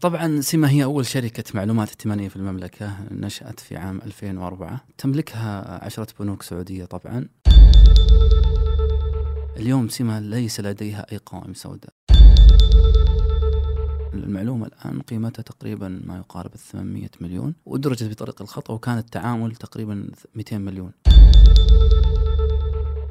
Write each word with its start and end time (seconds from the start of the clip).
طبعا 0.00 0.40
سيما 0.40 0.70
هي 0.70 0.84
أول 0.84 1.06
شركة 1.06 1.44
معلومات 1.54 1.88
ائتمانية 1.88 2.28
في 2.28 2.36
المملكة 2.36 2.96
نشأت 3.10 3.60
في 3.60 3.76
عام 3.76 4.00
2004 4.06 4.80
تملكها 4.98 5.84
عشرة 5.84 6.06
بنوك 6.20 6.42
سعودية 6.42 6.84
طبعا. 6.84 7.28
اليوم 9.56 9.88
سيما 9.88 10.20
ليس 10.20 10.60
لديها 10.60 11.06
أي 11.12 11.18
قوائم 11.26 11.54
سوداء. 11.54 11.92
المعلومة 14.14 14.66
الآن 14.66 15.00
قيمتها 15.02 15.42
تقريبا 15.42 16.02
ما 16.04 16.16
يقارب 16.16 16.50
800 16.56 17.08
مليون 17.20 17.54
ودرجت 17.66 18.04
بطريق 18.04 18.42
الخطأ 18.42 18.74
وكان 18.74 18.98
التعامل 18.98 19.56
تقريبا 19.56 20.10
200 20.34 20.58
مليون. 20.58 20.92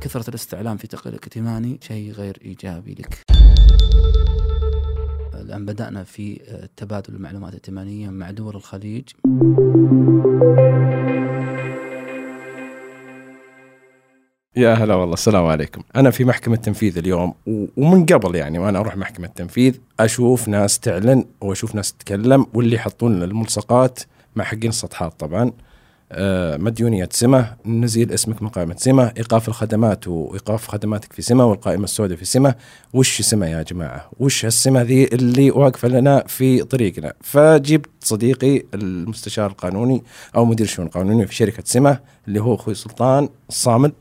كثرة 0.02 0.30
الاستعلام 0.30 0.78
في 0.78 0.88
تقرير 0.88 1.16
الائتماني 1.16 1.80
شيء 1.82 2.12
غير 2.12 2.38
إيجابي 2.46 2.94
لك. 2.94 3.24
الآن 5.50 5.66
بدأنا 5.66 6.04
في 6.04 6.40
تبادل 6.78 7.16
المعلومات 7.16 7.50
الائتمانية 7.50 8.10
مع 8.10 8.32
دول 8.32 8.56
الخليج. 8.56 9.04
يا 14.56 14.74
هلا 14.74 14.96
والله 14.96 15.14
السلام 15.14 15.46
عليكم. 15.46 15.82
أنا 15.96 16.12
في 16.12 16.26
محكمة 16.26 16.56
تنفيذ 16.56 16.98
اليوم 16.98 17.34
ومن 17.78 18.06
قبل 18.06 18.36
يعني 18.36 18.60
وأنا 18.60 18.80
أروح 18.80 18.98
محكمة 18.98 19.28
تنفيذ 19.28 19.78
أشوف 20.00 20.48
ناس 20.48 20.80
تعلن 20.80 21.26
وأشوف 21.42 21.76
ناس 21.76 21.94
تتكلم 21.94 22.46
واللي 22.54 22.76
يحطون 22.76 23.24
الملصقات 23.24 24.00
مع 24.36 24.44
حقين 24.44 24.70
السطحات 24.70 25.20
طبعا. 25.20 25.44
آه، 25.44 25.69
مديونية 26.58 27.10
سمة 27.12 27.56
نزيل 27.66 28.12
اسمك 28.12 28.42
من 28.42 28.50
قائمة 28.50 28.76
سمة 28.78 29.12
إيقاف 29.18 29.48
الخدمات 29.48 30.08
وإيقاف 30.08 30.68
خدماتك 30.68 31.14
في 31.14 31.22
سمة 31.22 31.46
والقائمة 31.46 31.84
السوداء 31.84 32.18
في 32.18 32.26
سمة. 32.26 32.56
وش 32.94 33.22
سمة 33.22 33.48
يا 33.48 33.64
جماعة؟ 33.64 34.10
وش 34.20 34.46
هالسمة 34.46 34.82
ذي 34.82 35.04
اللي 35.06 35.52
واقفة 35.52 35.88
لنا 35.88 36.24
في 36.28 36.64
طريقنا؟ 36.64 37.14
فجبت 37.22 37.90
صديقي 38.00 38.64
المستشار 38.74 39.48
القانوني 39.52 40.04
أو 40.36 40.46
مدير 40.46 40.66
الشؤون 40.66 40.88
القانونية 40.88 41.26
في 41.26 41.36
شركة 41.36 41.64
سمة 41.66 42.00
اللي 42.28 42.42
هو 42.42 42.56
أخوي 42.56 42.74
سلطان 42.76 43.30
الصامل 43.50 43.92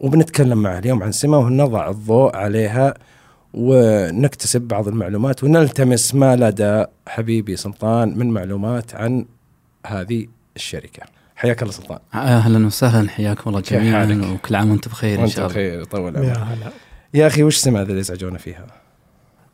وبنتكلم 0.00 0.62
معه 0.62 0.78
اليوم 0.78 1.02
عن 1.02 1.12
سمة 1.12 1.38
ونضع 1.38 1.90
الضوء 1.90 2.36
عليها 2.36 2.94
ونكتسب 3.54 4.60
بعض 4.62 4.88
المعلومات 4.88 5.44
ونلتمس 5.44 6.14
ما 6.14 6.36
لدى 6.36 6.84
حبيبي 7.08 7.56
سلطان 7.56 8.18
من 8.18 8.30
معلومات 8.30 8.94
عن 8.94 9.26
هذه 9.86 10.26
الشركة. 10.56 11.15
حياك 11.36 11.62
الله 11.62 11.72
سلطان. 11.72 11.98
أهلا 12.14 12.66
وسهلا 12.66 13.08
حياكم 13.10 13.50
الله 13.50 13.60
كيف 13.60 13.72
جميعا 13.72 14.06
حالك؟ 14.06 14.26
وكل 14.34 14.54
عام 14.56 14.70
وأنتم 14.70 14.90
بخير 14.90 15.14
إن 15.18 15.22
وانت 15.22 15.32
شاء 15.32 15.38
الله. 15.46 15.52
بخير 15.54 15.84
طول 15.84 16.16
يا 16.16 16.20
عمرك 16.20 16.38
هلا. 16.38 16.70
يا 17.14 17.26
أخي 17.26 17.42
وش 17.42 17.56
سمة 17.56 17.82
اللي 17.82 17.98
يزعجونا 17.98 18.38
فيها؟ 18.38 18.66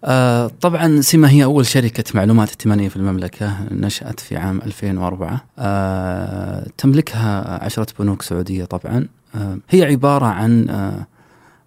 آه 0.04 0.50
طبعا 0.60 1.00
سيما 1.00 1.30
هي 1.30 1.44
أول 1.44 1.66
شركة 1.66 2.04
معلومات 2.14 2.48
ائتمانية 2.48 2.88
في 2.88 2.96
المملكة 2.96 3.56
نشأت 3.70 4.20
في 4.20 4.36
عام 4.36 4.58
2004 4.62 5.44
آه 5.58 6.66
تملكها 6.78 7.64
عشرة 7.64 7.86
بنوك 7.98 8.22
سعودية 8.22 8.64
طبعا. 8.64 9.06
آه 9.34 9.58
هي 9.70 9.84
عبارة 9.84 10.26
عن 10.26 10.68
آه 10.68 11.06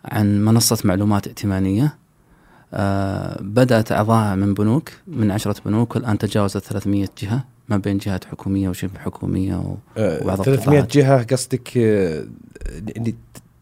عن 0.06 0.46
منصة 0.46 0.78
معلومات 0.84 1.28
ائتمانية. 1.28 1.96
آه 2.74 3.38
بدأت 3.42 3.92
أعضاءها 3.92 4.36
من 4.36 4.54
بنوك 4.54 4.90
من 5.08 5.32
عشرة 5.32 5.56
بنوك 5.66 5.96
والآن 5.96 6.18
تجاوزت 6.18 6.58
300 6.58 7.08
جهة. 7.22 7.44
ما 7.70 7.78
بين 7.78 7.98
جهات 7.98 8.26
حكومية 8.26 8.70
وشبه 8.70 9.00
حكومية 9.00 9.56
و... 9.56 9.76
آه، 9.98 10.24
وبعض 10.24 10.42
300 10.42 10.56
القطاعات. 10.58 10.98
جهة 10.98 11.24
قصدك 11.24 11.78
آه، 11.78 12.24
اللي 12.98 13.16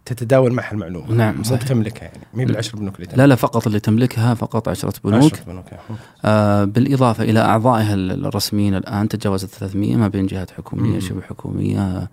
تتداول 0.06 0.54
معها 0.54 0.72
المعلومة 0.72 1.14
نعم، 1.14 1.44
صحيح. 1.44 1.64
بتملكها 1.64 2.04
يعني 2.04 2.20
مي 2.34 2.46
بالعشر 2.46 2.78
بنوك 2.78 2.96
اللي 3.00 3.08
لا 3.16 3.28
لا 3.28 3.36
فقط 3.36 3.68
اللي 3.68 3.80
تملكها 3.80 4.34
فقط 4.34 4.68
عشرة 4.70 4.94
بنوك 5.04 5.34
عشرة 5.34 5.44
بنوك 5.48 5.66
آه. 5.74 5.80
آه 6.26 6.64
بالإضافة 6.64 7.24
إلى 7.24 7.40
أعضائها 7.40 7.94
ال- 7.94 8.26
الرسميين 8.26 8.76
الآن 8.76 9.08
تجاوزت 9.08 9.50
300 9.50 9.96
ما 9.96 10.08
بين 10.08 10.26
جهات 10.26 10.52
حكومية 10.52 10.94
مم. 10.94 11.00
شبه 11.00 11.22
حكومية 11.22 12.10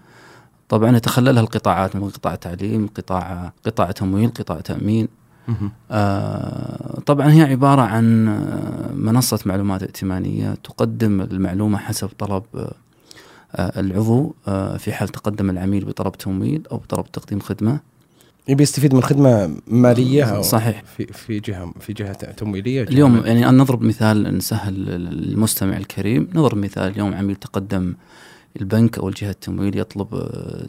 طبعا 0.69 0.97
يتخللها 0.97 1.43
القطاعات 1.43 1.97
من 1.97 2.09
قطاع 2.09 2.35
تعليم 2.35 2.87
قطاع 2.95 3.53
قطاع 3.67 3.91
تمويل 3.91 4.29
قطاع 4.31 4.61
تأمين 4.61 5.01
مهم. 5.01 5.20
آه 5.91 7.01
طبعا 7.07 7.33
هي 7.33 7.43
عبارة 7.43 7.83
عن 7.83 8.29
آه، 8.29 8.93
منصة 8.95 9.39
معلومات 9.47 9.83
ائتمانية 9.83 10.55
تقدم 10.55 11.21
المعلومة 11.21 11.79
حسب 11.79 12.09
طلب 12.19 12.43
آه، 13.55 13.81
العضو 13.81 14.35
آه، 14.49 14.77
في 14.77 14.93
حال 14.93 15.09
تقدم 15.09 15.51
العميل 15.51 15.85
بطلب 15.85 16.13
تمويل 16.13 16.63
أو 16.73 16.77
بطلب 16.77 17.13
تقديم 17.13 17.41
خدمة 17.41 17.81
يبي 18.49 18.63
يستفيد 18.63 18.95
من 18.95 19.03
خدمة 19.03 19.57
مالية 19.67 20.25
أو 20.25 20.43
صحيح. 20.43 20.83
في 20.97 21.07
في 21.07 21.41
جهة 21.41 21.75
في 21.81 21.93
جهة 21.93 22.13
تمويلية 22.13 22.83
جهة 22.83 22.93
اليوم. 22.93 23.23
يعني 23.27 23.49
أن 23.49 23.57
نضرب 23.57 23.83
مثال 23.83 24.37
نسهل 24.37 24.75
المستمع 24.89 25.77
الكريم 25.77 26.29
نضرب 26.35 26.59
مثال 26.59 26.83
اليوم 26.93 27.15
عميل 27.15 27.37
تقدم 27.37 27.95
البنك 28.61 28.99
أو 28.99 29.09
الجهة 29.09 29.31
التمويل 29.31 29.79
يطلب 29.79 30.15
آه، 30.15 30.67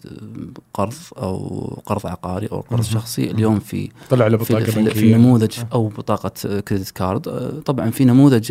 قرض 0.74 0.94
أو 1.18 1.60
قرض 1.86 2.08
عقاري 2.08 2.48
أو 2.48 2.60
قرض. 2.60 2.82
شخصي. 2.84 3.32
اليوم 3.32 3.60
في 3.60 3.90
طلع 4.10 4.28
له 4.28 4.38
في, 4.38 4.44
بطاقة 4.54 4.66
في, 4.66 4.72
في 4.72 4.82
بنكية 4.84 5.16
النموذج 5.16 5.58
أو 5.74 5.88
بطاقة 5.88 6.60
كريدت 6.60 6.90
كارد. 6.92 7.28
آه، 7.28 7.50
طبعا 7.66 7.90
في 7.90 8.06
نموذج 8.06 8.46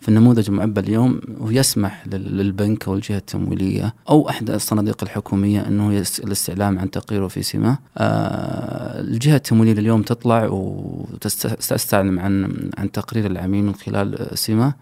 في 0.00 0.08
النموذج 0.08 0.48
المعبى 0.50 0.80
اليوم 0.80 1.20
ويسمح 1.40 2.06
لل- 2.06 2.36
للبنك 2.36 2.88
أو 2.88 2.94
الجهة 2.94 3.16
التمويلية 3.18 3.94
أو 4.08 4.28
احدى 4.28 4.54
الصناديق 4.54 5.02
الحكومية 5.02 5.60
أنه 5.68 6.02
الاستعلام 6.24 6.78
عن 6.78 6.90
تقريره 6.90 7.28
في 7.28 7.42
سمه 7.42 7.78
آه، 7.98 9.00
الجهة 9.00 9.36
التمويلية 9.36 9.72
اليوم 9.80 10.02
تطلع 10.02 10.46
وتستعلم 10.48 12.18
عن 12.20 12.54
عن 12.78 12.92
تقرير 12.92 13.26
العميل 13.26 13.64
من 13.64 13.74
خلال 13.74 14.38
سمه 14.38 14.74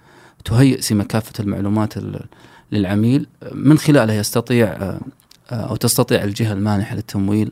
تهيئ 0.45 0.81
سمه 0.81 1.05
كافة 1.05 1.33
المعلومات 1.41 1.97
ال- 1.97 2.25
للعميل 2.73 3.27
من 3.53 3.79
خلالها 3.79 4.15
يستطيع 4.15 4.67
آه، 4.69 5.01
آه، 5.51 5.55
أو 5.55 5.77
تستطيع 5.77 6.25
الجهة 6.25 6.53
المانحة 6.53 6.95
للتمويل 6.97 7.51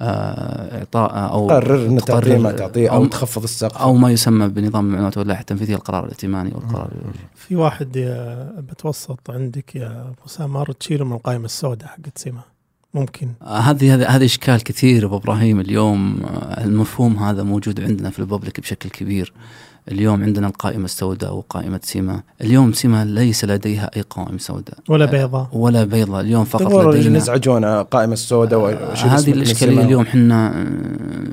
آه، 0.00 0.78
إعطاء 0.78 1.32
أو 1.32 1.48
قرر 1.48 1.86
إن 1.86 1.98
تعطيه 1.98 2.20
تقرر- 2.20 2.38
ما 2.38 2.52
تعطيه 2.52 2.88
أو 2.92 3.06
تخفض 3.06 3.42
السقف. 3.42 3.76
أو 3.78 3.94
ما 3.94 4.10
يسمى 4.10 4.48
بنظام 4.48 4.86
المعلومات 4.86 5.18
واللائحة 5.18 5.40
التنفيذية 5.40 5.74
القرار 5.74 6.04
الائتماني 6.04 6.50
والقرار 6.54 6.90
في 7.34 7.56
واحد 7.56 7.96
يا 7.96 8.52
بتوسط 8.58 9.30
عندك 9.30 9.76
يا 9.76 10.00
أبو 10.02 10.26
سامر 10.28 10.72
تشيله 10.72 11.04
من 11.04 11.12
القائمة 11.12 11.44
السوداء 11.44 11.88
حقت 11.88 12.18
سما 12.18 12.40
ممكن. 12.94 13.28
آه، 13.42 13.58
هذه 13.58 13.94
هذه 13.94 14.08
هذه 14.16 14.24
إشكال 14.24 14.62
كثير 14.62 15.06
أبو 15.06 15.16
إبراهيم. 15.16 15.60
اليوم 15.60 16.20
المفهوم 16.58 17.16
هذا 17.16 17.42
موجود 17.42 17.80
عندنا 17.80 18.10
في 18.10 18.18
الببليك 18.18 18.60
بشكل 18.60 18.90
كبير. 18.90 19.32
اليوم 19.92 20.22
عندنا 20.22 20.46
القائمة 20.46 20.84
السوداء 20.84 21.34
وقائمة 21.34 21.80
سيما. 21.82 22.22
اليوم 22.40 22.72
سيما 22.72 23.04
ليس 23.04 23.44
لديها 23.44 23.90
أي 23.96 24.02
قوائم 24.10 24.38
سوداء. 24.38 24.78
ولا 24.88 25.04
بيضاء 25.04 25.48
ولا 25.52 25.84
بيضاء 25.84 26.20
اليوم 26.20 26.44
فقط 26.44 26.72
لدينا 26.94 27.16
نزعجونا 27.18 27.82
قائمة 27.82 28.12
السوداء 28.12 28.60
هذه 28.94 29.32
السماء. 29.32 29.84
اليوم 29.84 30.02
إحنا 30.02 30.66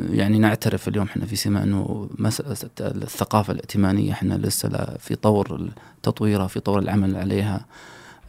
يعني 0.09 0.39
نعترف 0.39 0.87
اليوم 0.87 1.05
إحنا 1.05 1.25
في 1.25 1.35
سيما 1.35 1.63
أنه 1.63 2.09
مسألة 2.17 2.57
الثقافة 2.81 3.53
الائتمانية 3.53 4.11
إحنا 4.11 4.33
لسه 4.33 4.69
لا 4.69 4.97
في 4.99 5.15
طور 5.15 5.69
تطويرها 6.03 6.47
في 6.47 6.59
طور 6.59 6.79
العمل 6.79 7.15
عليها. 7.15 7.65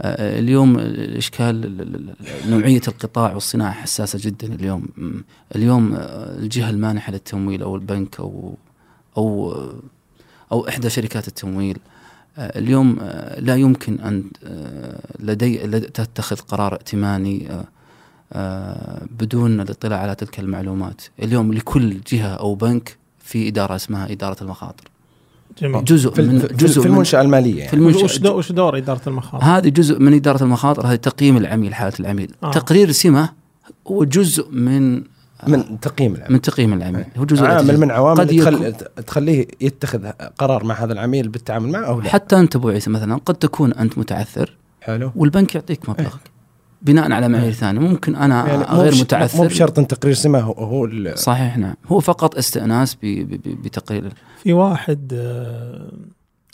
آه، 0.02 0.38
اليوم 0.38 0.78
الإشكال 0.78 1.64
ال- 1.64 1.80
ال- 1.80 1.94
ال- 2.44 2.50
نوعية 2.50 2.80
القطاع 2.88 3.32
والصناعة 3.34 3.72
حساسة 3.72 4.18
جدا 4.22 4.54
اليوم. 4.54 4.82
اليوم 5.56 5.94
آه، 5.94 6.38
الجهة 6.38 6.70
المانحة 6.70 7.12
للتمويل 7.12 7.62
أو 7.62 7.74
البنك 7.76 8.20
أو 8.20 8.54
أو 9.16 9.54
أو 10.52 10.68
إحدى 10.68 10.90
شركات 10.90 11.28
التمويل 11.28 11.78
آه، 12.38 12.58
اليوم 12.58 12.96
آه، 13.00 13.40
لا 13.40 13.56
يمكن 13.56 13.98
أن 14.00 14.24
آه، 14.44 15.00
لدي 15.20 15.58
لد- 15.66 15.84
تتخذ 15.90 16.36
قرار 16.36 16.72
ائتماني 16.74 17.48
بدون 19.20 19.60
الاطلاع 19.60 19.98
على 19.98 20.14
تلك 20.14 20.40
المعلومات 20.40 21.00
اليوم 21.22 21.52
لكل 21.52 22.00
جهة 22.12 22.28
أو 22.34 22.54
بنك 22.54 22.96
في 23.18 23.48
إدارة 23.48 23.76
اسمها 23.76 24.12
إدارة 24.12 24.36
المخاطر 24.42 24.84
جميل 25.62 25.84
جزء 25.84 26.10
في, 26.10 26.22
من 26.22 26.38
في, 26.38 26.46
جزء 26.54 26.80
في 26.82 26.88
من 26.88 26.94
المنشأة 26.94 27.20
المالية 27.20 27.56
يعني. 27.58 27.68
في 27.70 27.76
المنشأة 27.76 28.04
وش 28.04 28.18
دور, 28.18 28.36
وش 28.36 28.52
دور 28.52 28.76
إدارة 28.78 29.00
المخاطر؟ 29.06 29.44
هذه 29.44 29.68
جزء 29.68 29.98
من 29.98 30.14
إدارة 30.14 30.42
المخاطر 30.42 30.86
هذه 30.86 30.96
تقييم 30.96 31.36
العميل 31.36 31.74
حالة 31.74 31.92
العميل 32.00 32.34
آه. 32.42 32.50
تقرير 32.50 32.90
سمة 32.92 33.28
هو 33.88 34.04
جزء 34.04 34.50
من 34.50 35.02
من 35.46 35.80
تقييم 35.80 36.14
العميل. 36.14 36.32
من 36.32 36.40
تقييم 36.40 36.72
العميل. 36.72 37.04
هو 37.16 37.24
جزء 37.24 37.44
عامل. 37.44 37.80
من 37.80 37.90
عوامل 37.90 38.20
قد 38.20 38.26
تخل... 38.36 38.74
تخليه 39.06 39.46
يتخذ 39.60 40.06
قرار 40.38 40.64
مع 40.64 40.74
هذا 40.74 40.92
العميل 40.92 41.28
بالتعامل 41.28 41.68
معه 41.72 41.84
أو 41.84 42.00
لا؟ 42.00 42.08
حتى 42.08 42.38
أنت 42.38 42.56
أبو 42.56 42.68
عيسى 42.68 42.90
مثلا 42.90 43.16
قد 43.26 43.34
تكون 43.34 43.72
أنت 43.72 43.98
متعثر 43.98 44.56
حلو. 44.80 45.12
والبنك 45.16 45.54
يعطيك 45.54 45.88
مبلغك 45.88 46.20
بناء 46.82 47.12
على 47.12 47.28
معايير 47.28 47.52
ثانية. 47.52 47.80
ممكن 47.80 48.16
أنا 48.16 48.46
يعني 48.48 48.64
غير 48.64 48.94
متعثر. 48.94 49.38
مو 49.38 49.44
بشرط 49.44 49.78
أن 49.78 49.86
تقرير 49.86 50.14
سمه 50.14 50.40
هو, 50.40 50.88
صحيح 51.14 51.58
نعم. 51.58 51.74
هو 51.86 52.00
فقط 52.00 52.36
استئناس 52.36 52.94
ب- 52.94 52.98
ب- 53.02 53.30
ب- 53.48 53.62
بتقرير 53.62 54.12
في 54.42 54.52
واحد 54.52 55.12
آه، 55.14 55.92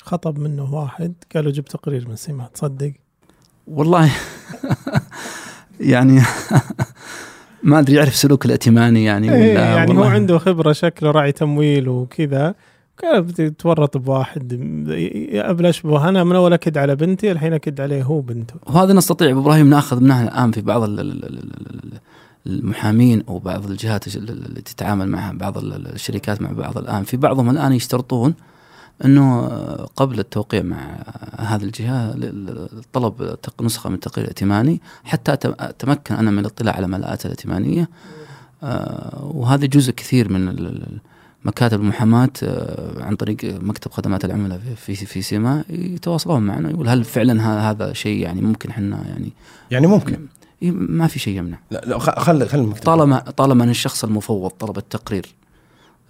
خطب 0.03 0.39
منه 0.39 0.75
واحد 0.75 1.13
قال 1.35 1.45
له 1.45 1.51
جيب 1.51 1.65
تقرير 1.65 2.09
من 2.09 2.17
سمة 2.17 2.47
تصدق؟ 2.47 2.93
والله 3.67 4.11
يعني 5.81 6.23
ما 7.65 7.79
أدري 7.79 7.97
يعرف 7.97 8.17
سلوك 8.17 8.47
الائتماني 8.47 9.05
يعني 9.05 9.35
إيه 9.35 9.53
ولا 9.53 9.63
يعني 9.77 9.99
هو 9.99 10.03
عنده 10.05 10.39
خبرة 10.39 10.73
شكله 10.73 11.11
راعي 11.11 11.33
تمويل 11.33 11.89
وكذا. 11.89 12.55
قال 13.03 13.23
بتتورط 13.23 13.97
بواحد 13.97 14.53
قبل 15.47 15.67
اشبه 15.67 16.09
أنا 16.09 16.25
من 16.25 16.37
أول 16.37 16.53
أكد 16.53 16.79
على 16.79 16.97
بنتي 16.97 17.33
الحين 17.33 17.53
أكد 17.53 17.81
عليه 17.81 18.03
هو 18.03 18.21
بنته. 18.21 18.55
وهذا 18.67 18.93
نستطيع 18.93 19.31
أبو 19.31 19.41
إبراهيم 19.41 19.71
نأخذ 19.71 20.01
منها 20.01 20.23
الآن 20.25 20.51
في 20.51 20.61
بعض 20.61 20.83
ال- 20.83 21.01
ال- 21.01 21.25
ال- 21.25 21.39
ال- 21.85 22.01
المحامين 22.47 23.23
أو 23.29 23.39
بعض 23.39 23.71
الجهات 23.71 24.07
الج- 24.07 24.31
اللي 24.31 24.61
تتعامل 24.61 25.09
مع 25.09 25.33
بعض 25.35 25.59
ال- 25.59 25.87
الشركات 25.95 26.43
مع 26.43 26.53
بعض 26.53 26.79
الآن. 26.79 27.03
في 27.05 27.17
بعضهم 27.17 27.51
الآن 27.51 27.73
يشترطون 27.73 28.35
إنه 29.05 29.47
قبل 29.97 30.19
التوقيع 30.19 30.63
مع 30.63 30.97
هذه 31.39 31.63
الجهة 31.63 32.15
طلب 32.93 33.37
نسخة 33.61 33.89
من 33.89 33.95
التقرير 33.95 34.25
الائتماني 34.25 34.81
حتى 35.05 35.33
أتمكن 35.45 36.15
أنا 36.15 36.31
من 36.31 36.39
الاطلاع 36.39 36.77
على 36.77 36.87
ملاءات 36.87 37.27
الائتمانية. 37.27 37.89
آه، 38.63 39.31
وهذا 39.35 39.67
جزء 39.67 39.93
كثير 39.93 40.33
من 40.33 40.81
مكاتب 41.45 41.81
المحاماة 41.81 42.31
آه، 42.43 43.03
عن 43.03 43.17
طريق 43.17 43.37
مكتب 43.45 43.91
خدمات 43.91 44.25
العملاء 44.25 44.61
في 44.77 44.95
في, 44.95 45.23
سيما 45.23 45.65
يتواصلون 45.71 46.43
معنا 46.43 46.71
يقول 46.71 46.89
هل 46.89 47.05
فعلا 47.05 47.71
هذا 47.71 47.93
شيء 47.93 48.19
يعني 48.19 48.41
ممكن 48.41 48.71
إحنا 48.71 49.05
يعني 49.09 49.33
يعني 49.71 49.87
ممكن. 49.87 50.27
إيه، 50.63 50.71
ما 50.71 51.07
في 51.07 51.19
شيء 51.19 51.39
يمنع. 51.39 51.59
لا 51.71 51.83
لا 51.87 51.99
خل 51.99 52.49
خل 52.49 52.59
المكتب. 52.59 52.85
طالما 52.85 53.19
طالما 53.19 53.65
أن 53.65 53.71
الشخص 53.71 54.05
المفوض 54.05 54.51
طلب 54.51 54.79
التقرير 54.79 55.35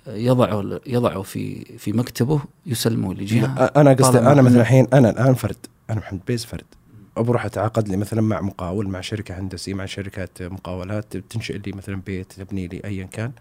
يضعه 0.07 0.81
يضعه 0.87 1.23
في 1.23 1.65
في 1.79 1.93
مكتبه 1.93 2.41
يسلمه 2.67 3.15
لجهة. 3.15 3.47
أنا 3.65 3.93
قصدي 3.93 4.19
أنا 4.19 4.43
مثلا 4.43 4.61
الحين 4.61 4.87
أنا 4.93 5.11
الآن 5.11 5.35
فرد 5.35 5.57
أنا 5.91 5.99
محمد 5.99 6.21
بيز 6.27 6.45
فرد. 6.45 6.65
بروح 7.17 7.45
أتعاقد 7.45 7.89
لي 7.89 7.97
مثلا 7.97 8.21
مع 8.21 8.41
مقاول 8.41 8.89
مع 8.89 9.01
شركة 9.01 9.39
هندسية 9.39 9.75
مع 9.75 9.87
شركات 9.87 10.43
مقاولات 10.43 11.17
تنشئ 11.17 11.59
لي 11.59 11.73
مثلا 11.73 12.01
بيت 12.07 12.33
تبني 12.33 12.69
لي 12.69 12.81
ايا 12.85 13.05
كان. 13.05 13.33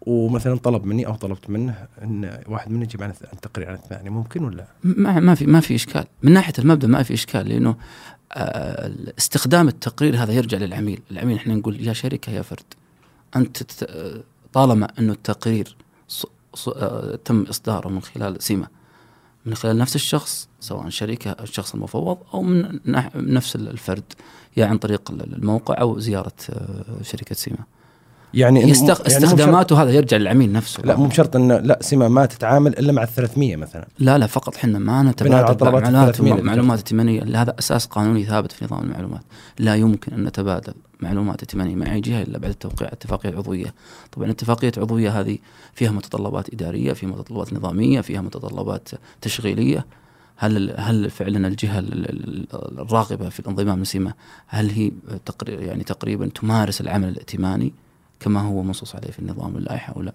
ومثلا 0.00 0.56
طلب 0.56 0.84
مني 0.84 1.06
أو 1.06 1.14
طلبت 1.14 1.50
منه 1.50 1.86
إن 2.02 2.38
واحد 2.46 2.70
مني 2.70 2.84
يجيب 2.84 3.02
عن 3.02 3.12
تقرير 3.42 3.68
عن 3.68 3.74
الثاني 3.74 4.10
ممكن 4.10 4.44
ولا؟ 4.44 4.66
ما 4.84 5.20
ما 5.20 5.34
في 5.34 5.46
ما 5.46 5.60
في 5.60 5.74
إشكال. 5.74 6.04
من 6.22 6.32
ناحية 6.32 6.52
المبدأ 6.58 6.88
ما 6.88 7.02
في 7.02 7.14
إشكال 7.14 7.48
لأنه 7.48 7.76
آه، 8.32 8.92
استخدام 9.18 9.68
التقرير 9.68 10.16
هذا 10.16 10.32
يرجع 10.32 10.58
للعميل. 10.58 11.00
العميل 11.10 11.36
إحنا 11.36 11.54
نقول 11.54 11.86
يا 11.86 11.92
شركة 11.92 12.32
يا 12.32 12.42
فرد. 12.42 12.64
أنت 13.36 13.62
طالما 14.54 14.88
انه 14.98 15.12
التقرير 15.12 15.76
ص- 16.08 16.26
ص- 16.54 16.68
آه، 16.68 17.18
تم 17.24 17.42
إصداره 17.50 17.88
من 17.88 18.02
خلال 18.02 18.42
سمه 18.42 18.66
من 19.46 19.54
خلال 19.54 19.78
نفس 19.78 19.94
الشخص 19.94 20.48
سواء 20.60 20.88
شركة 20.88 21.30
أو 21.30 21.44
الشخص 21.44 21.74
المفوض 21.74 22.18
أو 22.34 22.42
من 22.42 22.78
نفس 23.14 23.56
الفرد 23.56 24.04
يا 24.56 24.66
عن 24.66 24.78
طريق 24.78 25.10
الموقع 25.10 25.80
أو 25.80 25.98
زيارة 25.98 26.32
آه، 26.50 27.02
شركة 27.02 27.34
سيما. 27.34 27.58
يعني 28.34 28.60
يستخ... 28.62 29.00
يعني 29.00 29.24
استخداماته 29.24 29.82
هذا 29.82 29.90
يرجع 29.90 30.16
للعميل 30.16 30.52
نفسه. 30.52 30.82
لا 30.82 30.96
مو 30.96 31.06
بشرط 31.06 31.36
انه 31.36 31.58
لا 31.58 31.78
سما 31.82 32.08
ما 32.08 32.26
تتعامل 32.26 32.78
إلا 32.78 32.92
مع 32.92 33.02
ال 33.02 33.08
300 33.08 33.56
مثلا. 33.56 33.88
لا 33.98 34.18
لا 34.18 34.26
فقط 34.26 34.56
حنا 34.56 34.78
ما 34.78 35.02
نتبادل 35.02 35.32
معلومات 35.82 36.20
معلومات. 36.44 36.78
ائتمانيه 36.78 37.42
هذا 37.42 37.54
أساس 37.58 37.86
قانوني 37.86 38.24
ثابت 38.24 38.52
في 38.52 38.64
نظام 38.64 38.82
المعلومات. 38.84 39.22
لا 39.58 39.74
يمكن 39.76 40.12
أن 40.12 40.24
نتبادل. 40.24 40.74
معلومات 41.04 41.40
ائتمانية. 41.40 41.76
مع 41.76 41.92
اي 41.94 42.00
جهة 42.00 42.22
إلا 42.22 42.38
بعد 42.38 42.54
توقيع 42.54 42.88
اتفاقية 42.92 43.36
عضوية. 43.36 43.74
طبعا 44.12 44.30
اتفاقية 44.30 44.72
عضوية 44.78 45.20
هذه 45.20 45.38
فيها 45.74 45.90
متطلبات 45.90 46.54
إدارية 46.54 46.92
فيها 46.92 47.08
متطلبات 47.08 47.52
نظامية 47.52 48.00
فيها 48.00 48.20
متطلبات 48.20 48.88
تشغيلية. 49.20 49.86
هل 50.36 50.74
هل 50.78 51.10
فعلا 51.10 51.48
الجهة 51.48 51.78
ال- 51.78 52.10
ال- 52.10 52.46
الراغبة 52.80 53.28
في 53.28 53.40
الانضمام 53.40 53.82
لسيما 53.82 54.12
هل 54.46 54.70
هي 54.70 54.92
تقريبا 55.26 55.62
يعني 55.62 55.84
تقريبا 55.84 56.26
تمارس 56.28 56.80
العمل 56.80 57.08
الائتماني 57.08 57.72
كما 58.20 58.40
هو 58.40 58.62
منصوص 58.62 58.96
عليه 58.96 59.10
في 59.10 59.18
النظام 59.18 59.54
واللائحه 59.54 59.92
أو 59.96 60.02
لا؟ 60.02 60.12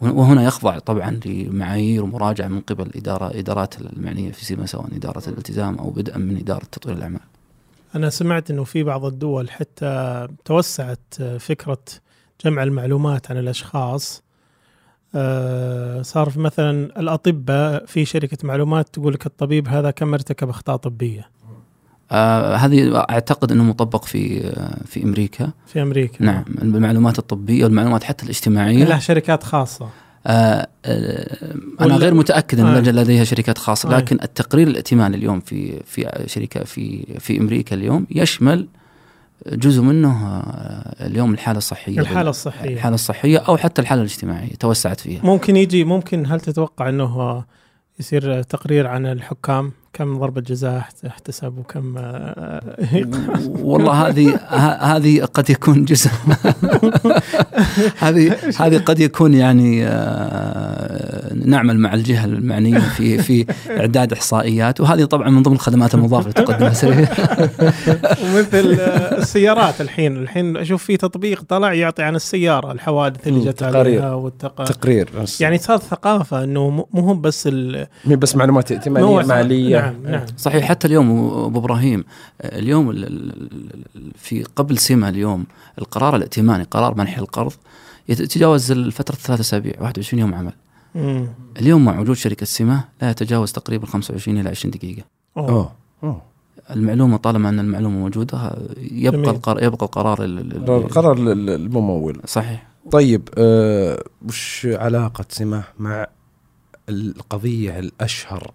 وهنا 0.00 0.42
يخضع 0.44 0.78
طبعا 0.78 1.20
لمعايير 1.26 2.04
ومراجعة 2.04 2.48
من 2.48 2.60
قبل 2.60 2.86
الاداره 2.86 3.38
إدارات 3.38 3.80
المعنية 3.80 4.32
في 4.32 4.44
سيما 4.44 4.66
سواء 4.66 4.86
إدارة 4.96 5.22
الالتزام 5.28 5.78
أو 5.78 5.90
بدءا 5.90 6.18
من 6.18 6.36
إدارة 6.36 6.64
تطوير 6.72 6.96
الأعمال. 6.96 7.20
أنا 7.96 8.10
سمعت 8.10 8.50
إنه 8.50 8.64
في 8.64 8.82
بعض 8.82 9.04
الدول 9.04 9.50
حتى 9.50 10.26
توسعت 10.44 11.14
فكرة 11.38 11.78
جمع 12.44 12.62
المعلومات 12.62 13.30
عن 13.30 13.38
الأشخاص. 13.38 14.22
آه، 15.14 16.02
صار 16.02 16.30
في 16.30 16.40
مثلا 16.40 17.00
الأطباء 17.00 17.86
في 17.86 18.04
شركة 18.04 18.38
معلومات 18.44 18.88
تقول 18.88 19.14
لك 19.14 19.26
الطبيب 19.26 19.68
هذا 19.68 19.90
كم 19.90 20.14
ارتكب 20.14 20.48
أخطاء 20.48 20.76
طبية؟ 20.76 21.30
آه 22.12 22.54
هذه 22.54 22.96
أعتقد 23.10 23.52
إنه 23.52 23.64
مطبق 23.64 24.04
في 24.04 24.46
آه 24.46 24.84
في 24.84 25.02
أمريكا. 25.02 25.50
في 25.66 25.82
أمريكا. 25.82 26.24
نعم 26.24 26.44
المعلومات 26.62 27.18
الطبية 27.18 27.64
والمعلومات 27.64 28.04
حتى 28.04 28.24
الاجتماعية. 28.24 28.84
لها 28.84 28.98
شركات 28.98 29.42
خاصة. 29.42 29.84
آه 29.84 29.88
آه 29.88 30.05
أنا 30.26 30.66
ولا- 31.80 31.96
غير 31.96 32.14
متأكد 32.14 32.60
إن 32.60 32.66
آه. 32.66 32.80
لديها 32.80 33.24
شركات 33.24 33.58
خاصة 33.58 33.88
آه. 33.94 33.96
لكن 33.98 34.18
التقرير 34.22 34.68
الائتماني 34.68 35.16
اليوم 35.16 35.40
في 35.40 35.80
في 35.84 36.24
شركة 36.26 36.64
في 36.64 37.06
في 37.20 37.38
أمريكا 37.40 37.76
اليوم 37.76 38.06
يشمل 38.10 38.68
جزء 39.52 39.82
منه 39.82 40.26
آه، 40.26 41.06
اليوم 41.06 41.34
الحالة 41.34 41.58
الصحية 41.58 42.00
الحالة 42.00 42.30
الصحية 42.30 42.74
الحالة 42.74 42.94
الصحية 42.94 43.38
أو 43.38 43.56
حتى 43.56 43.82
الحالة 43.82 44.00
الاجتماعية 44.02 44.54
توسعت 44.60 45.00
فيها 45.00 45.20
ممكن 45.24 45.56
يجي 45.56 45.84
ممكن 45.84 46.26
هل 46.26 46.40
تتوقع 46.40 46.88
إنه 46.88 47.44
يصير 48.00 48.42
تقرير 48.42 48.86
عن 48.86 49.06
الحكام 49.06 49.72
كم 49.96 50.18
ضربة 50.18 50.40
جزاء 50.40 50.78
احت- 50.78 51.04
احتسب 51.04 51.58
وكم 51.58 51.94
آه، 51.98 52.60
والله 53.62 53.92
هذه 54.08 54.34
ه- 54.48 54.96
هذه 54.96 55.22
قد 55.34 55.50
يكون 55.50 55.84
جزء 55.84 56.10
هذه 57.98 58.36
هذه 58.60 58.78
قد 58.78 59.00
يكون 59.00 59.34
يعني 59.34 59.86
آه، 59.86 61.34
نعمل 61.34 61.78
مع 61.78 61.94
الجهة 61.94 62.24
المعنية 62.24 62.78
في 62.78 63.18
في 63.18 63.46
إعداد 63.70 64.12
إحصائيات 64.12 64.80
وهذه 64.80 65.04
طبعا 65.04 65.30
من 65.30 65.42
ضمن 65.42 65.54
الخدمات 65.54 65.94
المضافه 65.94 66.22
اللي 66.30 66.32
تقدمها 66.32 66.72
سريع 66.72 66.98
ومثل 68.24 68.76
آه، 68.80 69.18
السيارات 69.18 69.80
الحين 69.80 70.16
الحين 70.16 70.56
أشوف 70.56 70.84
في 70.84 70.96
تطبيق 70.96 71.42
طلع 71.48 71.72
يعطي 71.72 72.02
عن 72.02 72.16
السيارة 72.16 72.72
الحوادث 72.72 73.28
اللي 73.28 73.44
جت. 73.50 73.62
عليها 73.62 74.14
والتق... 74.14 74.64
تقرير 74.64 75.08
يعني 75.40 75.58
صار 75.58 75.78
ثقافة 75.78 76.44
إنه 76.44 76.70
مو 76.70 76.88
مو 76.92 77.14
بس 77.14 77.46
ال... 77.46 77.86
مي 78.04 78.16
بس 78.16 78.36
معلومات 78.36 78.72
ائتمانيه 78.72 79.06
مو- 79.06 79.22
مالية. 79.22 79.85
نعم 79.92 80.02
نعم. 80.12 80.26
صحيح 80.38 80.64
حتى 80.68 80.86
اليوم 80.86 81.10
أبو 81.10 81.58
إبراهيم 81.58 82.04
اليوم 82.44 82.90
ال- 82.90 83.04
ال- 83.04 83.82
ال- 83.96 84.12
في 84.16 84.42
قبل 84.42 84.78
سمة 84.78 85.08
اليوم 85.08 85.46
القرار 85.78 86.16
الائتماني 86.16 86.64
قرار 86.64 86.94
منح 86.98 87.18
القرض 87.18 87.52
يتجاوز 88.08 88.72
الفترة 88.72 89.14
ثلاثة 89.14 89.40
أسابيع 89.40 89.72
21 89.80 90.20
يوم 90.20 90.34
عمل. 90.34 90.52
مم. 90.94 91.26
اليوم 91.60 91.84
مع 91.84 92.00
وجود 92.00 92.16
شركة 92.16 92.46
سمة 92.46 92.84
لا 93.02 93.10
يتجاوز 93.10 93.52
تقريبا 93.52 93.86
25 93.86 94.38
إلى 94.40 94.48
20 94.48 94.70
دقيقة. 94.70 95.02
أوه. 95.36 95.72
أوه. 96.04 96.22
المعلومة 96.70 97.16
طالما 97.16 97.48
أن 97.48 97.60
المعلومة 97.60 97.98
موجودة 97.98 98.52
يبقى 98.78 99.12
جميل. 99.22 99.28
القرار 99.28 99.62
يبقى 99.64 99.86
القرار 99.86 100.24
ال- 100.24 100.38
ال- 100.38 100.70
ال- 100.70 100.88
قرار 100.88 101.16
ال- 101.16 101.50
الممول. 101.50 102.20
صحيح. 102.26 102.66
طيب 102.90 103.28
آه 103.38 104.04
وش 104.28 104.66
علاقة 104.70 105.24
سمة 105.28 105.64
مع 105.78 106.06
القضية 106.88 107.78
الأشهر؟ 107.78 108.50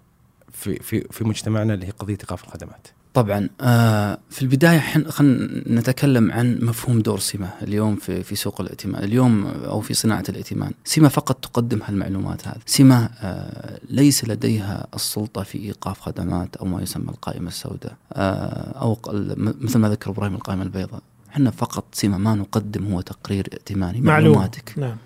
في 0.62 0.76
في 0.80 1.08
في 1.12 1.24
مجتمعنا 1.24 1.74
اللي 1.74 1.86
هي 1.86 1.92
قضية 1.92 2.18
إيقاف 2.22 2.44
الخدمات؟ 2.44 2.88
طبعا 3.14 3.50
آه 3.62 4.18
في 4.30 4.42
البداية 4.42 4.80
حن 4.80 5.10
خلينا 5.10 5.80
نتكلم 5.80 6.32
عن 6.32 6.60
مفهوم 6.62 7.00
دور 7.00 7.20
سمة 7.20 7.50
اليوم 7.62 7.96
في 7.96 8.24
في 8.24 8.36
سوق 8.36 8.62
الائتمان 8.62 9.04
اليوم 9.04 9.46
أو 9.46 9.82
في 9.82 9.94
صناعة 9.94 10.24
الائتمان. 10.30 10.72
سمة 10.86 11.10
فقط 11.10 11.36
تقدم 11.46 11.80
هالمعلومات 11.86 12.48
هذه. 12.48 12.62
سمة 12.66 13.10
آه 13.22 13.80
ليس 13.90 14.26
لديها 14.26 14.88
السلطة 14.96 15.44
في 15.44 15.58
إيقاف 15.58 16.00
خدمات 16.00 16.56
أو 16.56 16.66
ما 16.66 16.82
يسمى 16.82 17.10
القائمة 17.10 17.48
السوداء 17.48 17.96
آه 18.14 18.82
أو 18.82 19.00
مثل 19.62 19.80
ما 19.80 19.90
ذكر 19.90 20.10
إبراهيم 20.12 20.36
القائمة 20.36 20.64
البيضاء. 20.64 21.02
إحنا 21.30 21.52
فقط 21.52 21.86
سمة 21.94 22.18
ما 22.18 22.36
نقدم 22.36 22.94
هو 22.94 23.02
تقرير 23.02 23.48
ائتماني. 23.54 24.02
معلوماتك. 24.02 24.74
نعم. 24.78 24.98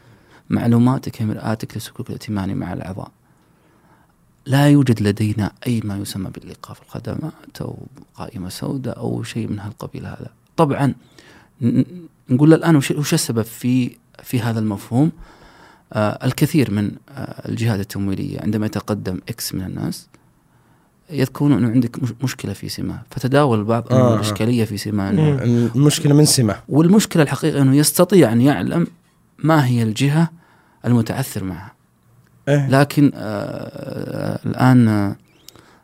معلوماتك 0.50 1.22
هي 1.22 1.26
مرآتك 1.26 1.76
للسلوك 1.76 2.10
الائتماني 2.10 2.56
مع 2.56 2.74
الأعضاء 2.74 3.12
لا 4.46 4.70
يوجد 4.70 5.02
لدينا 5.02 5.52
أي 5.68 5.82
ما 5.84 5.98
يسمى 5.98 6.30
بالإيقاف 6.30 6.82
الخدمات 6.82 7.62
أو 7.62 7.78
قائمة 8.16 8.50
سوداء 8.50 8.98
أو 8.98 9.24
شيء 9.24 9.48
من 9.48 9.60
هالقبيل 9.60 10.06
هذا 10.06 10.30
طبعا 10.58 10.94
نقول 12.30 12.50
له 12.50 12.56
الآن 12.56 12.76
وش 12.76 13.14
السبب 13.14 13.42
في 13.42 13.92
في 14.24 14.42
هذا 14.42 14.60
المفهوم؟ 14.60 15.12
آه 15.94 16.26
الكثير 16.26 16.72
من 16.72 16.92
آه 17.10 17.50
الجهات 17.50 17.80
التمويلية 17.80 18.42
عندما 18.42 18.66
يتقدم 18.66 19.20
إكس 19.30 19.54
من 19.56 19.62
الناس 19.62 20.08
يذكرون 21.10 21.52
أنه 21.52 21.70
عندك 21.70 22.04
مش- 22.04 22.14
مشكلة 22.24 22.54
في 22.54 22.70
سمه 22.70 23.02
فتداول 23.12 23.60
البعض 23.60 23.94
أنه 23.94 24.02
آه. 24.02 24.16
الإشكالية 24.16 24.66
في. 24.66 24.90
انه 24.90 25.72
المشكلة 25.76 26.16
من 26.16 26.26
سمه 26.26 26.56
والمشكلة 26.70 27.24
الحقيقة 27.24 27.62
أنه 27.62 27.76
يستطيع 27.76 28.32
أن 28.34 28.42
يعلم 28.42 28.88
ما 29.40 29.66
هي 29.68 29.84
الجهة 29.84 30.30
المتعثر 30.86 31.44
معها 31.44 31.75
إيه؟ 32.50 32.70
لكن 32.70 33.12
آه 33.16 34.40
الآن 34.46 34.88
آه 34.88 35.16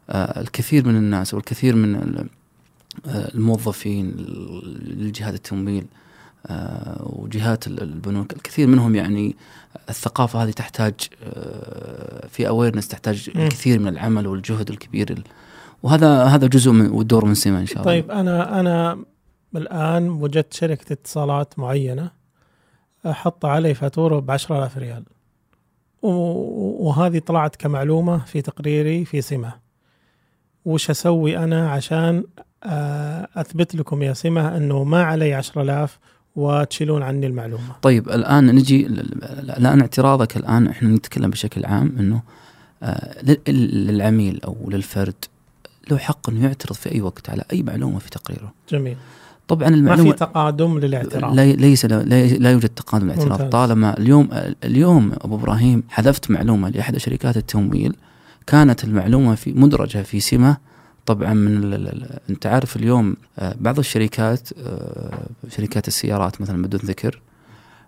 آه 0.09 0.41
الكثير 0.41 0.87
من 0.87 0.95
الناس 0.95 1.33
والكثير 1.33 1.75
من 1.75 1.95
ال- 1.95 2.29
آه 3.07 3.31
الموظفين 3.35 4.11
لجهات 4.97 5.33
التمويل 5.33 5.85
آه 6.47 7.01
وجهات 7.19 7.67
ال- 7.67 7.81
البنوك 7.81 8.33
الكثير 8.33 8.67
منهم 8.67 8.95
يعني 8.95 9.35
الثقافة 9.89 10.43
هذه 10.43 10.51
تحتاج 10.51 10.93
آه 11.23 12.27
في 12.27 12.47
اويرنس 12.47 12.87
تحتاج. 12.87 13.29
الكثير 13.35 13.79
من 13.79 13.87
العمل 13.87 14.27
والجهد 14.27 14.69
الكبير 14.69 15.11
ال- 15.11 15.23
وهذا 15.83 16.23
هذا 16.23 16.47
جزء 16.47 16.71
من 16.71 16.89
ودور 16.89 17.25
من 17.25 17.33
سمه 17.33 17.59
إن 17.59 17.65
شاء 17.65 17.77
الله 17.81 17.85
طيب 17.91 18.11
أنا 18.11 18.59
أنا 18.59 18.99
الآن 19.55 20.09
وجدت 20.09 20.53
شركة 20.53 20.93
اتصالات 20.93 21.59
معينة 21.59 22.11
حط 23.05 23.45
علي 23.45 23.73
فاتورة 23.73 24.19
ب 24.19 24.31
10000 24.31 24.77
ريال 24.77 25.03
وهذه 26.01 27.19
طلعت 27.19 27.55
كمعلومة 27.55 28.17
في 28.25 28.41
تقريري 28.41 29.05
في 29.05 29.21
سمة. 29.21 29.53
وش 30.65 30.89
أسوي 30.89 31.37
أنا 31.37 31.69
عشان 31.71 32.23
أثبت 33.35 33.75
لكم 33.75 34.01
يا 34.03 34.13
سمة 34.13 34.57
أنه 34.57 34.83
ما 34.83 35.03
علي 35.03 35.33
10000 35.33 35.99
وتشيلون 36.35 37.03
عني 37.03 37.27
المعلومة. 37.27 37.75
طيب 37.81 38.09
الآن 38.09 38.55
نجي 38.55 38.85
الان 38.87 39.81
اعتراضك 39.81 40.37
الآن 40.37 40.67
إحنا 40.67 40.89
نتكلم 40.89 41.29
بشكل 41.29 41.65
عام 41.65 42.21
لل- 43.23 43.87
للعميل 43.87 44.41
أو 44.43 44.55
للفرد 44.69 45.15
له 45.91 45.97
حق 45.97 46.29
إنه 46.29 46.43
يعترض 46.45 46.73
في 46.75 46.91
أي 46.91 47.01
وقت 47.01 47.29
على 47.29 47.43
أي 47.53 47.63
معلومة 47.63 47.99
في 47.99 48.09
تقريره. 48.09 48.53
جميل. 48.69 48.97
طبعا 49.51 49.69
ما 49.69 49.75
في 49.75 49.79
المعلومة 49.79 50.11
تقادم 50.11 50.79
للاعتراف. 50.79 51.33
لا 51.33 51.51
ليس 51.51 51.85
لا, 51.85 52.03
لا 52.25 52.51
يوجد 52.51 52.69
تقادم 52.69 53.07
ممتاز. 53.07 53.49
طالما 53.49 53.97
اليوم 53.97 54.29
اليوم 54.63 55.11
أبو 55.21 55.35
إبراهيم 55.35 55.83
حذفت 55.89 56.31
معلومة 56.31 56.69
لأحد 56.69 56.97
شركات 56.97 57.37
التمويل 57.37 57.95
كانت 58.47 58.83
المعلومة 58.83 59.35
في 59.35 59.53
مدرجة 59.53 60.01
في 60.03 60.19
سمة. 60.19 60.57
طبعا 61.05 61.33
من 61.33 61.73
أنت 62.29 62.45
عارف 62.45 62.75
اليوم 62.75 63.15
آه، 63.39 63.55
بعض 63.59 63.79
الشركات 63.79 64.49
آه، 64.65 65.27
شركات 65.49 65.87
السيارات 65.87 66.41
مثلا 66.41 66.61
بدون 66.61 66.81
ذكر 66.83 67.21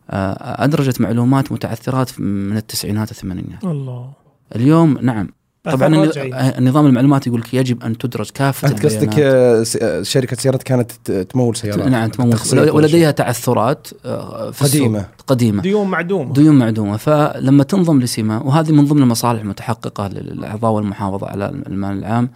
آه، 0.09 0.63
أدرجت 0.63 1.01
معلومات 1.01 1.51
متعثرات 1.51 2.19
من 2.19 2.57
التسعينات 2.57 3.11
الثمانينات 3.11 3.63
الله. 3.63 4.11
اليوم 4.55 4.97
نعم 5.01 5.29
طبعا. 5.63 5.95
آه، 6.17 6.57
النظام 6.57 6.85
المعلومات 6.85 7.27
يقول 7.27 7.39
لك 7.39 7.53
يجب 7.53 7.83
أن 7.83 7.97
تدرج 7.97 8.29
كافة 8.29 8.67
أنت 8.67 8.85
قصدك. 8.85 9.19
آه، 9.19 9.65
آه، 9.81 10.01
شركة 10.01 10.37
سيارات 10.37 10.63
كانت 10.63 10.91
تمول 11.11 11.55
سيارات 11.55 11.87
نعم 11.87 12.09
تمول 12.09 12.35
ولديها 12.69 13.11
تعثرات 13.11 13.87
في 13.87 14.61
السوق. 14.61 14.69
قديمة. 14.69 15.05
قديمة 15.27 15.61
ديون 15.61 15.87
معدومة 15.87 16.33
ديون 16.33 16.55
معدومة 16.55 16.97
فلما 16.97 17.63
تنضم 17.63 17.99
لسمة 18.01 18.43
وهذه 18.43 18.71
من 18.71 18.85
ضمن 18.85 19.03
المصالح 19.03 19.41
المتحققة 19.41 20.07
للإعضاء 20.07 20.71
والمحافظة 20.71 21.27
على 21.27 21.49
المال 21.49 21.97
العام 21.97 22.29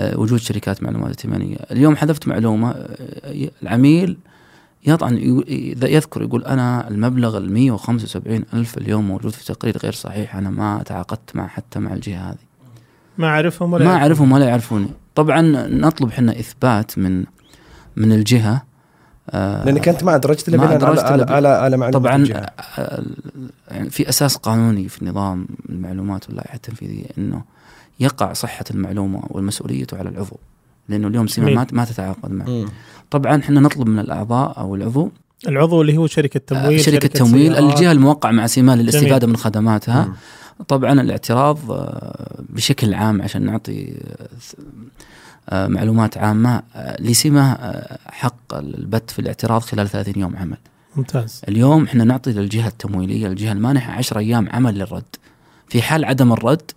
وجود 0.00 0.40
شركات 0.40 0.82
معلومات 0.82 1.08
ائتمانية 1.08 1.56
اليوم 1.70 1.96
حذفت 1.96 2.28
معلومة 2.28 2.74
العميل 3.62 4.16
يطعن 4.86 5.42
يذكر 5.82 6.22
يقول 6.22 6.44
أنا 6.44 6.88
المبلغ 6.88 7.38
ال 7.38 7.52
175 7.52 8.44
ألف 8.54 8.78
اليوم 8.78 9.08
موجود 9.08 9.32
في 9.32 9.44
تقرير 9.44 9.78
غير 9.78 9.92
صحيح 9.92 10.36
أنا 10.36 10.50
ما 10.50 10.82
تعاقدت 10.86 11.36
مع 11.36 11.46
حتى 11.46 11.78
مع 11.78 11.94
الجهة 11.94 12.30
هذه 12.30 12.49
ما 13.20 13.26
أعرفهم 13.26 13.72
ولا 13.72 13.84
ما 13.84 13.96
أعرفهم 13.96 14.32
ولا 14.32 14.44
يعرفوني 14.44 14.88
طبعا 15.14 15.40
نطلب 15.66 16.08
إحنا 16.08 16.32
إثبات 16.38 16.98
من 16.98 17.24
من 17.96 18.12
الجهة 18.12 18.62
آه، 19.30 19.64
لأنك 19.64 19.88
أنت 19.88 20.04
ما 20.04 20.14
أدرجت 20.14 20.48
إلا 20.48 20.56
بناء 20.56 20.84
على 20.84 21.00
على 21.00 21.22
على, 21.32 21.48
على 21.48 21.76
معلومه 21.76 21.98
طبعا 21.98 22.16
الجهة. 22.16 22.46
آه، 22.78 23.02
يعني 23.70 23.90
في 23.90 24.08
أساس 24.08 24.36
قانوني 24.36 24.88
في 24.88 25.04
نظام 25.04 25.46
المعلومات 25.68 26.28
واللائحة 26.28 26.54
التنفيذية 26.54 27.04
إنه 27.18 27.42
يقع 28.00 28.32
صحة 28.32 28.64
المعلومة 28.70 29.22
والمسؤولية 29.28 29.86
على 29.92 30.08
العضو 30.08 30.36
لأنه 30.88 31.08
اليوم 31.08 31.26
جميل. 31.26 31.54
ما 31.54 31.66
ما 31.72 31.84
تتعاقد 31.84 32.32
معه 32.32 32.46
مم. 32.48 32.68
طبعا 33.10 33.40
إحنا 33.40 33.60
نطلب 33.60 33.86
من 33.88 33.98
الأعضاء 33.98 34.58
أو 34.58 34.74
العضو 34.74 35.10
العضو 35.48 35.82
اللي 35.82 35.96
هو 35.96 36.06
شركة 36.06 36.40
تمويل 36.46 36.80
شركة 36.80 37.08
تمويل 37.08 37.52
سيارات. 37.52 37.74
الجهة 37.74 37.92
الموقعة 37.92 38.30
مع 38.30 38.46
سيما 38.46 38.76
للاستفاده 38.76 39.18
جميل. 39.18 39.30
من 39.30 39.36
خدماتها 39.36 40.04
مم. 40.04 40.12
طبعا 40.68 41.00
الاعتراض 41.00 41.70
آه، 41.70 42.42
بشكل 42.48 42.94
عام 42.94 43.22
عشان 43.22 43.42
نعطي 43.42 43.96
آه، 45.48 45.66
معلومات 45.66 46.18
عامة 46.18 46.62
آه، 46.74 47.02
لسمة 47.02 47.52
آه، 47.52 47.98
حق 48.06 48.54
البت 48.54 49.10
في 49.10 49.18
الاعتراض 49.18 49.62
خلال 49.62 49.88
30 49.88 50.14
يوم 50.20 50.36
عمل. 50.36 50.56
ممتاز. 50.96 51.42
اليوم 51.48 51.84
إحنا 51.84 52.04
نعطي 52.04 52.32
للجهة 52.32 52.68
التمويلية 52.68 53.26
الجهة 53.26 53.52
المانحة 53.52 53.92
10 53.92 54.18
أيام 54.18 54.48
عمل 54.52 54.74
للرد. 54.74 55.16
في 55.68 55.82
حال 55.82 56.04
عدم 56.04 56.32
الرد 56.32 56.70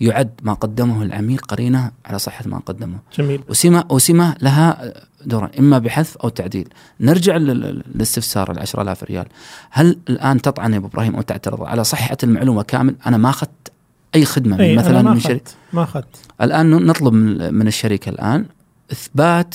يعد 0.00 0.30
ما 0.42 0.52
قدمه 0.52 1.02
العميل 1.02 1.38
قرينة 1.38 1.90
على 2.04 2.18
صحة 2.18 2.44
ما 2.48 2.58
قدمه. 2.58 2.98
جميل. 3.18 3.42
وسمة 3.48 3.84
وسمة 3.90 4.36
لها 4.42 4.92
دورا 5.26 5.50
إما 5.58 5.78
بحذف 5.78 6.16
أو 6.16 6.28
تعديل. 6.28 6.68
نرجع 7.00 7.36
لل- 7.36 7.82
للاستفسار 7.94 8.50
ال 8.50 8.58
10000 8.58 9.04
ريال. 9.04 9.26
هل 9.70 9.98
الآن 10.08 10.42
تطعن 10.42 10.72
يا 10.72 10.78
أبو 10.78 10.86
إبراهيم 10.86 11.16
أو 11.16 11.22
تعترض؟ 11.22 11.62
على 11.62 11.84
صحة 11.84 12.16
المعلومة 12.22 12.62
كامل 12.62 12.94
أنا 13.06 13.16
ما 13.16 13.30
أخذت 13.30 13.50
أي 14.14 14.24
خدمة 14.24 14.56
من 14.56 14.74
مثلا 14.74 15.02
ما 15.02 15.10
من 15.12 15.20
شركه 15.20 15.50
ما 15.72 15.82
أخذت. 15.82 16.06
الآن 16.40 16.70
نطلب 16.70 17.12
من 17.52 17.66
الشركة 17.68 18.10
الآن 18.10 18.46
إثبات 18.92 19.54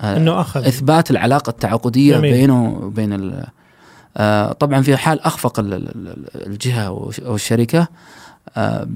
آه، 0.00 0.16
إنه 0.16 0.40
أخذ. 0.40 0.66
إثبات 0.66 1.10
العلاقة 1.10 1.50
التعاقدية 1.50 2.16
جميل. 2.18 2.32
بينه 2.32 2.64
وبين 2.82 3.42
آه، 4.16 4.52
طبعا 4.52 4.82
في 4.82 4.96
حال 4.96 5.20
أخفق 5.20 5.58
ال- 5.60 5.74
ال- 5.74 5.88
ال- 5.96 6.46
الجهة 6.46 6.82
أو 7.26 7.34
الشركة 7.34 7.88
آه، 8.56 8.88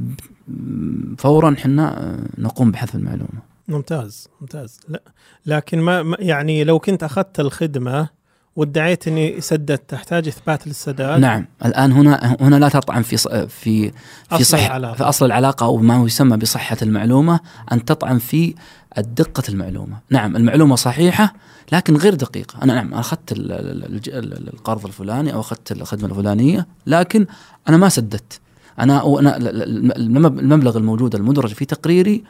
فورا 1.18 1.54
إحنا 1.59 2.16
نقوم 2.38 2.71
بحذف 2.71 2.95
المعلومة. 2.95 3.49
ممتاز 3.69 4.29
ممتاز. 4.41 4.81
لا 4.89 5.03
لكن 5.47 5.81
ما 5.81 6.17
يعني 6.19 6.65
لو 6.65 6.79
كنت 6.79 7.03
أخذت 7.03 7.41
الخدمة 7.41 8.09
وادعيت 8.57 9.09
إني 9.09 9.41
سددت 9.41 9.91
تحتاج 9.91 10.29
إثبات 10.29 10.67
للسداد؟ 10.67 11.21
نعم. 11.21 11.47
الآن 11.65 11.93
هنا 11.93 12.37
هنا 12.41 12.57
لا 12.57 12.69
تطعن 12.69 13.03
في 13.03 13.17
في 13.17 13.47
في 13.49 13.93
أصل 14.33 14.45
صح 14.45 14.65
العلاقة. 14.65 14.95
في 14.95 15.03
أصل 15.03 15.27
العلاقة 15.27 15.67
أو 15.67 15.77
ما 15.77 16.05
يسمى 16.07 16.37
بصحة 16.37 16.77
المعلومة 16.83 17.41
أن 17.73 17.85
تطعن 17.85 18.19
في 18.19 18.55
دقه 18.99 19.43
المعلومة. 19.49 19.99
نعم 20.11 20.37
المعلومة 20.37 20.77
صحيحة 20.77 21.35
لكن 21.73 21.97
غير 21.97 22.15
دقيقة. 22.15 22.63
أنا 22.63 22.75
نعم 22.75 22.95
أخذت 22.95 23.33
القرض 23.37 24.87
الفلاني 24.87 25.33
أو 25.35 25.41
أخذت 25.41 25.73
الخدمة 25.73 26.09
الفلانية 26.11 26.67
لكن 26.87 27.27
أنا 27.69 27.77
ما 27.77 27.89
سددت. 27.89 28.41
أنا 28.79 29.03
وأنا 29.03 29.37
ال- 29.37 29.49
ال- 29.49 29.97
المب- 29.97 30.39
المبلغ 30.39 30.77
الموجود 30.77 31.15
المدرج 31.15 31.53
في 31.53 31.65
تقريري 31.65 32.25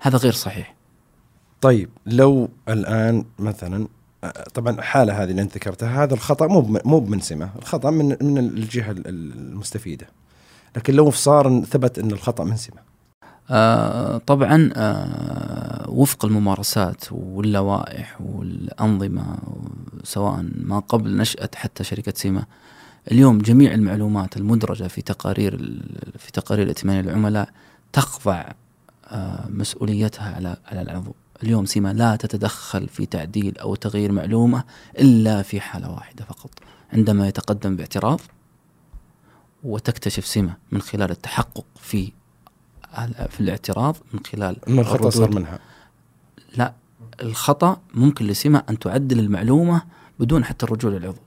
هذا 0.00 0.18
غير 0.18 0.32
صحيح. 0.32 0.74
طيب 1.62 1.88
لو 2.06 2.48
الآن 2.68 3.24
مثلا 3.38 3.88
آه، 4.24 4.44
طبعا 4.54 4.74
الحاله 4.78 5.22
هذه 5.22 5.30
اللي 5.30 5.42
أنت 5.42 5.54
ذكرتها 5.54 6.02
هذا 6.04 6.14
الخطأ 6.14 6.46
مو 6.46 6.80
مو 6.84 7.00
من 7.00 7.20
سمه 7.20 7.50
الخطأ 7.58 7.90
من 7.90 8.16
من 8.20 8.38
الجهة 8.38 8.90
ال- 8.90 9.08
المستفيدة. 9.08 10.06
لكن 10.76 10.94
لو 10.94 11.10
صار 11.10 11.60
ثبت 11.64 11.98
إن 11.98 12.10
الخطأ 12.10 12.44
من 12.44 12.56
سمه 12.56 12.78
آه 13.50 14.18
طبعا 14.18 14.70
آه 14.76 15.90
وفق 15.90 16.24
الممارسات 16.24 17.04
واللوائح 17.12 18.20
والأنظمة 18.20 19.36
سواء 20.04 20.44
ما 20.64 20.78
قبل 20.78 21.16
نشأة 21.16 21.50
حتى 21.54 21.84
شركة 21.84 22.12
سيما 22.16 22.44
اليوم 23.12 23.38
جميع 23.38 23.74
المعلومات 23.74 24.36
المدرجة 24.36 24.84
في 24.88 25.02
تقارير 25.02 25.82
في 26.18 26.32
تقارير 26.32 26.68
ائتمان 26.68 27.04
العملاء 27.08 27.48
تخضع 27.92 28.44
آه 29.06 29.44
مسؤوليتها 29.48 30.34
على 30.34 30.56
على 30.66 30.82
العضو. 30.82 31.14
اليوم 31.42 31.66
سيما 31.66 31.92
لا 31.92 32.16
تتدخل 32.16 32.88
في 32.88 33.06
تعديل 33.06 33.58
أو 33.58 33.74
تغيير 33.74 34.12
معلومة 34.12 34.64
إلا 34.98 35.42
في 35.42 35.60
حالة 35.60 35.90
واحدة 35.90 36.24
فقط. 36.24 36.50
عندما 36.92 37.28
يتقدم 37.28 37.76
باعتراض 37.76 38.20
وتكتشف 39.64 40.26
سمة 40.26 40.56
من 40.72 40.80
خلال 40.80 41.10
التحقق 41.10 41.64
في 41.80 42.12
في 43.28 43.40
الاعتراض 43.40 43.96
من 44.12 44.20
خلال 44.32 44.56
ان 44.68 44.78
الخطا 44.78 45.10
صار. 45.10 45.34
منها. 45.34 45.58
لا 46.56 46.72
الخطأ 47.22 47.80
ممكن 47.94 48.26
لسمة 48.26 48.62
أن 48.70 48.78
تعدل 48.78 49.18
المعلومة 49.18 49.82
بدون 50.18 50.44
حتى 50.44 50.66
الرجوع 50.66 50.90
للعضو. 50.90 51.20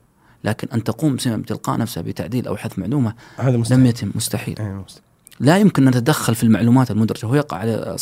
لكن 0.44 0.68
أن 0.74 0.84
تقوم 0.84 1.18
سمة 1.18 1.36
بتلقاء 1.36 1.78
نفسها 1.78 2.02
بتعديل 2.02 2.46
أو 2.46 2.56
حذف 2.56 2.78
معلومة 2.78 3.14
هذا 3.36 3.56
مستحيل. 3.56 3.80
لم 3.80 3.86
يتم 3.86 4.12
مستحيل. 4.14 4.56
أيوة 4.58 4.82
مستحيل. 4.82 5.05
لا 5.40 5.58
يمكن 5.58 5.82
أن 5.82 5.88
نتدخل 5.88 6.34
في 6.34 6.42
المعلومات 6.42 6.90
المدرجة 6.90 7.26
هو 7.26 7.34
يقع 7.34 7.56
على 7.56 7.96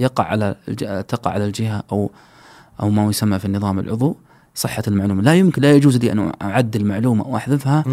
يقع 0.00 0.24
على 0.24 0.56
تقع 1.08 1.30
على 1.30 1.44
الجهة 1.44 1.82
أو 1.92 2.10
أو 2.82 2.90
ما 2.90 3.10
يسمى 3.10 3.38
في 3.38 3.44
النظام 3.44 3.78
العضو 3.78 4.16
صحة 4.54 4.82
المعلومة. 4.88 5.22
لا 5.22 5.34
يمكن 5.34 5.62
لا 5.62 5.72
يجوز 5.72 5.96
لي 5.96 6.12
أن 6.12 6.32
أعدل 6.42 6.84
معلومه 6.84 7.24
أو 7.24 7.36
أحذفها. 7.36 7.84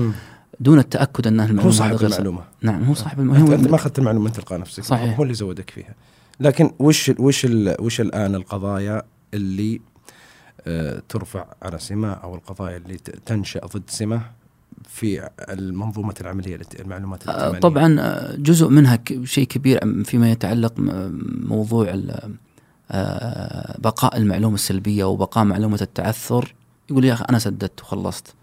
دون 0.59 0.79
التأكد 0.79 1.27
انها 1.27 1.45
هو 1.45 1.49
المعلومه 1.49 1.75
صاحب 1.75 1.91
هذه 1.91 1.99
غير 1.99 2.11
المعلومة. 2.11 2.41
نعم 2.61 2.83
هو 2.83 2.93
صاحب 2.93 3.19
أنت, 3.19 3.49
انت 3.49 3.67
ما 3.67 3.75
أخذت 3.75 3.99
المعلومة 3.99 4.29
تلقاء 4.29 4.59
نفسك. 4.59 4.83
صحيح. 4.83 5.17
هو 5.17 5.23
اللي 5.23 5.33
زودك 5.33 5.69
فيها. 5.69 5.95
لكن 6.39 6.71
وش 6.79 7.09
ال 7.09 7.15
وش 7.21 7.45
ال 7.45 7.75
وش 7.79 8.01
الآن 8.01 8.35
القضايا 8.35 9.03
اللي 9.33 9.81
آه 10.67 11.01
ترفع 11.09 11.45
على 11.61 11.79
سمه 11.79 12.13
أو 12.13 12.35
القضايا 12.35 12.77
اللي 12.77 12.97
تنشأ 13.25 13.59
ضد 13.65 13.83
سمه 13.87 14.21
في 14.89 15.29
المنظومة 15.49 16.13
العملية 16.21 16.55
الات- 16.55 16.81
المعلومات 16.81 17.27
آه، 17.27 17.31
الائتمانية؟ 17.31 17.59
طبعا 17.59 17.95
آه، 17.99 18.35
جزء 18.35 18.67
منها 18.69 18.99
شيء 19.23 19.47
كبير 19.47 20.03
فيما 20.03 20.31
يتعلق 20.31 20.73
موضوع 21.47 21.99
آه، 22.91 23.77
بقاء 23.79 24.17
المعلومة 24.17 24.55
السلبية 24.55 25.03
وبقاء 25.03 25.43
معلومة 25.45 25.79
التعثر. 25.81 26.53
يقول 26.89 27.05
يا 27.05 27.13
أخي 27.13 27.25
أنا 27.29 27.39
سددت 27.39 27.81
وخلصت. 27.81 28.33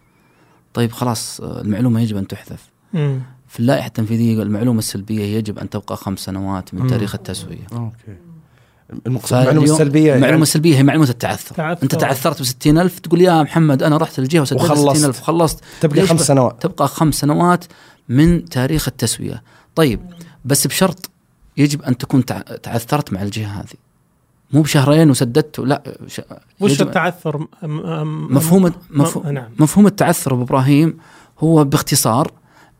طيب 0.74 0.92
خلاص 0.92 1.40
المعلومة 1.40 2.00
يجب 2.00 2.16
أن 2.16 2.26
تحذف. 2.26 2.68
مم. 2.94 3.20
في 3.48 3.60
اللائحة 3.60 3.86
التنفيذية 3.86 4.32
يقول 4.34 4.46
المعلومة 4.46 4.78
السلبية 4.78 5.36
يجب 5.36 5.58
أن 5.58 5.70
تبقى 5.70 5.96
خمس 5.96 6.18
سنوات 6.18 6.74
من. 6.74 6.86
تاريخ 6.86 7.14
التسوية. 7.14 7.66
أوكي. 7.72 8.16
المقصود 9.06 9.38
المعلومه 9.38 9.64
السلبيه 9.72 10.00
المعلومه 10.14 10.26
يعني. 10.30 10.42
السلبيه 10.42 10.76
هي 10.76 10.82
معلومة 10.82 11.08
التعثر. 11.08 11.54
تعثر. 11.54 11.82
أنت 11.82 11.94
تعثرت 11.94 12.40
ب 12.40 12.44
60000 12.44 12.98
تقول 12.98 13.20
يا 13.20 13.42
محمد 13.42 13.82
أنا 13.82 13.96
رحت 13.96 14.18
الجهة 14.18 14.40
وسددت 14.40 14.62
وخلصت. 14.62 14.96
60000 14.96 15.20
وخلصت 15.20 15.60
تبقى 15.80 16.06
خمس 16.06 16.20
سنوات. 16.20 16.62
تبقى 16.62 16.88
خمس 16.88 17.14
سنوات 17.14 17.64
من 18.08 18.44
تاريخ 18.44 18.88
التسوية. 18.88 19.42
طيب 19.74 20.00
بس 20.44 20.66
بشرط 20.66 21.10
يجب 21.56 21.82
أن 21.82 21.98
تكون 21.98 22.24
تع- 22.24 22.40
تعثرت 22.40 23.12
مع 23.12 23.22
الجهة 23.22 23.60
هذه. 23.60 23.74
مو 24.52 24.62
بشهرين 24.62 25.10
وسددت 25.10 25.58
لا 25.58 25.82
ش... 26.06 26.20
وش 26.60 26.82
التعثر؟ 26.82 27.36
م- 27.38 27.46
م- 27.62 28.34
مفهوم 28.36 28.72
مفهوم, 28.90 29.28
نعم. 29.28 29.48
مفهوم 29.58 29.86
التعثر 29.86 30.34
أبو 30.34 30.42
إبراهيم 30.42 30.98
هو 31.40 31.64
باختصار 31.64 32.30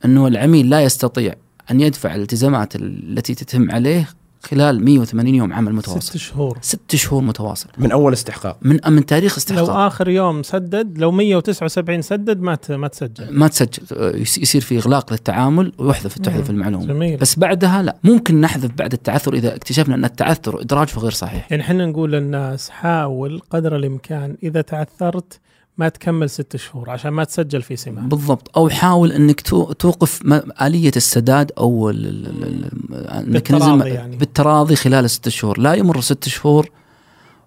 أنه 0.04 0.26
العميل 0.26 0.70
لا 0.70 0.80
يستطيع 0.80 1.34
أن 1.70 1.80
يدفع 1.80 2.14
الالتزامات 2.14 2.76
التي 2.76 3.34
تتم 3.34 3.70
عليه 3.70 4.08
خلال 4.44 4.84
180 4.84 5.34
يوم 5.34 5.52
عمل 5.52 5.72
متواصل. 5.74 6.02
ست 6.02 6.16
شهور. 6.16 6.58
ست 6.60 6.96
شهور 6.96 7.22
متواصل. 7.22 7.68
من 7.78 7.92
أول 7.92 8.12
استحقاق. 8.12 8.56
من 8.62 8.78
من 8.88 9.06
تاريخ 9.06 9.32
لو 9.32 9.36
استحقاق 9.36 9.70
آخر 9.76 10.08
يوم 10.08 10.42
سدد 10.42 10.98
لو 10.98 11.10
179 11.10 12.02
سدد 12.02 12.40
ما 12.40 12.54
ت- 12.54 12.72
ما 12.72 12.88
تسجل. 12.88 13.26
ما 13.30 13.48
تسجل. 13.48 13.82
يس- 14.20 14.38
يصير 14.38 14.60
في 14.60 14.78
إغلاق 14.78 15.12
للتعامل 15.12 15.72
ويحذف 15.78 16.18
تحذف. 16.18 16.50
المعلومة. 16.50 16.86
جميل. 16.86 17.16
بس 17.16 17.38
بعدها 17.38 17.82
لا. 17.82 17.96
ممكن 18.04 18.40
نحذف 18.40 18.70
بعد 18.72 18.92
التعثر 18.92 19.34
إذا 19.34 19.54
اكتشفنا 19.56 19.94
أن 19.94 20.04
التعثر 20.04 20.60
إدراجه 20.60 20.98
غير 20.98 21.10
صحيح. 21.10 21.46
يعني 21.50 21.62
إحنا 21.62 21.86
نقول 21.86 22.12
للناس 22.12 22.70
حاول 22.70 23.40
قدر 23.50 23.76
الإمكان 23.76 24.36
إذا 24.42 24.60
تعثرت 24.60 25.40
ما 25.78 25.88
تكمل 25.88 26.30
ست 26.30 26.56
شهور 26.56 26.90
عشان 26.90 27.10
ما 27.10 27.24
تسجل 27.24 27.62
في 27.62 27.76
سمه 27.76 28.00
بالضبط. 28.02 28.50
أو 28.56 28.68
حاول 28.68 29.12
إنك 29.12 29.40
تو- 29.40 29.72
توقف 29.72 30.20
م- 30.24 30.40
آلية 30.62 30.92
السداد 30.96 31.52
أو 31.58 31.90
ال- 31.90 32.06
ال- 32.06 32.26
ال- 32.26 32.64
ال- 32.64 33.10
ال 33.10 33.16
mechanism 33.16 33.66
بالتراضي 33.78 33.90
يعني. 33.94 34.16
بالتراضي 34.16 34.76
خلال 34.76 35.10
ست 35.10 35.28
شهور. 35.28 35.58
لا 35.60 35.74
يمر 35.74 36.00
ست 36.00 36.28
شهور 36.28 36.70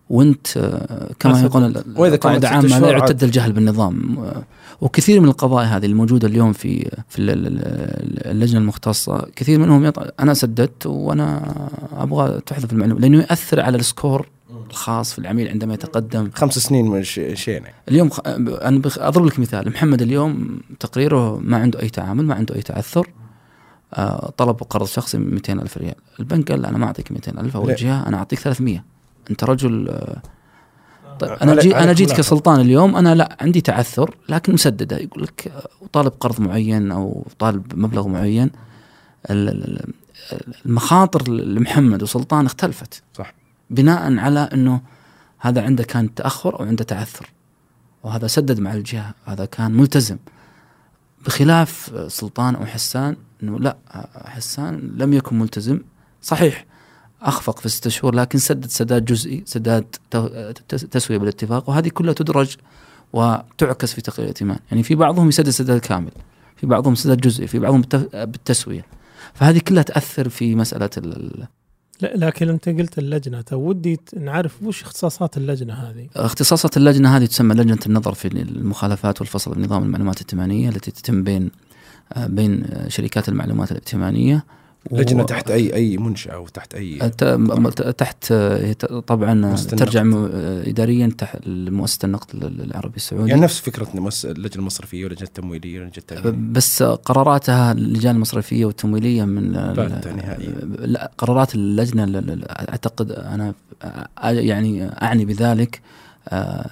وأنت 0.10 0.58
آه، 0.58 1.10
كما 1.20 1.34
ما 1.34 1.42
يقول 1.42 1.84
وإذا 1.96 2.16
كانت 2.16 2.46
عامة 2.46 2.80
لا. 2.80 2.90
يعتد 2.92 3.24
الجهل 3.24 3.52
بالنظام. 3.52 4.18
وكثير 4.82 5.20
من 5.20 5.28
القضايا 5.28 5.68
هذه 5.68 5.86
الموجودة 5.86 6.28
اليوم 6.28 6.54
في 6.54 6.90
في 7.10 7.20
ال- 7.20 7.30
ال- 7.30 7.48
ال- 7.48 8.28
اللجنة 8.32 8.60
المختصة 8.60 9.28
كثير 9.36 9.60
منهم 9.60 9.86
يط... 9.86 10.14
أنا 10.20 10.34
سددت 10.34 10.86
وأنا 10.86 11.54
أبغى 11.98 12.42
تحذف 12.46 12.74
المعلومة 12.74 13.00
لأنه 13.02 13.18
ياثر 13.20 13.60
على 13.60 13.78
ال 13.78 13.86
score 13.86 14.28
الخاص 14.70 15.14
في 15.14 15.20
العميل 15.20 15.48
عندما 15.48 15.74
يتقدم. 15.74 16.30
خمس 16.36 16.60
سنين 16.60 16.86
من 16.88 17.04
شيء 17.04 17.36
يعني. 17.48 17.74
اليوم 17.90 18.10
خ... 18.10 18.20
أنا 18.28 18.80
بخ... 18.80 19.00
أضرب 19.00 19.26
لك 19.26 19.40
مثال. 19.40 19.70
محمد 19.70 20.02
اليوم 20.02 20.60
تقريره 20.80 21.40
ما 21.44 21.58
عنده 21.58 21.82
أي 21.82 21.90
تعامل 21.90 22.26
ما 22.26 22.36
عنده 22.36 22.56
أي 22.56 22.62
تعثر 22.62 23.08
آه 23.94 24.34
طلب 24.38 24.56
قرض 24.56 24.86
شخصي 24.88 25.18
200 25.18 25.54
ألف 25.54 25.78
ريال. 25.78 25.96
البنك 26.20 26.52
قال 26.52 26.66
أنا 26.66 26.78
ما 26.78 26.86
أعطيك 26.86 27.12
200 27.12 27.32
ألف؟ 27.42 27.58
الجهه 27.58 28.08
أنا 28.08 28.18
أعطيك 28.18 28.40
300 28.40 28.84
أنت 29.32 29.44
رجل 29.44 29.90
آه 29.90 30.22
طيب 31.20 31.32
علي- 31.32 31.42
أنا 31.42 31.62
جي 31.62 31.76
أنا 31.76 31.94
جيت. 31.94 32.12
كسلطان 32.12 32.60
اليوم 32.60 32.96
أنا 32.96 33.16
لا 33.16 33.38
عندي 33.42 33.62
تعثر 33.62 34.16
لكن 34.30 34.54
مسددة. 34.54 34.98
يقول 34.98 35.24
لك 35.24 35.48
آه، 35.56 35.88
طالب 35.94 36.12
قرض 36.20 36.42
معين 36.42 36.92
أو 36.92 37.28
طالب 37.40 37.80
مبلغ 37.80 38.08
معين. 38.08 38.50
ال- 39.30 39.50
ال- 39.50 39.86
ال- 40.34 40.54
المخاطر 40.66 41.30
لمحمد 41.32 42.04
وسلطان 42.04 42.46
اختلفت. 42.46 43.04
صح. 43.14 43.34
بناء 43.70 44.18
على 44.20 44.40
إنه 44.40 44.82
هذا 45.40 45.62
عنده 45.62 45.84
كان 45.84 46.16
تأخر 46.16 46.60
أو 46.60 46.66
عنده 46.66 46.84
تعثر 46.84 47.30
وهذا 48.04 48.28
سدد 48.28 48.60
مع 48.60 48.74
الجهة 48.74 49.14
هذا 49.26 49.46
كان 49.46 49.72
ملتزم. 49.72 50.18
بخلاف 51.26 51.92
سلطان 52.08 52.56
أو 52.56 52.66
حسان 52.66 53.16
إنه 53.44 53.60
لا 53.60 53.78
حسان 54.26 54.92
لم 54.98 55.14
يكن 55.14 55.40
ملتزم. 55.40 55.80
صحيح 56.22 56.66
أخفق 57.22 57.60
في 57.60 57.70
ستة 57.70 57.90
شهور 57.90 58.16
لكن 58.16 58.40
سدد 58.40 58.66
سداد 58.66 59.06
جزئي 59.06 59.44
سداد 59.46 59.84
تسوية 60.92 61.18
بالاتفاق 61.18 61.70
وهذه 61.70 61.90
كلها 61.90 62.14
تدرج 62.14 62.56
وتعكس 63.14 63.94
في 63.94 64.02
تقرير 64.02 64.24
الائتمان. 64.24 64.60
يعني 64.72 64.84
في 64.84 64.96
بعضهم 64.96 65.30
يسدد 65.30 65.50
سداد 65.50 65.80
كامل 65.80 66.12
في 66.56 66.68
بعضهم 66.68 66.96
سداد 66.96 67.18
جزئي 67.18 67.48
في 67.48 67.60
بعضهم 67.60 67.82
بالت- 67.82 68.16
بالتسوية. 68.16 68.86
فهذه 69.34 69.60
كلها 69.60 69.84
تأثر 69.84 70.30
في 70.30 70.56
مسألة 70.56 70.90
لكن 72.02 72.50
انت 72.50 72.70
قلت 72.70 72.98
اللجنة. 73.00 73.42
تو 73.42 73.56
ودي 73.56 73.96
ت- 73.96 74.16
نعرف 74.16 74.64
وش 74.64 74.82
اختصاصات 74.84 75.38
اللجنة 75.38 75.74
هذه؟ 75.74 76.08
اختصاصات 76.16 76.78
اللجنة 76.78 77.18
هذه 77.18 77.26
تسمى 77.26 77.56
لجنة 77.56 77.78
النظر 77.86 78.14
في 78.14 78.28
المخالفات 78.28 79.22
والفصل 79.22 79.56
بنظام 79.56 79.84
المعلومات 79.84 80.16
الائتمانية 80.16 80.70
التي 80.70 80.92
تتم 80.92 81.24
بين 81.24 81.52
آه، 82.14 82.28
بين 82.28 82.64
آه، 82.66 82.88
شركات 82.88 83.30
المعلومات 83.30 83.72
الائتمانية 83.72 84.46
و- 84.92 84.98
لجنه 85.00 85.24
تحت 85.24 85.52
اي 85.52 85.74
أي 85.74 85.98
منشأة 85.98 86.32
أو 86.34 86.48
تحت 86.48 86.74
أي 86.76 87.00
تحت 87.98 88.32
آه، 88.32 88.74
طبعا 89.08 89.56
ترجع 89.56 90.02
النقد. 90.02 90.32
آه، 90.34 90.70
اداريا 90.70 91.12
تحت 91.18 91.38
مؤسسه 91.48 92.06
النقد 92.06 92.36
ال- 92.44 92.62
العربي 92.62 92.96
السعودي 92.98 93.30
يعني 93.30 93.42
نفس 93.42 93.60
فكرة 93.60 93.88
اللجنة 94.26 94.60
المصرفية 94.62 95.04
واللجنه 95.04 95.28
التمويلية 95.28 95.80
واللجنه 95.80 95.98
التامينيه 95.98 96.52
بس 96.54 96.84
قراراتها 96.84 97.72
اللجان 97.72 98.16
المصرفية 98.16 98.66
والتمويلية 98.66 99.24
من 99.24 99.52
نهائيا. 99.52 100.52
لا 100.80 101.12
قرارات 101.18 101.56
اللجنة 101.56 102.38
أعتقد 102.50 103.12
أنا 103.12 103.54
يعني 104.24 104.88
أعني 105.02 105.26
بذلك 105.26 105.82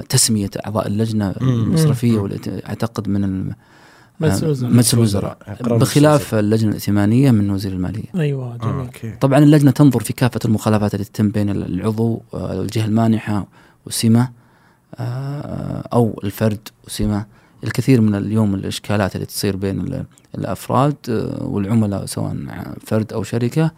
تسمية 0.10 0.49
أعضاء 0.65 0.88
اللجنة. 0.88 1.34
المصرفية 1.41 2.30
أعتقد 2.69 3.08
من 3.10 3.23
الم- 3.23 3.56
مجلس 4.19 4.41
آه، 4.43 4.45
الوزراء. 4.45 4.71
مجلس 4.71 4.93
الوزراء. 4.93 5.38
بخلاف 5.62 6.36
اللجنة 6.36 6.69
الائتمانية 6.69 7.32
من 7.32 7.49
وزير 7.49 7.71
المالية. 7.71 8.04
أيوه 8.15 8.54
آه، 8.54 8.58
جميل. 8.58 8.86
أوكي. 8.86 9.12
طبعا 9.21 9.39
اللجنة 9.39 9.71
تنظر 9.71 9.99
في 9.99 10.13
كافة 10.13 10.39
المخالفات 10.45 10.95
التي 10.95 11.12
تتم 11.12 11.30
بين 11.30 11.49
العضو 11.49 12.21
آه، 12.34 12.62
الجهة 12.62 12.86
المانحة 12.86 13.47
وسمه 13.86 14.30
أو 15.93 16.19
الفرد 16.23 16.67
وسمه 16.88 17.25
الكثير 17.63 18.01
من 18.01 18.15
اليوم 18.15 18.56
الإشكالات 18.56 19.15
اللي 19.15 19.25
تصير 19.25 19.56
بين 19.56 19.80
ال- 19.80 20.06
الأفراد 20.38 20.95
والعملاء 21.41 22.06
سواء 22.06 22.36
فرد 22.86 23.13
أو 23.13 23.23
شركة 23.23 23.71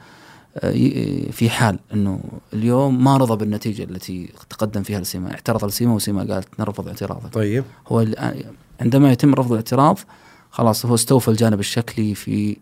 في 1.31 1.49
حال 1.49 1.79
إنه 1.93 2.19
اليوم 2.53 3.03
ما 3.03 3.17
رضى 3.17 3.35
بالنتيجة 3.35 3.83
التي 3.83 4.29
تقدم 4.49 4.83
فيها 4.83 4.99
السمه 4.99 5.31
اعترض 5.31 5.63
السمه 5.63 5.95
وسمه 5.95 6.33
قالت 6.33 6.47
نرفض 6.59 6.87
اعتراضك 6.87 7.33
طيب. 7.33 7.63
هو 7.87 8.05
عندما 8.81 9.11
يتم 9.11 9.33
رفض 9.35 9.51
الاعتراض 9.51 9.99
خلاص 10.57 10.85
هو 10.85 10.95
استوفى 10.95 11.27
الجانب 11.27 11.59
الشكلي 11.59 12.15
في 12.15 12.57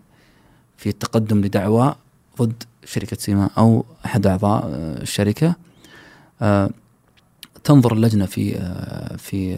في 0.78 0.90
التقدم 0.90 1.42
لدعوى 1.42 1.96
ضد 2.42 2.64
شركة 2.86 3.18
سيما 3.20 3.50
أو 3.58 3.86
أحد 4.06 4.28
أعضاء 4.28 4.64
آه، 4.66 5.02
الشركة. 5.02 5.56
آه، 6.42 6.70
تنظر 7.64 7.94
اللجنة 7.94 8.26
في 8.26 8.58
آه، 8.58 9.16
في 9.18 9.58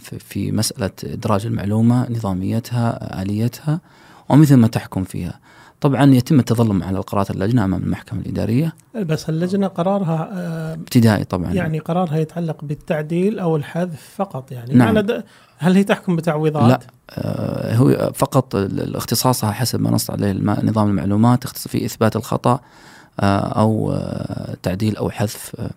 في- 0.00 0.18
في 0.18 0.52
مسألة 0.52 0.90
إدراج 1.04 1.46
المعلومة 1.46 2.10
نظاميتها 2.10 3.22
آليتها 3.22 3.80
ومثل 4.28 4.54
ما 4.56 4.66
تحكم 4.68 5.04
فيها. 5.04 5.40
طبعا 5.80 6.14
يتم 6.14 6.38
التظلم 6.38 6.82
على 6.82 6.98
قرارات 6.98 7.30
اللجنة 7.30 7.64
أمام 7.64 7.82
المحكمة 7.82 8.20
الإدارية 8.20 8.72
بس 8.94 9.28
اللجنة 9.28 9.66
قرارها 9.66 10.30
آه، 10.32 10.74
ابتدائي 10.74 11.24
طبعا 11.24 11.52
يعني 11.52 11.78
قرارها 11.78 12.16
يتعلق 12.18 12.64
بالتعديل 12.64 13.38
أو 13.38 13.56
الحذف 13.56 14.12
فقط 14.16 14.52
يعني 14.52 14.74
نعم. 14.74 14.98
هل 15.58 15.74
هي 15.76 15.84
تحكم 15.84 16.16
بتعويضات؟ 16.16 16.68
لا 16.70 16.80
آه، 17.10 17.76
هو 17.76 18.12
فقط 18.14 18.54
اختصاصها 18.94 19.52
حسب 19.52 19.80
ما 19.80 19.90
نص 19.90 20.10
عليه 20.10 20.30
الم- 20.30 20.56
نظام 20.62 20.88
المعلومات 20.88 21.46
في 21.46 21.84
إثبات 21.84 22.16
الخطأ 22.16 22.60
آه، 23.20 23.38
أو 23.38 23.92
آه، 23.92 24.56
تعديل 24.62 24.96
أو 24.96 25.10
حذف 25.10 25.52
آه، 25.58 25.70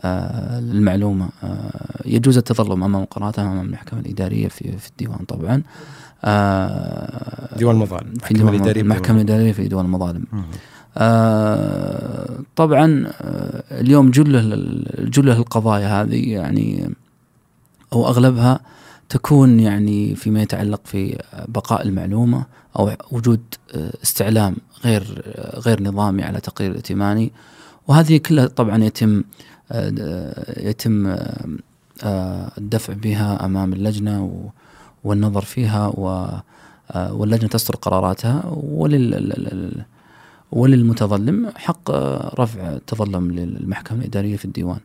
آه، 0.00 0.58
المعلومة 0.58 1.28
آه، 1.44 1.70
يجوز 2.04 2.36
التظلم 2.36 2.84
أمام 2.84 3.04
قراراتها 3.04 3.42
أمام 3.44 3.66
المحكمة 3.66 4.00
الإدارية 4.00 4.48
في 4.48 4.78
في 4.78 4.88
الديوان 4.90 5.18
طبعا 5.28 5.62
آه، 6.24 7.56
ديوان 7.56 7.76
المظالم 7.76 8.00
في 8.00 8.30
المحكمة 8.30 8.38
ديوان 8.38 8.54
الإدارية 8.54 8.80
المحكمه 8.80 9.16
الاداريه 9.16 9.52
في 9.52 9.68
ديوان 9.68 9.84
المظالم. 9.84 10.24
آه، 10.96 12.38
طبعا 12.56 13.04
آه، 13.20 13.80
اليوم 13.80 14.10
جلة 14.10 14.40
جلة 14.98 15.38
القضايا 15.38 16.02
هذه 16.02 16.32
يعني 16.32 16.90
أو 17.92 18.08
أغلبها 18.08 18.60
تكون 19.08 19.60
يعني 19.60 20.14
فيما 20.14 20.42
يتعلق 20.42 20.80
في 20.84 21.18
بقاء 21.48 21.82
المعلومة 21.82 22.44
أو 22.78 22.90
وجود 23.10 23.40
آه، 23.74 23.92
استعلام 24.02 24.56
غير 24.84 25.22
غير 25.66 25.82
نظامي 25.82 26.22
على 26.22 26.40
تقرير 26.40 26.74
ائتماني 26.74 27.32
وهذه 27.88 28.16
كلها 28.16 28.46
طبعا 28.46 28.84
يتم 28.84 29.22
يتم 30.56 31.16
الدفع 32.58 32.92
بها 32.92 33.44
أمام 33.44 33.72
اللجنة 33.72 34.50
والنظر 35.04 35.42
فيها 35.44 35.92
واللجنة 36.94 37.48
تصدر 37.48 37.76
قراراتها 37.76 38.42
ولل 38.46 39.84
وللمتظلم 40.52 41.52
حق 41.56 41.90
رفع 42.40 42.78
تظلم 42.86 43.30
للمحكمة 43.30 43.98
الإدارية 43.98 44.36
في 44.36 44.44
الديوان. 44.44 44.78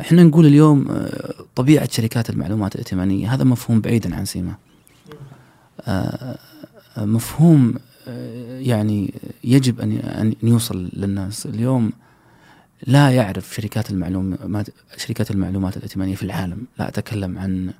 إحنا 0.00 0.22
نقول 0.22 0.46
اليوم 0.46 1.06
طبيعة 1.54 1.88
شركات 1.90 2.30
المعلومات 2.30 2.74
الائتمانية 2.74 3.34
هذا 3.34 3.44
مفهوم 3.44 3.80
بعيدا 3.80 4.16
عن 4.16 4.24
سيما. 4.24 4.54
مفهوم 6.96 7.74
يعني 8.48 9.14
يجب 9.44 9.80
أن 9.80 10.34
يوصل 10.42 10.88
للناس 10.92 11.46
اليوم 11.46 11.92
لا 12.86 13.10
يعرف 13.10 13.54
شركات 13.54 13.90
المعلومات 13.90 14.68
شركات 14.96 15.30
المعلومات 15.30 15.76
الائتمانية 15.76 16.14
في 16.14 16.22
العالم 16.22 16.66
لا 16.78 16.88
أتكلم 16.88 17.38
عن 17.38 17.72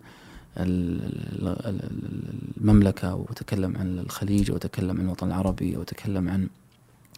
المملكة 2.56 3.14
وأتكلم 3.14 3.76
عن 3.76 3.98
الخليج 3.98 4.50
وأتكلم 4.50 4.98
عن 4.98 5.04
الوطن 5.04 5.26
العربي 5.26 5.76
وأتكلم 5.76 6.28
عن 6.28 6.48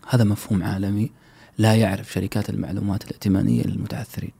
هذا 0.09 0.25
مفهوم 0.25 0.63
عالمي 0.63 1.11
لا 1.59 1.75
يعرف 1.75 2.13
شركات 2.13 2.51
المعلومات 2.51 3.05
الائتمانية 3.05 3.63
للمتعثرين. 3.63 4.33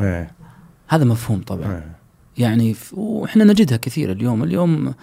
إيه. 0.00 0.30
هذا 0.88 1.04
مفهوم 1.04 1.42
طبعا. 1.42 1.72
إيه. 1.72 1.96
يعني 2.38 2.76
وإحنا 2.92 3.44
نجدها 3.44 3.76
كثير 3.76 4.12
اليوم 4.12 4.42
اليوم 4.42 4.94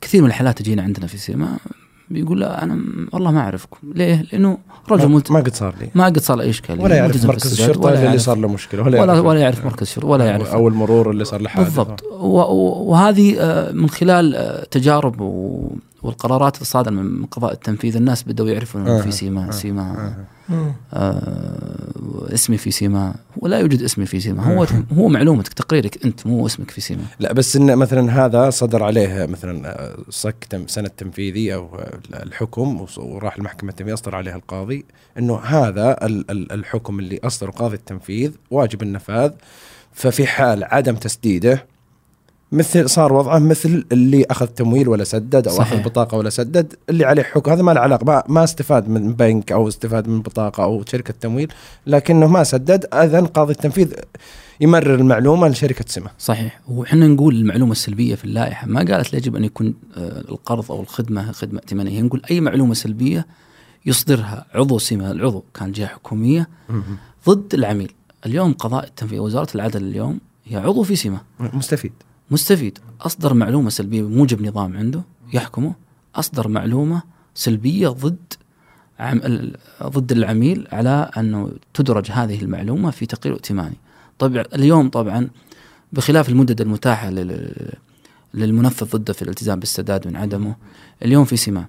كثير 0.00 0.22
من 0.22 0.28
الحالات 0.28 0.58
تجينا 0.58 0.82
عندنا 0.82 1.06
في 1.06 1.18
سيما 1.18 1.58
بيقول 2.10 2.40
لا 2.40 2.62
أنا 2.62 2.78
والله 3.12 3.30
ما 3.30 3.40
أعرفكم. 3.40 3.78
ليه؟ 3.94 4.24
لأنه 4.32 4.58
رجل 4.90 5.08
ملت... 5.08 5.30
ما 5.30 5.38
قد 5.38 5.54
صار 5.54 5.74
لي. 5.80 5.88
ما 5.94 6.04
قد 6.04 6.18
صار 6.18 6.40
اي 6.40 6.50
إشكال. 6.50 6.80
ولا 6.80 6.96
يعرف 6.96 7.24
مركز 7.24 7.52
الشرطة 7.52 7.80
ولا 7.80 8.06
اللي 8.06 8.18
صار 8.18 8.36
له 8.36 8.48
مشكلة. 8.48 8.82
ولا 8.82 9.00
ولا, 9.00 9.20
ولا 9.20 9.40
يعرف 9.40 9.64
مركز 9.64 9.82
الشرطة 9.82 10.08
ولا 10.08 10.24
يعرف. 10.24 10.52
أو 10.52 10.68
المرور 10.68 11.10
اللي 11.10 11.24
صار 11.24 11.40
له 11.40 11.48
حادث 11.48 11.66
بالضبط 11.66 12.02
وهذه 12.20 13.36
آه، 13.38 13.72
من 13.72 13.88
خلال 13.88 14.34
آه، 14.34 14.64
تجارب 14.64 15.20
والقرارات 16.02 16.60
الصادرة 16.62 16.90
من 16.90 17.24
قضاء 17.24 17.52
التنفيذ 17.52 17.96
الناس 17.96 18.22
بدأوا 18.22 18.48
يعرفون 18.48 18.88
إنه 18.88 19.02
في 19.02 19.10
سيما 19.10 19.50
سيما 19.50 20.14
آه 20.92 22.34
اسمي 22.34 22.56
في 22.56 22.70
سيما. 22.70 23.14
ولا 23.36 23.58
يوجد 23.58 23.82
اسمي 23.82 24.06
في 24.06 24.20
سيما. 24.20 24.42
هو 24.44 24.66
هو 24.92 25.08
معلومتك 25.08 25.52
تقريرك 25.52 26.04
أنت 26.04 26.26
مو 26.26 26.46
اسمك 26.46 26.70
في 26.70 26.80
سيما. 26.80 27.02
لا 27.20 27.32
بس 27.32 27.56
إن 27.56 27.76
مثلا 27.76 28.24
هذا 28.26 28.50
صدر 28.50 28.82
عليه 28.82 29.26
مثلا 29.26 29.68
آه، 29.68 29.96
صك 30.10 30.60
سنه 30.66 30.88
تنفيذي 30.96 31.54
أو 31.54 31.80
الحكم 32.14 32.86
وراح 32.96 33.36
المحكمة 33.36 33.70
التنفيذية 33.70 33.94
أصدر 33.94 34.14
عليه 34.14 34.34
القاضي 34.34 34.84
إنه 35.18 35.38
هذا 35.38 35.96
الحكم 36.30 36.98
اللي 36.98 37.20
أصدره 37.24 37.50
قاضي 37.50 37.74
التنفيذ 37.76 38.30
واجب 38.50 38.82
النفاذ. 38.82 39.30
ففي 39.92 40.26
حال 40.26 40.64
عدم 40.64 40.94
تسديده 40.94 41.66
مثل 42.52 42.90
صار 42.90 43.12
وضعه 43.12 43.38
مثل 43.38 43.84
اللي 43.92 44.24
أخذ 44.30 44.46
تمويل 44.46 44.88
ولا 44.88 45.04
سدد 45.04 45.48
أو 45.48 45.54
صحيح. 45.54 45.72
اخذ 45.72 45.82
بطاقة 45.82 46.18
ولا 46.18 46.30
سدد 46.30 46.74
اللي 46.90 47.04
عليه 47.04 47.22
حكم 47.22 47.50
هذا 47.50 47.62
ما 47.62 47.72
له 47.72 47.80
علاقة 47.80 48.04
ما, 48.04 48.22
ما 48.28 48.44
استفاد 48.44 48.88
من 48.88 49.12
بنك 49.12 49.52
أو 49.52 49.68
استفاد 49.68 50.08
من 50.08 50.22
بطاقة 50.22 50.64
أو 50.64 50.84
شركة 50.84 51.14
تمويل 51.20 51.52
لكنه 51.86 52.26
ما 52.26 52.44
سدد 52.44 52.86
إذن 52.94 53.26
قاضي 53.26 53.52
التنفيذ 53.52 53.92
يمرر 54.60 54.94
المعلومة 54.94 55.48
لشركة 55.48 55.84
سمة. 55.88 56.10
صحيح 56.18 56.60
وحنا 56.68 57.06
نقول 57.06 57.34
المعلومة 57.34 57.72
السلبية 57.72 58.14
في 58.14 58.24
اللائحة 58.24 58.66
ما 58.66 58.78
قالت 58.80 59.14
يجب 59.14 59.36
أن 59.36 59.44
يكون 59.44 59.74
آه، 59.96 60.20
القرض 60.20 60.72
أو 60.72 60.80
الخدمة 60.80 61.32
خدمة 61.32 61.60
ائتمانية 61.60 62.00
نقول 62.00 62.22
أي 62.30 62.40
معلومة 62.40 62.74
سلبية 62.74 63.26
يصدرها 63.86 64.46
عضو 64.54 64.78
سمة 64.78 65.10
العضو 65.10 65.44
كان 65.54 65.72
جهة 65.72 65.86
حكومية 65.86 66.48
ضد 67.28 67.54
العميل. 67.54 67.92
اليوم 68.26 68.52
قضاء 68.52 68.84
التنفيذ 68.84 69.18
وزارة 69.18 69.48
العدل 69.54 69.82
اليوم 69.82 70.20
هي 70.44 70.56
عضو 70.56 70.82
في 70.82 70.96
سمة. 70.96 71.20
مستفيد. 71.40 71.92
مستفيد. 72.30 72.78
أصدر 73.00 73.34
معلومة 73.34 73.70
سلبية 73.70 74.02
بموجب 74.02 74.42
نظام 74.42 74.76
عنده 74.76 75.02
يحكمه. 75.32 75.74
أصدر 76.14 76.48
معلومة 76.48 77.02
سلبية 77.34 77.88
ضد 77.88 78.32
عم 78.98 79.20
ضد 79.82 80.12
العميل 80.12 80.68
على 80.72 81.10
أنه 81.16 81.52
تدرج 81.74 82.10
هذه 82.10 82.42
المعلومة 82.42 82.90
في 82.90 83.06
تقرير 83.06 83.34
ائتماني. 83.36 83.76
طبعا 84.18 84.44
اليوم 84.54 84.88
طبعا 84.88 85.28
بخلاف 85.92 86.28
المدد 86.28 86.60
المتاحة 86.60 87.10
للمنفذ 88.34 88.86
ضده 88.96 89.12
في 89.12 89.22
الالتزام 89.22 89.60
بالسداد 89.60 90.08
من 90.08 90.16
عدمه 90.16 90.56
اليوم 91.02 91.24
في 91.24 91.36
سماء 91.36 91.64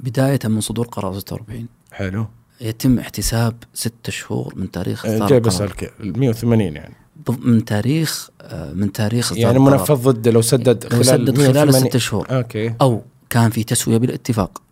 بداية 0.00 0.38
من 0.44 0.60
صدور 0.60 0.86
قرار 0.86 1.18
46 1.18 1.66
حلو. 1.92 2.26
يتم 2.60 2.98
احتساب 2.98 3.56
ستة 3.74 4.12
شهور 4.12 4.54
من 4.56 4.70
تاريخ 4.70 5.06
إصدار 5.06 5.28
جاي 5.28 5.40
بسألك 5.40 5.94
180 6.00 6.60
يعني. 6.76 6.94
من 7.28 7.64
تاريخ 7.64 8.30
آه، 8.40 8.72
من 8.72 8.92
تاريخ 8.92 9.32
يعني 9.32 9.58
منفذ 9.58 9.94
ضده 9.94 10.30
لو 10.30 10.42
سدد 10.42 10.88
خلال 10.88 10.96
لو 10.98 11.02
سدد 11.02 11.38
خلال 11.38 11.74
ست 11.74 11.96
شهور. 11.96 12.26
أوكي. 12.30 12.74
أو 12.80 13.02
كان 13.30 13.50
في 13.50 13.64
تسوية 13.64 13.98
بالاتفاق. 13.98 14.62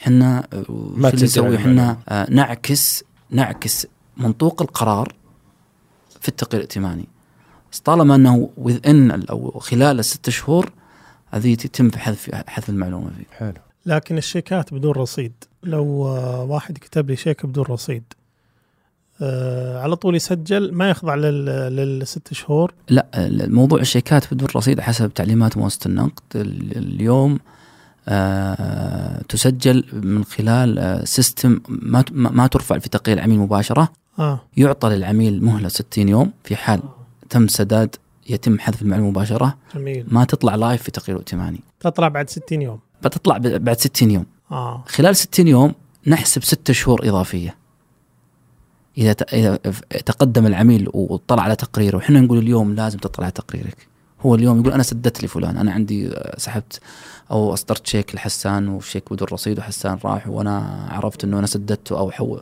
إحنا 0.00 0.46
آه، 0.52 0.64
ما 0.96 1.14
نسوي؟ 1.14 1.56
إحنا 1.56 1.98
آه، 2.08 2.30
نعكس 2.30 3.04
نعكس 3.30 3.86
منطوق 4.16 4.62
القرار 4.62 5.14
في 6.20 6.28
التقرير 6.28 6.60
الائتماني. 6.60 7.08
طالما 7.84 8.14
أنه 8.14 8.50
ان 8.86 9.10
أو 9.30 9.58
خلال 9.58 9.98
الست 9.98 10.30
شهور 10.30 10.72
هذه 11.30 11.52
يتم 11.52 11.90
حذف 11.92 12.34
حذف 12.46 12.68
المعلومة 12.68 13.10
فيه. 13.10 13.36
حلو. 13.36 13.52
لكن 13.86 14.18
الشيكات 14.18 14.74
بدون 14.74 14.92
رصيد. 14.92 15.32
لو 15.62 15.84
واحد 16.48 16.78
كتب 16.78 17.10
لي 17.10 17.16
شيك 17.16 17.46
بدون 17.46 17.64
رصيد 17.64 18.02
آه 19.22 19.82
على 19.82 19.96
طول 19.96 20.16
يسجل 20.16 20.74
ما 20.74 20.90
يخضع 20.90 21.14
للست 21.14 22.34
شهور. 22.34 22.72
لا 22.88 23.06
موضوع 23.48 23.80
الشيكات 23.80 24.34
بدون 24.34 24.48
رصيد 24.56 24.80
حسب 24.80 25.14
تعليمات 25.14 25.56
مؤسسة 25.56 25.80
النقد. 25.86 26.22
اليوم 26.34 27.38
آه 28.08 29.22
تسجل 29.28 29.84
من 29.92 30.24
خلال 30.24 30.78
آه 30.78 31.04
system 31.04 31.60
ما 31.68 32.04
ما 32.10 32.46
ترفع 32.46 32.78
في 32.78 32.88
تقرير 32.88 33.18
العميل 33.18 33.38
مباشرة. 33.38 33.88
آه. 34.18 34.40
يعطى 34.56 34.88
للعميل 34.88 35.44
مهلة 35.44 35.68
60 35.68 36.08
يوم 36.08 36.32
في 36.44 36.56
حال 36.56 36.80
تم 37.30 37.48
سداد 37.48 37.96
يتم 38.28 38.58
حذف 38.58 38.82
المعلومة 38.82 39.10
مباشرة. 39.10 39.56
جميل. 39.74 40.06
ما 40.08 40.24
تطلع 40.24 40.54
live 40.54 40.82
في 40.82 40.90
تقرير 40.90 41.18
ائتماني. 41.18 41.60
تطلع 41.80 42.08
بعد 42.08 42.30
60 42.30 42.62
يوم. 42.62 42.78
بتطلع 43.04 43.38
بعد 43.38 43.80
60 43.80 44.10
يوم. 44.10 44.26
آه. 44.50 44.84
خلال 44.86 45.16
60 45.16 45.48
يوم 45.48 45.74
نحسب 46.06 46.42
ستة 46.44 46.72
شهور 46.72 47.08
إضافية. 47.08 47.54
إذا 48.98 49.12
تقدم 50.06 50.46
العميل 50.46 50.88
وطلع 50.92 51.42
على 51.42 51.56
تقريره 51.56 51.96
وحنا 51.96 52.20
نقول 52.20 52.38
اليوم 52.38 52.74
لازم 52.74 52.98
تطلع 52.98 53.24
على 53.24 53.32
تقريرك. 53.32 53.88
هو 54.20 54.34
اليوم 54.34 54.60
يقول 54.60 54.72
أنا 54.72 54.82
سددت 54.82 55.24
لفلان 55.24 55.56
أنا 55.56 55.72
عندي 55.72 56.10
سحبت 56.36 56.80
أو 57.30 57.52
أصدرت 57.52 57.86
شيك 57.86 58.14
لحسان 58.14 58.68
وشيك 58.68 59.12
بدون 59.12 59.28
رصيد 59.32 59.58
وحسان 59.58 59.98
راح 60.04 60.28
وأنا 60.28 60.86
عرفت 60.90 61.24
إنه 61.24 61.38
أنا 61.38 61.46
سددته 61.46 61.98
أو 61.98 62.10
حو 62.10 62.40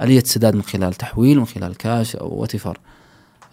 ألية 0.00 0.22
سداد 0.26 0.54
من 0.54 0.62
خلال 0.62 0.94
تحويل 0.94 1.38
من 1.38 1.46
خلال 1.46 1.76
كاش 1.76 2.16
أو 2.16 2.34
واتيفر 2.40 2.78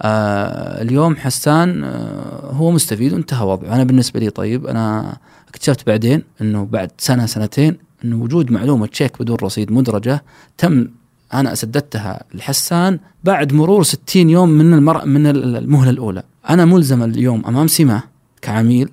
آه 0.02 0.82
اليوم 0.82 1.16
حسان 1.16 1.84
آه 1.84 2.52
هو 2.52 2.72
مستفيد 2.72 3.14
وانتهى 3.14 3.46
وضعه. 3.46 3.76
أنا 3.76 3.84
بالنسبة 3.84 4.20
لي 4.20 4.30
طيب 4.30 4.68
أنا 4.68 5.18
اكتشفت 5.50 5.88
بعدين 5.88 6.24
إنه 6.42 6.66
بعد 6.66 6.92
سنة 6.98 7.26
سنتين 7.26 7.78
إنه 8.06 8.22
وجود 8.24 8.52
معلومة 8.52 8.90
شيك 8.92 9.22
بدون 9.22 9.38
رصيد 9.44 9.72
مدرجة 9.72 10.24
تم 10.58 10.88
أنا 11.34 11.56
سددتها 11.56 12.24
لحسان 12.34 13.00
بعد 13.24 13.54
مرور 13.54 13.84
60 13.84 14.30
يوم 14.30 14.50
من 14.50 14.74
المر... 14.74 15.06
من 15.06 15.28
المهلة 15.28 15.90
الأولى 15.90 16.24
أنا 16.50 16.66
ملزم 16.66 17.04
اليوم 17.04 17.46
أمام 17.46 17.68
سمه 17.68 18.04
كعميل 18.42 18.90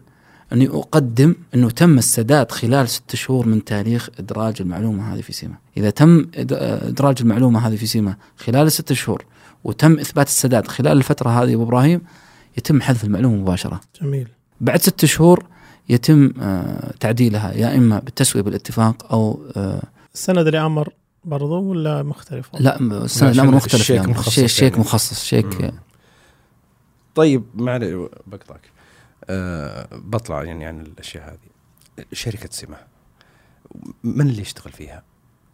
أني 0.52 0.68
أقدم 0.68 1.34
أنه 1.54 1.70
تم 1.70 1.98
السداد 1.98 2.50
خلال 2.50 2.88
ست 2.88 3.16
شهور 3.16 3.46
من 3.46 3.64
تاريخ 3.64 4.08
إدراج 4.18 4.56
المعلومة 4.60 5.14
هذه 5.14 5.20
في 5.20 5.32
سيما، 5.32 5.54
إذا 5.76 5.90
تم 5.90 6.26
إدراج 6.34 7.16
المعلومة 7.20 7.68
هذه 7.68 7.76
في 7.76 7.86
سيما 7.86 8.16
خلال 8.36 8.66
الست 8.66 8.92
شهور 8.92 9.24
وتم 9.64 9.98
إثبات 9.98 10.26
السداد 10.26 10.66
خلال 10.66 10.96
الفترة 10.96 11.30
هذه 11.30 11.54
أبو 11.54 11.62
إبراهيم 11.62 12.00
يتم 12.58 12.80
حذف 12.80 13.04
المعلومة 13.04 13.36
مباشرة. 13.36 13.80
جميل. 14.02 14.28
بعد 14.60 14.80
ست 14.80 15.04
شهور 15.04 15.44
يتم 15.88 16.30
آه، 16.40 16.92
تعديلها 17.00 17.52
يا 17.52 17.76
إما 17.76 17.98
بالتسوية 17.98 18.42
بالاتفاق 18.42 19.12
أو 19.12 19.42
آه، 19.56 19.82
السند 20.14 20.46
اللي 20.46 20.84
برضو 21.28 21.62
ولا 21.62 22.02
مختلف؟ 22.02 22.50
لا 22.60 22.80
السند 22.80 23.34
الأمر 23.34 23.54
مختلف 23.54 23.74
الشيك 23.74 23.96
يعني. 23.96 24.10
مخصص 24.10 24.40
شيك 24.40 24.72
يعني. 24.72 24.80
مخصص 24.80 25.24
شيك 25.24 25.60
مم. 25.60 25.72
طيب 27.14 27.44
ما 27.54 27.78
بقطعك 28.26 28.60
أه 29.24 29.88
بطلع 29.92 30.44
يعني 30.44 30.66
عن 30.66 30.80
الأشياء 30.80 31.28
هذه 31.28 32.04
شركة 32.12 32.48
سمه 32.52 32.76
من 34.04 34.28
اللي 34.28 34.42
يشتغل 34.42 34.72
فيها؟ 34.72 35.02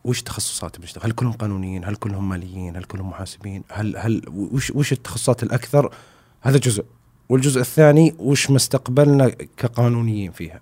وش 0.04 0.22
تخصصاتهم 0.22 0.84
يشتغل؟ 0.84 1.04
هل 1.04 1.12
كلهم 1.12 1.32
قانونيين؟ 1.32 1.84
هل 1.84 1.96
كلهم 1.96 2.28
ماليين؟ 2.28 2.76
هل 2.76 2.84
كلهم 2.84 3.10
محاسبين؟ 3.10 3.62
هل 3.72 3.96
هل 3.96 4.22
وش 4.28 4.70
وش 4.70 4.92
التخصصات 4.92 5.42
الأكثر 5.42 5.94
هذا 6.40 6.58
جزء 6.58 6.84
والجزء 7.28 7.60
الثاني 7.60 8.14
وش 8.18 8.50
مستقبلنا 8.50 9.28
كقانونيين 9.56 10.32
فيها 10.32 10.60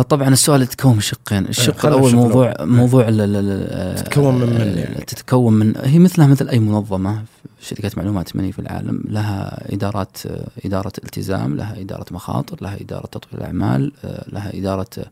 طبعا 0.00 0.28
السؤال 0.28 0.62
يتكون 0.62 0.94
من 0.94 1.00
شقين. 1.00 1.46
الشق 1.46 1.76
خلنا 1.76 1.94
الأول 1.94 2.06
الشق 2.08 2.18
موضوع 2.18 2.50
الأول. 2.50 2.68
موضوع 2.70 3.08
ال- 3.08 3.20
ال- 3.20 3.36
ال- 3.36 4.04
تتكون 4.04 4.34
من 4.34 4.46
من 4.46 4.60
ال- 4.60 4.78
يعني؟ 4.78 4.94
تتكون 5.04 5.52
من 5.52 5.72
هي 5.84 5.98
مثلها 5.98 6.26
مثل 6.26 6.48
أي 6.48 6.58
منظمة. 6.58 7.22
شركات 7.60 7.98
معلومات 7.98 8.26
ائتمانيه 8.26 8.52
في 8.52 8.58
العالم. 8.58 9.04
لها 9.08 9.72
إدارات 9.74 10.16
آه، 10.26 10.46
إدارة 10.64 10.92
التزام 11.04 11.56
لها 11.56 11.80
إدارة 11.80 12.04
مخاطر 12.10 12.56
لها 12.62 12.80
إدارة 12.80 13.06
تطوير 13.06 13.40
الأعمال 13.40 13.92
آه، 14.04 14.24
لها 14.32 14.58
إدارة 14.58 14.86
آه، 14.98 15.06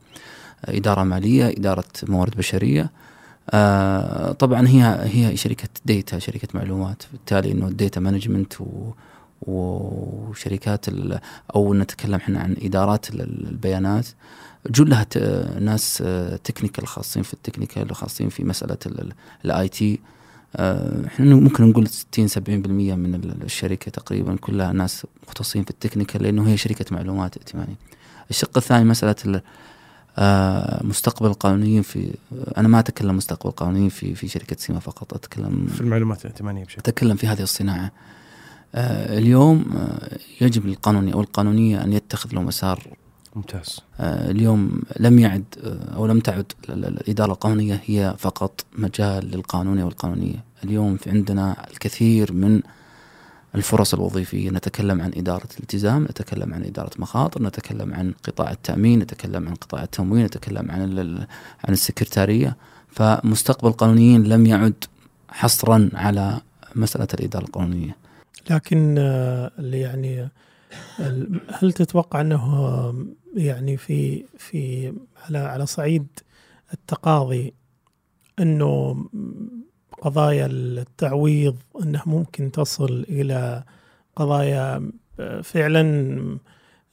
إدارة 0.68 1.02
مالية 1.02 1.48
إدارة 1.48 1.84
موارد 2.08 2.36
بشرية. 2.36 2.90
آه، 3.50 4.32
طبعا 4.32 4.68
هي 4.68 4.98
هي 5.02 5.36
شركة 5.36 5.68
data 5.84 6.18
شركة 6.18 6.48
معلومات. 6.54 7.02
بالتالي 7.12 7.52
إنه 7.52 7.68
ال 7.68 7.75
data 7.75 8.00
management 8.00 8.60
و 8.60 8.90
وشركات 9.42 10.88
ال- 10.88 11.20
أو 11.54 11.74
نتكلم 11.74 12.14
إحنا 12.14 12.40
عن 12.40 12.56
إدارات 12.62 13.10
ال- 13.10 13.48
البيانات. 13.48 14.06
جلها 14.70 15.06
ناس 15.60 15.96
technical 16.44 16.86
خاصين 16.86 17.22
في 17.22 17.34
ال 17.34 17.40
technical 17.40 17.90
وخاصين 17.90 18.28
في 18.28 18.44
مسألة 18.44 18.76
ال 19.44 19.68
IT 19.68 20.00
إحنا 21.06 21.34
ممكن 21.34 21.70
نقول 21.70 21.88
60 21.88 22.28
70% 22.28 22.94
من 22.94 23.14
ال- 23.14 23.42
الشركة 23.42 23.90
تقريبا 23.90 24.36
كلها 24.36 24.72
ناس 24.72 25.06
مختصين 25.28 25.64
في 25.64 25.70
ال 25.70 25.75
technical 25.75 26.22
لأنه 26.22 26.48
هي 26.48 26.56
شركة 26.56 26.84
معلومات 26.90 27.36
ائتمانية. 27.36 27.74
الشق 28.30 28.56
الثاني 28.56 28.84
مسألة 28.84 29.16
ال- 29.26 29.42
آه، 30.18 30.84
مستقبل 30.86 31.26
القانونيين 31.28 31.82
في 31.82 32.14
أنا 32.58 32.68
ما 32.68 32.78
أتكلم 32.78 33.16
مستقبل 33.16 33.50
القانونيين 33.50 33.88
في 33.88 34.14
في 34.14 34.28
شركة 34.28 34.56
سمة 34.58 34.78
فقط 34.80 35.14
أتكلم 35.14 35.66
في 35.74 35.80
المعلومات 35.80 36.24
الائتمانية 36.24 36.64
بشكل 36.64 36.78
أتكلم 36.78 37.16
في 37.16 37.26
هذه 37.26 37.42
الصناعة. 37.42 37.84
آه، 37.86 37.90
اليوم 38.74 39.64
آه، 39.76 40.18
يجب 40.40 40.66
للقانوني 40.66 41.14
أو 41.14 41.20
القانونية 41.20 41.84
أن 41.84 41.92
يتخذ 41.92 42.34
له 42.34 42.42
مسار 42.42 42.86
ممتاز. 43.36 43.80
آه، 44.00 44.30
اليوم 44.30 44.82
لم 45.00 45.18
يعد 45.18 45.44
آه، 45.64 45.94
أو 45.96 46.06
لم 46.06 46.20
تعد 46.20 46.52
ال- 46.68 46.84
ال- 46.84 47.00
الإدارة 47.00 47.32
القانونية 47.32 47.80
هي 47.86 48.14
فقط 48.18 48.64
مجال 48.78 49.24
للقانونية 49.30 49.84
والقانونية. 49.84 50.44
اليوم 50.64 50.96
في 50.96 51.10
عندنا 51.10 51.66
الكثير 51.70 52.32
من 52.32 52.60
الفرص 53.54 53.94
الوظيفية. 53.94 54.50
نتكلم 54.50 55.00
عن 55.00 55.10
إدارة 55.16 55.48
الالتزام 55.56 56.02
نتكلم 56.04 56.54
عن 56.54 56.64
إدارة 56.64 56.90
مخاطر 56.98 57.42
نتكلم 57.42 57.94
عن 57.94 58.14
قطاع 58.24 58.50
التأمين 58.50 58.98
نتكلم 58.98 59.48
عن 59.48 59.54
قطاع 59.54 59.82
التموين 59.82 60.24
نتكلم 60.24 60.70
عن 60.70 60.80
عن 61.64 61.72
السكرتارية. 61.72 62.56
فمستقبل 62.90 63.68
القانونيين 63.68 64.24
لم 64.24 64.46
يعد 64.46 64.84
حصرا 65.28 65.90
على 65.94 66.40
مسألة 66.76 67.08
الإدارة 67.14 67.44
القانونية. 67.44 67.96
لكن 68.50 68.98
آه، 68.98 69.52
اللي 69.58 69.80
يعني 69.80 70.28
هل 71.48 71.72
تتوقع 71.72 72.20
أنه 72.20 72.94
يعني 73.34 73.76
في 73.76 74.24
في 74.38 74.92
على 75.26 75.38
على 75.38 75.66
صعيد 75.66 76.06
التقاضي 76.72 77.54
أنه 78.38 79.04
قضايا 80.02 80.46
التعويض 80.46 81.56
أنها 81.82 82.02
ممكن 82.06 82.52
تصل 82.52 83.06
إلى 83.08 83.64
قضايا 84.16 84.92
آه، 85.20 85.40
فعلا 85.40 86.38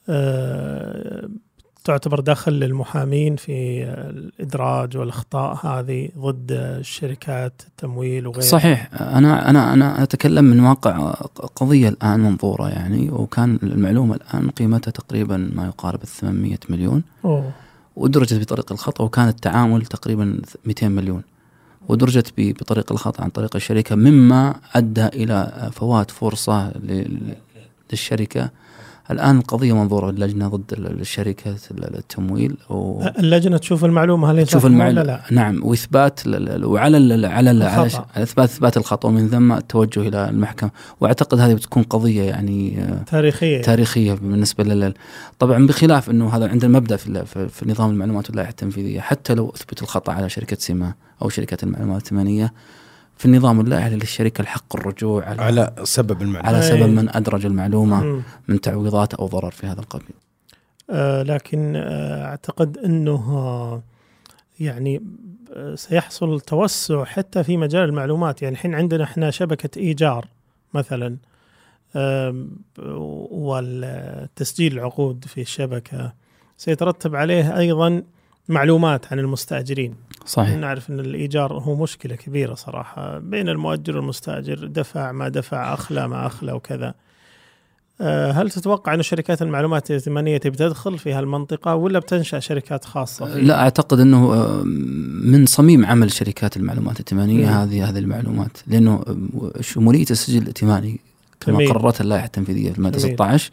آه، 0.09 1.29
تعتبر 1.87 2.19
دخل 2.19 2.51
للمحامين 2.51 3.35
في 3.35 3.83
الإدراج 4.09 4.97
والإخطاء 4.97 5.65
هذه 5.65 6.09
ضد 6.17 6.51
الشركات 6.51 7.61
التمويل 7.67 8.27
وغيرها. 8.27 8.45
صحيح. 8.45 8.89
أنا 9.01 9.49
أنا 9.49 9.73
أنا 9.73 10.03
أتكلم 10.03 10.45
من 10.45 10.59
واقع 10.59 11.11
قضية 11.55 11.89
الآن 11.89 12.19
منظورة 12.19 12.69
يعني 12.69 13.09
وكان 13.11 13.59
المعلومة 13.63 14.15
الآن 14.15 14.49
قيمتها 14.49 14.91
تقريبا 14.91 15.37
ما 15.55 15.65
يقارب 15.65 16.01
ال 16.03 16.07
800 16.07 16.57
مليون. 16.69 17.03
أوه. 17.25 17.51
ودرجت 17.95 18.33
بطريق 18.39 18.71
الخطأ 18.71 19.03
وكان 19.03 19.27
التعامل 19.27 19.85
تقريبا 19.85 20.41
200 20.65 20.87
مليون. 20.87 21.21
ودرجت 21.89 22.33
بطريق 22.37 22.91
الخطأ 22.91 23.23
عن 23.23 23.29
طريق 23.29 23.55
الشركة 23.55 23.95
مما 23.95 24.55
أدى 24.75 25.05
إلى 25.05 25.69
فوات 25.73 26.11
فرصة 26.11 26.69
ل- 26.69 27.33
للشركة 29.09 29.23
الآن 29.23 29.37
القضية 29.37 29.73
منظورة 29.73 30.09
اللجنة 30.09 30.47
ضد 30.47 30.73
ال- 30.73 30.99
الشركة 31.01 31.55
التمويل 31.71 32.57
و... 32.69 33.03
اللجنة 33.19 33.57
تشوف 33.57 33.85
المعلومة 33.85 34.31
هل 34.31 34.45
تشوف 34.45 34.65
المعلومة. 34.65 35.03
لا؟ 35.03 35.21
نعم 35.31 35.63
وإثبات 35.63 36.19
وعلى 36.63 36.97
ال- 36.97 37.25
على 37.25 37.51
ال- 37.51 37.63
على, 37.63 37.87
اثبات 38.15 38.49
إثبات 38.49 38.77
الخطأ 38.77 39.07
ومن 39.09 39.29
ثم 39.29 39.51
التوجه 39.51 39.99
إلى 40.07 40.29
المحكمة. 40.29 40.69
وأعتقد 41.01 41.39
هذه 41.39 41.53
بتكون 41.53 41.83
قضية 41.83 42.21
يعني 42.23 42.81
آه، 42.81 43.03
تاريخية. 43.03 43.61
تاريخية 43.61 44.13
بالنسبة 44.13 44.63
لل 44.63 44.93
طبعا 45.39 45.67
بخلاف 45.67 46.09
إنه 46.09 46.29
هذا 46.35 46.47
عندنا 46.49 46.79
مبدا 46.79 46.95
في 46.95 47.25
في 47.49 47.69
نظام 47.69 47.89
المعلومات 47.89 48.27
واللائحه 48.29 48.49
التنفيذية 48.49 48.99
حتى 48.99 49.33
لو 49.33 49.49
أثبت 49.55 49.81
الخطأ 49.81 50.13
على 50.13 50.29
شركة 50.29 50.57
سما 50.59 50.93
أو 51.21 51.29
شركات 51.29 51.63
المعلومات 51.63 51.97
الائتمانيه 52.01 52.53
في 53.17 53.25
النظام 53.25 53.61
اللائحي 53.61 53.89
للشركة 53.95 54.41
الحق 54.41 54.75
الرجوع 54.75 55.25
على 55.25 55.41
على, 55.41 55.73
سبب 55.83 56.21
المعلومة 56.21 56.47
على. 56.49 56.61
سبب 56.61 56.89
من 56.89 57.15
أدرج 57.15 57.45
المعلومة. 57.45 58.21
من 58.47 58.61
تعويضات 58.61 59.13
أو 59.13 59.27
ضرر 59.27 59.51
في 59.51 59.67
هذا 59.67 59.79
القبيل. 59.79 60.15
آه 60.89 61.23
لكن 61.23 61.75
آه 61.75 62.25
أعتقد 62.25 62.77
إنه 62.77 63.37
آه 63.37 63.81
يعني 64.59 65.01
آه 65.53 65.75
سيحصل 65.75 66.41
توسع 66.41 67.03
حتى 67.05 67.43
في 67.43 67.57
مجال 67.57 67.89
المعلومات 67.89 68.41
يعني 68.41 68.55
الحين 68.55 68.75
عندنا 68.75 69.03
إحنا 69.03 69.31
شبكة 69.31 69.79
إيجار 69.79 70.27
مثلا 70.73 71.17
والتسجيل 73.31 74.73
العقود 74.73 75.25
في 75.25 75.41
الشبكة 75.41 76.13
سيترتب 76.57 77.15
عليه 77.15 77.57
أيضا 77.57 78.03
معلومات 78.49 79.13
عن 79.13 79.19
المستاجرين 79.19 79.95
صحيح 80.25 80.55
نعرف 80.55 80.89
إن 80.89 80.99
الإيجار 80.99 81.53
هو 81.53 81.75
مشكلة 81.75 82.15
كبيرة 82.15 82.53
صراحة 82.53 83.19
بين 83.19 83.49
المؤجر 83.49 83.97
والمستاجر 83.97 84.65
دفع 84.65 85.11
ما 85.11 85.29
دفع 85.29 85.73
أخلى 85.73 86.07
ما 86.07 86.25
أخلى 86.25 86.51
وكذا 86.51 86.93
آه، 88.01 88.31
هل 88.31 88.51
تتوقع 88.51 88.93
إن 88.93 89.01
شركات 89.01 89.41
المعلومات 89.41 89.89
الائتمانية 89.89 90.37
تبي 90.37 90.57
تدخل 90.57 90.97
في 90.97 91.13
هالمنطقة 91.13 91.75
ولا 91.75 91.99
بتنشأ 91.99 92.39
شركات 92.39 92.85
خاصة؟ 92.85 93.25
فيه؟ 93.25 93.41
لا 93.41 93.59
أعتقد 93.59 93.99
إنه 93.99 94.33
آه، 94.33 94.63
من 95.23 95.45
صميم 95.45 95.85
عمل 95.85 96.11
شركات 96.11 96.57
المعلومات 96.57 96.93
الائتمانية 96.93 97.45
مم. 97.45 97.51
هذه 97.51 97.89
هذه 97.89 97.99
المعلومات 97.99 98.57
لأنه 98.67 99.03
آه، 99.07 99.61
شموليه 99.61 100.05
السجل 100.11 100.41
الائتماني 100.41 100.99
كما 101.39 101.55
جميل. 101.57 101.73
قررت 101.73 102.01
اللائحة 102.01 102.25
التنفيذية 102.25 102.71
في 102.71 102.77
المادة 102.77 102.99
جميل. 102.99 103.13
16 103.13 103.51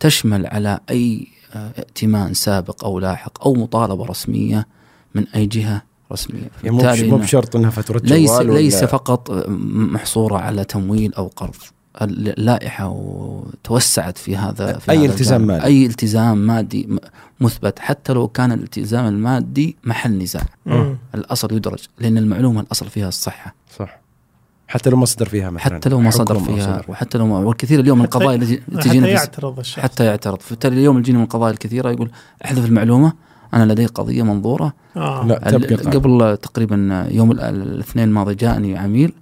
تشمل 0.00 0.46
على 0.46 0.80
أي 0.90 1.26
آه، 1.26 1.37
ائتمان 1.54 2.34
سابق 2.34 2.84
أو 2.84 2.98
لاحق 2.98 3.46
أو 3.46 3.54
مطالبة 3.54 4.04
رسمية 4.06 4.66
من 5.14 5.24
أي 5.34 5.46
جهة 5.46 5.82
رسمية 6.12 6.50
يعني 6.64 7.10
مو 7.10 7.16
بشرط 7.16 7.56
إنها 7.56 7.70
فاتوره 7.70 8.00
ليس 8.04 8.30
جوال 8.30 8.50
ولا- 8.50 8.58
ليس 8.58 8.84
فقط 8.84 9.30
محصورة 9.48 10.38
على 10.38 10.64
تمويل 10.64 11.14
أو 11.14 11.26
قرض 11.36 11.54
اللائحة 12.02 12.88
وتوسعت 12.88 14.18
في 14.18 14.36
هذا 14.36 14.78
في 14.78 14.90
أي 14.90 14.98
هذا 14.98 15.04
التزام 15.06 15.42
الجانب. 15.42 15.60
مالي. 15.62 15.64
أي 15.64 15.86
التزام 15.86 16.38
مادي 16.38 16.88
مثبت 17.40 17.78
حتى 17.78 18.12
لو 18.12 18.28
كان 18.28 18.52
الالتزام 18.52 19.06
المادي 19.06 19.76
محل 19.84 20.18
نزاع. 20.18 20.42
الأصل 21.14 21.52
يدرج 21.52 21.78
لأن 21.98 22.18
المعلومة 22.18 22.60
الأصل 22.60 22.86
فيها 22.86 23.08
الصحة 23.08 23.54
صح 23.78 24.00
حتى 24.68 24.90
لو 24.90 24.96
ما 24.96 25.04
صدر 25.04 25.28
فيها 25.28 25.50
مثلا. 25.50 25.64
حتى 25.74 25.88
لو 25.88 26.00
ما 26.00 26.10
صدر 26.10 26.38
فيها 26.38 26.64
صدر. 26.80 26.84
وحتى 26.88 27.18
لو 27.18 27.26
ما 27.26 27.38
والكثير 27.38 27.80
اليوم 27.80 27.98
من 27.98 28.04
حتى- 28.04 28.08
القضايا 28.16 28.36
التي 28.36 28.60
حتى 28.76 28.88
تجينا 28.88 29.06
في- 29.06 29.12
يعترض 29.12 29.58
الشخص. 29.58 29.78
حتى 29.82 30.04
يعترض. 30.04 30.40
فبالتالي 30.40 30.74
اليوم 30.76 30.98
يجينا 30.98 31.18
من 31.18 31.24
القضايا 31.24 31.52
الكثيرة 31.52 31.90
يقول 31.90 32.10
أحذف 32.44 32.64
المعلومة 32.66 33.12
أنا 33.54 33.72
لدي 33.72 33.86
قضية 33.86 34.22
منظورة. 34.22 34.72
آه. 34.96 35.26
لا 35.26 35.38
تبقى. 35.38 35.74
قبل 35.98 36.36
تقريبا 36.36 37.08
يوم 37.10 37.32
ال- 37.32 37.40
الاثنين 37.40 38.08
الماضي 38.08 38.34
جاءني 38.34 38.78
عميل 38.78 39.12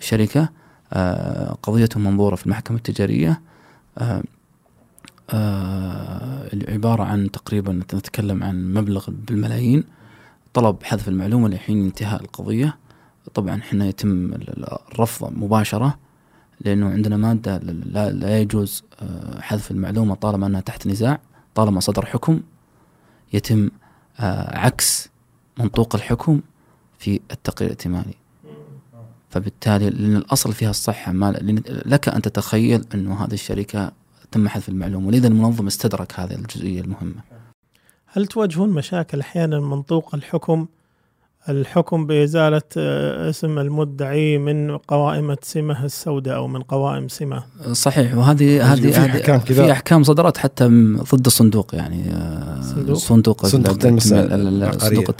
شركة 0.00 0.48
آه، 0.94 1.56
قضيته 1.62 2.00
منظورة 2.00 2.36
في 2.36 2.46
المحكمة 2.46 2.76
التجارية. 2.76 3.40
آه، 3.98 4.22
آه، 5.30 6.48
اللي 6.52 6.72
عبارة 6.72 7.02
عن 7.02 7.30
تقريبا 7.30 7.72
نتكلم 7.72 8.42
عن 8.42 8.74
مبلغ 8.74 9.06
بالملايين. 9.10 9.84
طلب 10.54 10.76
حذف 10.82 11.08
المعلومة 11.08 11.48
لحين 11.48 11.84
انتهاء 11.84 12.22
القضية. 12.22 12.76
طبعا 13.34 13.56
إحنا 13.56 13.86
يتم 13.86 14.08
ال- 14.32 14.48
ال- 14.48 14.78
الرفض 14.92 15.32
مباشرة 15.32 15.98
لأنه 16.60 16.90
عندنا 16.90 17.16
مادة 17.16 17.58
لا, 17.58 18.40
يجوز 18.40 18.82
آه، 19.02 19.40
حذف 19.40 19.70
المعلومة 19.70 20.14
طالما 20.14 20.46
أنها 20.46 20.60
تحت 20.60 20.86
نزاع 20.86 21.20
طالما 21.54 21.80
صدر 21.80 22.06
حكم. 22.06 22.40
يتم 23.32 23.70
آه، 24.20 24.58
عكس 24.58 25.08
منطوق 25.58 25.94
الحكم 25.94 26.40
في 26.98 27.20
التقرير 27.30 27.70
الائتماني. 27.70 28.14
فبالتالي 29.30 29.90
لأن 29.90 30.16
الأصل 30.16 30.52
فيها 30.52 30.70
الصحة 30.70 31.12
ما 31.12 31.32
لك 31.86 32.08
أن 32.08 32.22
تتخيل 32.22 32.84
أنه 32.94 33.24
هذه 33.24 33.32
الشركة 33.34 33.92
تم 34.30 34.48
حذف 34.48 34.68
المعلومة. 34.68 35.06
ولذا 35.06 35.28
المنظم 35.28 35.66
استدرك 35.66 36.20
هذه 36.20 36.34
الجزئية 36.34 36.80
المهمة. 36.80 37.22
هل 38.06 38.26
تواجهون 38.26 38.70
مشاكل 38.70 39.20
أحيانا 39.20 39.60
منطوق 39.60 40.14
الحكم 40.14 40.66
الحكم 41.48 42.06
بإزالة 42.06 42.62
آه، 42.76 43.30
اسم 43.30 43.58
المدعي 43.58 44.38
من 44.38 44.76
قوائم 44.76 45.36
سمة 45.42 45.84
السوداء 45.84 46.36
أو 46.36 46.48
من 46.48 46.62
قوائم 46.62 47.08
سمة 47.08 47.42
صحيح 47.72 48.14
وهذه 48.16 48.36
في 48.36 48.60
هذه 48.60 48.96
أحكام 49.16 49.34
هذه 49.36 49.44
كذا. 49.44 49.64
في 49.66 49.72
أحكام 49.72 50.02
صدرت 50.02 50.36
حتى 50.36 50.64
ضد 51.14 51.26
الصندوق 51.26 51.74
يعني 51.74 52.10
آه، 52.10 52.60
صندوق؟ 52.62 52.96
صندوق 52.96 53.46
صندوق 53.46 53.74
التنمية- 53.74 53.86
التنمية 53.86 54.20
ال- 54.24 54.32
ال- 54.32 54.48
العقارية. 54.62 54.88
صندوق 54.88 55.10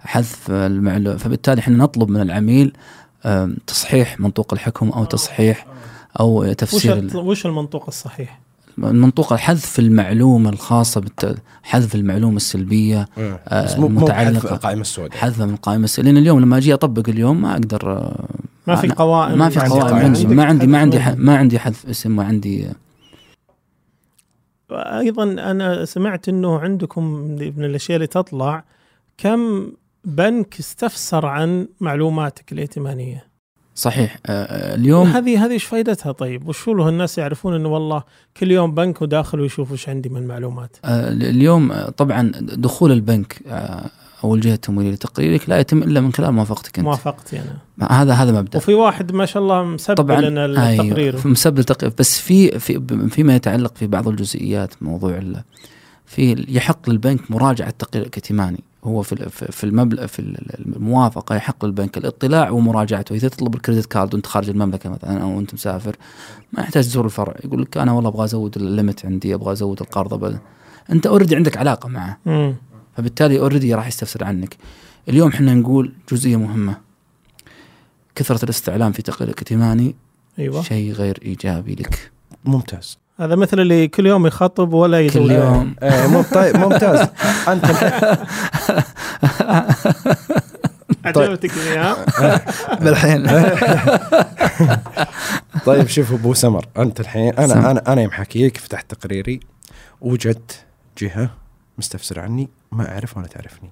حذف 0.00 0.50
المعلوم 0.50 1.16
فبالتالي 1.16 1.60
إحنا 1.60 1.76
نطلب 1.76 2.08
من 2.08 2.20
العميل 2.20 2.72
تصحيح 3.66 4.20
منطوق 4.20 4.52
الحكم 4.54 4.88
أو 4.88 5.04
تصحيح 5.04 5.66
وش 6.50 6.54
تفسير 6.56 6.96
الت- 6.98 7.14
وش 7.14 7.46
المنطوق 7.46 7.84
الصحيح؟ 7.88 8.41
المنطوق 8.78 9.34
حذف 9.34 9.78
المعلومة 9.78 10.50
الخاصة 10.50 11.00
بالت... 11.00 11.36
حذف 11.62 11.94
المعلومة 11.94 12.36
السلبية 12.36 13.06
آه، 13.18 13.64
بس 13.64 13.74
مو 13.76 13.80
مو 13.80 13.86
المتعلقة. 13.98 14.32
بحذف 14.32 14.52
القائمة 14.52 14.80
السوداء. 14.80 15.18
حذفها 15.18 15.46
من 15.46 15.56
قائمه 15.56 15.84
الس- 15.84 16.00
لأن 16.00 16.16
اليوم 16.16 16.40
لما 16.40 16.56
أجي 16.56 16.74
أطبق 16.74 17.08
اليوم 17.08 17.42
ما 17.42 17.52
أقدر 17.52 17.92
آه، 17.92 18.28
ما 18.66 18.76
في 18.76 18.88
قوائم 18.88 19.38
ما 19.38 19.48
في 19.48 19.60
عندي 19.60 19.80
قوائم. 19.80 19.96
عندي 19.96 20.26
ما 20.26 20.44
عندي 20.44 20.66
ما 20.66 20.78
عندي 20.78 21.00
حذف 21.00 21.18
ما 21.18 21.36
عندي 21.36 21.58
حذف 21.58 21.86
اسم 21.86 22.16
ما 22.16 22.24
عندي 22.24 22.68
أيضا 24.72 25.22
أنا 25.24 25.84
سمعت 25.84 26.28
إنه 26.28 26.58
عندكم 26.58 27.04
من 27.56 27.64
الأشياء 27.64 27.96
اللي 27.96 28.06
تطلع 28.06 28.64
كم 29.18 29.72
بنك 30.04 30.58
استفسر 30.60 31.26
عن 31.26 31.68
معلوماتك 31.80 32.52
الائتمانية؟ 32.52 33.24
صحيح. 33.74 34.18
آه، 34.26 34.74
اليوم 34.74 35.06
هذه 35.06 35.44
هذه 35.44 35.50
إيش 35.50 35.64
فائدتها 35.64 36.12
طيب 36.12 36.48
وش 36.48 36.68
له 36.68 36.88
الناس 36.88 37.18
يعرفون 37.18 37.54
إنه 37.54 37.68
والله 37.68 38.02
كل 38.36 38.50
يوم 38.50 38.74
بنك 38.74 39.02
وداخل 39.02 39.40
ويشوف 39.40 39.72
وش 39.72 39.88
عندي 39.88 40.08
من 40.08 40.26
معلومات 40.26 40.76
آه، 40.84 41.08
اليوم 41.08 41.72
آه، 41.72 41.90
طبعا 41.90 42.32
دخول 42.40 42.92
البنك 42.92 43.42
آه، 43.46 43.90
أو 44.24 44.34
الجهه 44.34 44.54
التمويليه 44.54 44.92
لتقريرك 44.92 45.48
لا 45.48 45.58
يتم 45.58 45.82
إلا 45.82 46.00
من 46.00 46.12
خلال 46.12 46.32
موافقتك 46.32 46.78
أنت. 46.78 46.86
موافقتي 46.86 47.40
أنا. 47.40 48.02
هذا 48.02 48.12
هذا 48.12 48.32
مبدأ. 48.32 48.58
وفي 48.58 48.74
واحد 48.74 49.12
ما 49.12 49.26
شاء 49.26 49.42
الله 49.42 49.62
مسبل 49.64 49.94
طبعا 49.94 50.20
لنا 50.20 50.44
التقرير. 50.46 51.14
أيوة 51.14 51.26
مسبب 51.26 51.58
التقرير 51.58 51.92
بس 51.98 52.18
في 52.18 52.58
في 52.58 52.82
فيما 53.10 53.36
يتعلق 53.36 53.76
في 53.76 53.86
بعض 53.86 54.08
الجزئيات 54.08 54.74
موضوع 54.80 55.20
في 56.06 56.44
يحق 56.48 56.90
للبنك 56.90 57.30
مراجعة 57.30 57.68
التقرير 57.68 58.06
الائتماني. 58.06 58.64
هو 58.84 59.02
في 59.02 59.12
ال- 59.12 59.30
في 59.30 59.52
في 59.52 59.64
المبلغ 59.64 60.06
في 60.06 60.18
ال- 60.18 60.60
الموافقة 60.76 61.34
يحق 61.36 61.64
للبنك 61.64 61.98
الاطلاع 61.98 62.50
ومراجعته. 62.50 63.14
إذا 63.14 63.28
تطلب 63.28 63.54
ال 63.54 63.59
credit 63.59 63.86
card 63.86 64.14
وأنت 64.14 64.26
خارج 64.26 64.50
المملكة 64.50 64.90
مثلا 64.90 65.22
أو 65.22 65.38
أنت 65.40 65.54
مسافر 65.54 65.96
ما 66.52 66.62
يحتاج 66.62 66.84
تزور 66.84 67.04
الفرع. 67.04 67.34
يقول 67.44 67.62
لك 67.62 67.76
أنا 67.76 67.92
والله 67.92 68.08
أبغى 68.10 68.24
أزود 68.24 68.56
ال 68.56 68.64
limit 68.64 69.06
عندي 69.06 69.34
أبغى 69.34 69.52
أزود 69.52 69.80
القرض 69.80 70.38
أنت 70.92 71.06
already 71.06 71.36
عندك 71.36 71.56
علاقة 71.56 71.88
معه. 71.88 72.18
مم. 72.26 72.54
فبالتالي 72.96 73.38
already 73.38 73.74
راح 73.74 73.86
يستفسر 73.86 74.24
عنك. 74.24 74.56
اليوم 75.08 75.28
إحنا 75.28 75.54
نقول 75.54 75.92
جزئية 76.12 76.36
مهمة. 76.36 76.76
كثرة 78.14 78.44
الاستعلام 78.44 78.92
في 78.92 79.02
تقرير 79.02 79.28
الائتماني 79.30 79.94
أيوه. 80.38 80.62
شيء 80.62 80.92
غير 80.92 81.18
إيجابي 81.24 81.74
لك. 81.74 82.10
ممتاز. 82.44 82.98
هذا 83.22 83.34
مثل 83.36 83.60
اللي 83.60 83.88
كل 83.88 84.06
يوم 84.06 84.26
يخطب 84.26 84.72
ولا 84.72 85.00
يزوج 85.00 85.26
كل 85.28 85.30
يوم. 85.34 85.74
إيه 85.82 86.06
مم- 86.06 86.22
طيب 86.22 86.56
ممتاز. 86.56 87.08
أنت 87.48 87.64
عجبتك 91.04 91.56
يا 91.56 91.96
بالحين. 92.82 93.26
طيب 95.66 95.86
شوف 95.88 96.12
أبو 96.12 96.34
سمر 96.34 96.66
أنت 96.78 97.00
الحين. 97.00 97.34
أنا 97.34 97.70
أنا 97.70 97.82
أنا 97.92 98.02
يوم 98.02 98.10
حكيك 98.10 98.56
فتحت 98.56 98.94
تقريري 98.94 99.40
وجدت 100.00 100.64
جهة 100.98 101.30
مستفسر 101.78 102.20
عني 102.20 102.48
ما 102.72 102.92
أعرف 102.94 103.16
ولا 103.16 103.26
تعرفني. 103.26 103.70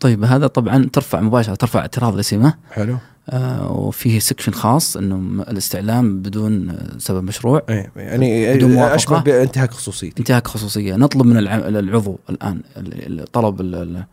طيب 0.00 0.24
هذا 0.24 0.46
طبعا 0.46 0.88
ترفع 0.92 1.20
مباشرة 1.20 1.54
ترفع 1.54 1.80
اعتراض 1.80 2.16
لسمه 2.18 2.54
حلو. 2.70 2.96
آه 3.30 3.72
وفيه 3.72 4.18
سكشن 4.18 4.52
خاص 4.52 4.96
إنه 4.96 5.42
الاستعلام 5.42 6.22
بدون 6.22 6.78
سبب 6.98 7.24
مشروع. 7.24 7.62
إيه 7.68 7.90
يعني 7.96 8.54
بدون 8.54 8.72
موافقة؟ 8.72 8.94
اشبه 8.94 9.20
بانتهاك 9.20 9.70
خصوصيتي. 9.70 10.20
انتهاك 10.20 10.46
خصوصية. 10.48 10.96
نطلب 10.96 11.26
من 11.26 11.36
الع- 11.36 11.68
العضو 11.68 12.18
الآن 12.30 12.60
ال- 12.76 13.20
ال- 13.20 13.32
طلب 13.32 13.60
ال- 13.60 14.04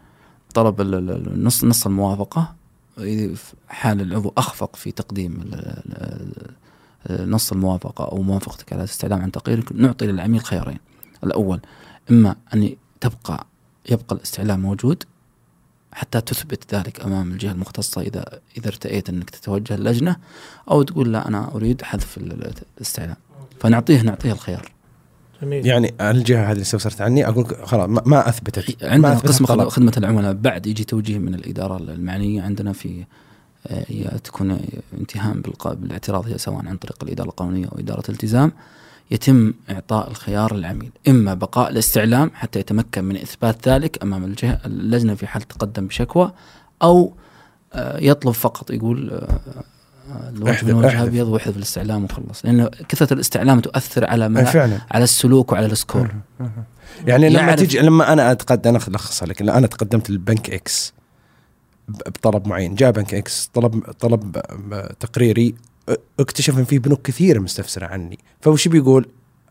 طلب 0.53 0.81
ال- 0.81 1.43
نص 1.43 1.63
نص 1.63 1.85
الموافقة. 1.85 2.53
حال 3.67 4.01
العضو 4.01 4.33
أخفق 4.37 4.75
في 4.75 4.91
تقديم 4.91 5.51
نص 7.09 7.51
الموافقة 7.51 8.05
أو 8.05 8.21
موافقتك 8.21 8.73
على 8.73 8.79
الاستعلام 8.79 9.21
عن 9.21 9.31
تقريرك 9.31 9.71
نعطي 9.75 10.05
للعميل 10.07 10.41
خيارين. 10.43 10.77
الأول 11.23 11.59
إما 12.11 12.35
أن 12.53 12.75
تبقى 13.01 13.45
يبقى 13.89 14.15
الاستعلام 14.15 14.59
موجود 14.59 15.03
حتى 15.93 16.21
تثبت 16.21 16.75
ذلك 16.75 17.01
أمام 17.05 17.31
الجهة 17.31 17.51
المختصة 17.51 18.01
إذا 18.01 18.25
إذا 18.57 18.67
ارتئيت 18.67 19.09
أنك 19.09 19.29
تتوجه 19.29 19.75
اللجنه 19.75 20.15
أو 20.71 20.83
تقول 20.83 21.13
لا 21.13 21.27
أنا 21.27 21.55
أريد 21.55 21.81
حذف 21.81 22.17
ال- 22.17 22.31
ال- 22.31 22.53
الاستعلام. 22.77 23.15
فنعطيه 23.59 24.01
نعطيه 24.01 24.31
الخيار. 24.31 24.71
جميل. 25.41 25.65
يعني 25.65 25.93
الجهة 26.01 26.45
هذه 26.45 26.51
اللي 26.51 26.61
استفسرت 26.61 27.01
عني 27.01 27.27
أقول 27.27 27.43
لك 27.43 27.65
خلاص 27.65 27.89
ما, 27.89 28.29
أثبتت. 28.29 28.83
عندنا 28.83 28.97
ما 29.09 29.13
أثبتت 29.13 29.27
قسم. 29.29 29.69
خدمة 29.69 29.93
العملاء 29.97 30.33
بعد 30.33 30.67
يجي 30.67 30.83
توجيه 30.83 31.17
من 31.17 31.33
الإدارة 31.35 31.77
المعنية 31.77 32.41
عندنا 32.41 32.73
في 32.73 33.03
آه، 33.67 33.85
هي 33.87 34.11
تكون 34.23 34.59
بالق- 35.41 35.73
بالاعتراض 35.73 36.27
هي 36.27 36.37
سواء 36.37 36.65
عن 36.67 36.77
طريق 36.77 37.03
الإدارة 37.03 37.27
القانونية 37.29 37.65
أو 37.65 37.79
إدارة 37.79 38.03
التزام. 38.11 38.51
يتم 39.11 39.53
إعطاء 39.69 40.07
الخيار 40.11 40.55
للعميل 40.55 40.91
إما 41.07 41.33
بقاء 41.33 41.69
الاستعلام 41.69 42.31
حتى 42.33 42.59
يتمكن 42.59 43.03
من 43.03 43.15
إثبات 43.15 43.67
ذلك 43.67 44.03
أمام 44.03 44.23
الجهة 44.23 44.59
اللجنة 44.65 45.15
في 45.15 45.27
حال 45.27 45.41
تقدم 45.41 45.87
بشكوى 45.87 46.31
أو 46.83 47.13
آه، 47.73 47.97
يطلب 47.99 48.33
فقط 48.33 48.71
يقول 48.71 49.11
آه، 49.11 49.39
آه، 50.11 50.29
الوجه 50.29 50.65
من 50.65 50.73
وجه 50.73 50.87
احذف. 50.87 51.01
أبيض 51.01 51.27
واحذف 51.27 51.57
الاستعلام 51.57 52.03
وخلص. 52.03 52.45
لأن 52.45 52.69
كثرة 52.89 53.13
الاستعلام 53.13 53.59
تؤثر 53.59 54.05
على 54.05 54.45
فعلا. 54.45 54.77
على 54.91 55.03
السلوك 55.03 55.51
وعلى 55.51 55.65
ال 55.65 55.72
score. 55.72 56.11
يعني 57.07 57.29
لما 57.29 57.55
تيجي 57.55 57.79
لما 57.79 58.13
أنا 58.13 58.31
اتقدم 58.31 58.69
أنا 58.69 58.79
الخصها 58.87 59.27
لك 59.27 59.41
أنا 59.41 59.67
تقدمت 59.67 60.09
للبنك 60.09 60.49
X 60.49 60.93
بطلب 61.87 62.47
معين 62.47 62.75
جاء 62.75 62.91
بنك 62.91 63.13
X 63.13 63.49
طلب 63.53 63.91
طلب 63.99 64.41
تقريري 64.99 65.55
اكتشف 66.19 66.57
ان 66.59 66.63
في 66.63 66.79
بنوك 66.79 67.01
كثيرة 67.01 67.39
مستفسرة 67.39 67.85
عني. 67.85 68.19
فوش 68.41 68.67
بيقول 68.67 69.07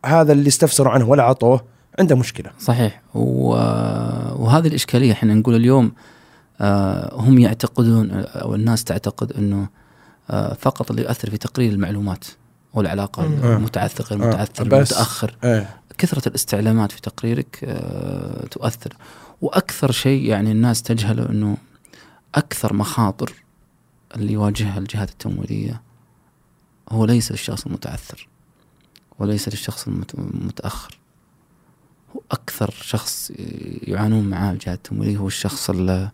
هذا 0.07 0.33
اللي 0.33 0.49
استفسروا 0.49 0.92
عنه 0.92 1.09
ولا 1.09 1.23
عطوه 1.23 1.64
عنده 1.99 2.16
مشكلة. 2.16 2.51
صحيح. 2.61 3.03
و... 3.14 3.49
وهذه 4.42 4.66
الإشكالية 4.66 5.12
إحنا 5.12 5.35
نقول 5.35 5.55
اليوم 5.55 5.92
آه 6.61 7.14
هم 7.21 7.38
يعتقدون 7.38 8.11
أو 8.11 8.55
الناس 8.55 8.85
تعتقد 8.85 9.33
أنه 9.33 9.68
آه 10.31 10.55
فقط 10.55 10.90
اللي 10.90 11.03
يؤثر 11.03 11.31
في 11.31 11.38
تقرير 11.38 11.73
المعلومات 11.73 12.25
والعلاقة 12.75 13.29
مم. 13.29 13.45
المتعثر 13.45 14.05
غير 14.05 14.25
آه، 14.25 14.29
متعثر 14.29 14.64
بس- 14.64 14.92
المتأخر 14.92 15.37
إيه 15.45 15.68
كثرة 15.99 16.29
الاستعلامات 16.29 16.92
في 16.92 17.01
تقريرك 17.01 17.79
تؤثر. 18.51 18.97
وأكثر 19.40 19.90
شيء 19.92 20.25
يعني 20.25 20.53
الناس 20.53 20.83
تجهله 20.83 21.29
أنه 21.31 21.57
أكثر 22.35 22.73
مخاطر 22.75 23.33
اللي 24.16 24.33
يواجهها 24.33 24.79
الجهات 24.79 25.11
التمويلية 25.11 25.83
هو 26.92 27.05
ليس 27.05 27.31
للشخص 27.33 27.66
المتعثر 27.66 28.28
وليس 29.18 29.48
للشخص 29.48 29.88
المت- 29.88 30.14
المتأخر 30.14 30.98
هو 32.16 32.20
أكثر 32.31 32.74
شخص 32.83 33.33
يعانون 33.83 34.24
معاه 34.24 34.52
الجهات 34.52 34.78
التمويلية 34.78 35.16
هو 35.16 35.26
الشخص 35.26 35.70
ال 35.70 36.09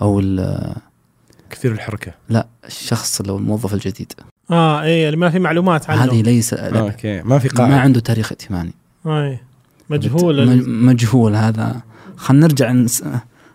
أو 0.00 0.20
ال 0.20 0.74
كثير 1.50 1.72
الحركة. 1.72 2.14
لا 2.28 2.46
الشخص 2.66 3.20
اللي 3.20 3.32
هو 3.32 3.36
الموظف 3.36 3.74
الجديد. 3.74 4.12
آه 4.50 4.82
اي 4.82 5.06
اللي 5.06 5.16
ما 5.16 5.30
في 5.30 5.38
معلومات 5.38 5.90
عنه. 5.90 6.04
هذه 6.04 6.22
ليس 6.22 6.54
آه، 6.54 6.68
لا 6.68 6.80
أوكي. 6.80 7.22
ما 7.22 7.38
في 7.38 7.48
ما 7.48 7.54
قاعدة 7.58 7.76
عنده 7.80 8.00
تاريخ 8.00 8.32
ائتماني. 8.32 8.72
اي 9.06 9.38
مجهول 9.90 10.68
مجهول 10.68 11.36
هذا. 11.36 11.80
خلينا 12.16 12.46
نرجع 12.46 12.72
نس... 12.72 13.04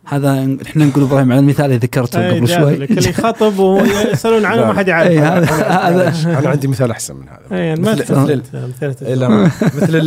هذا 0.09 0.57
إحنا 0.67 0.85
نقول 0.85 1.03
إبراهيم 1.03 1.31
على 1.31 1.39
المثال 1.39 1.65
اللي 1.65 1.77
ذكرته 1.77 2.19
أي 2.19 2.37
قبل 2.39 2.47
شوي. 2.47 2.73
اللي 2.73 3.09
يخطب 3.09 3.59
ويسألون 3.59 4.45
عنه 4.45 4.65
ما 4.65 4.73
حد 4.73 4.87
يعرف 4.87 5.51
هذا 5.61 6.13
أنا 6.39 6.49
عندي 6.49 6.67
مثال 6.67 6.91
أحسن 6.91 7.15
من 7.15 7.25
هذا. 7.29 7.61
اي 7.61 7.75
مثل- 7.75 7.91
مثل- 8.01 8.41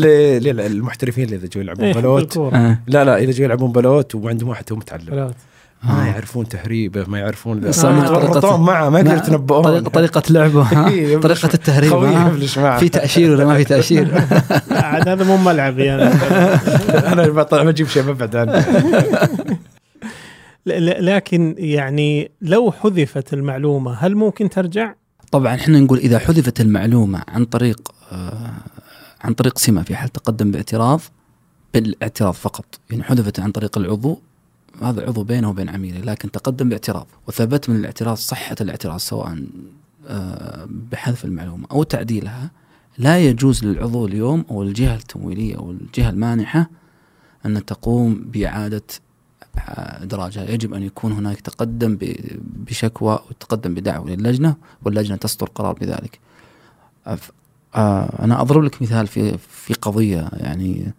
إيه، 0.05 0.39
اللي 0.39 0.51
اللي- 0.51 0.67
المحترفين 0.67 1.25
اللي 1.25 1.37
إذا 1.37 1.47
جو 1.55 1.61
يلعبون 1.61 1.85
إيه، 1.85 1.95
بلوت. 1.95 2.37
آه. 2.37 2.79
لا 2.87 3.05
لا 3.05 3.19
إذا 3.19 3.31
جو 3.31 3.45
يلعبون 3.45 3.73
بلوت 3.73 4.15
وعندهم 4.15 4.49
واحد 4.49 4.65
هو 4.73 4.77
متعلم. 4.79 5.05
بلوت. 5.11 5.35
ما 5.83 6.03
آه. 6.03 6.07
يعرفون 6.07 6.49
تهريبه 6.49 7.05
ما 7.09 7.19
يعرفون 7.19 7.59
يتورطون 7.67 8.61
معه 8.61 8.89
ما 8.89 8.99
يقدروا 8.99 9.17
ما- 9.17 9.23
يتنبؤون. 9.23 9.63
طريقة, 9.65 9.91
طريقة 9.91 10.23
لعبه 10.31 10.63
ها؟ 10.63 10.89
إيه، 10.89 11.17
طريقة 11.19 11.49
التهريب 11.55 11.93
في 12.79 12.89
تأشير 12.89 13.31
ولا 13.31 13.45
ما 13.45 13.57
في 13.57 13.65
تأشير؟ 13.65 14.23
عاد 14.71 15.09
هذا 15.09 15.25
مو 15.25 15.37
ملعبي 15.37 15.95
أنا 15.95 16.13
أنا 17.13 17.29
بطلع 17.29 17.63
بجيب 17.63 17.89
شيء 17.89 18.03
ببعد 18.03 18.37
عنه. 18.37 18.53
ل- 18.53 18.97
ل- 18.97 19.57
لكن 20.67 21.55
يعني 21.59 22.31
لو 22.41 22.73
حذفت 22.73 23.35
المعلومة 23.35 23.93
هل 23.93 24.17
ممكن 24.17 24.49
ترجع؟ 24.49 24.95
طبعا 25.31 25.55
إحنا 25.55 25.81
نقول 25.81 25.99
إذا 25.99 26.19
حذفت 26.19 26.61
المعلومة 26.61 27.23
عن 27.29 27.45
طريق 27.45 27.93
آه 28.13 28.53
عن 29.21 29.35
طريق 29.35 29.59
سمه 29.59 29.83
في 29.83 29.97
حال 29.97 30.09
تقدم 30.09 30.51
باعتراض 30.51 31.01
بالاعتراض 31.75 32.35
فقط 32.35 32.65
يعني 32.91 33.03
حذفت 33.03 33.41
عن 33.41 33.53
طريق 33.53 33.79
العضو 33.79 34.19
هذا 34.83 35.07
عضو 35.07 35.23
بينه 35.23 35.51
وبين 35.51 35.69
عميله 35.69 36.01
لكن 36.01 36.31
تقدم 36.31 36.69
باعتراض 36.69 37.07
وثبت 37.29 37.71
من 37.71 37.77
الاعتراض 37.77 38.17
صحة 38.17 38.57
الاعتراض 38.61 38.99
سواء 38.99 39.45
آه، 40.09 40.69
بحذف 40.93 41.25
المعلومة 41.25 41.67
أو 41.71 41.83
تعديلها 41.83 42.51
لا 42.99 43.19
يجوز 43.19 43.65
للعضو 43.65 44.07
اليوم 44.07 44.45
أو 44.51 44.63
الجهة 44.63 44.95
التمويلية 44.95 45.57
أو 45.57 45.71
الجهة 45.71 46.11
المانحة 46.11 46.71
أن 47.47 47.65
تقوم 47.65 48.15
بإعادة 48.15 48.83
ادراجها 49.59 50.51
يجب 50.51 50.75
أن 50.75 50.83
يكون 50.83 51.13
هناك 51.13 51.41
تقدم 51.41 51.99
بشكوى 52.41 53.19
وتقدم 53.31 53.75
بدعوة 53.75 54.11
للجنة 54.11 54.57
واللجنة 54.85 55.17
تصدر 55.17 55.47
قرار 55.47 55.73
بذلك. 55.73 56.21
آه، 57.75 58.25
أنا 58.25 58.41
أضرب 58.41 58.63
لك 58.63 58.83
مثال 58.83 59.07
في 59.07 59.39
في 59.39 59.75
قضية 59.75 60.29
يعني 60.33 60.93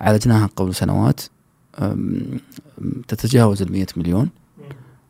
عالجناها 0.00 0.46
قبل 0.56 0.74
سنوات. 0.74 1.20
تتجاوز 3.08 3.62
ال 3.62 3.72
100 3.72 3.86
مليون 3.96 4.30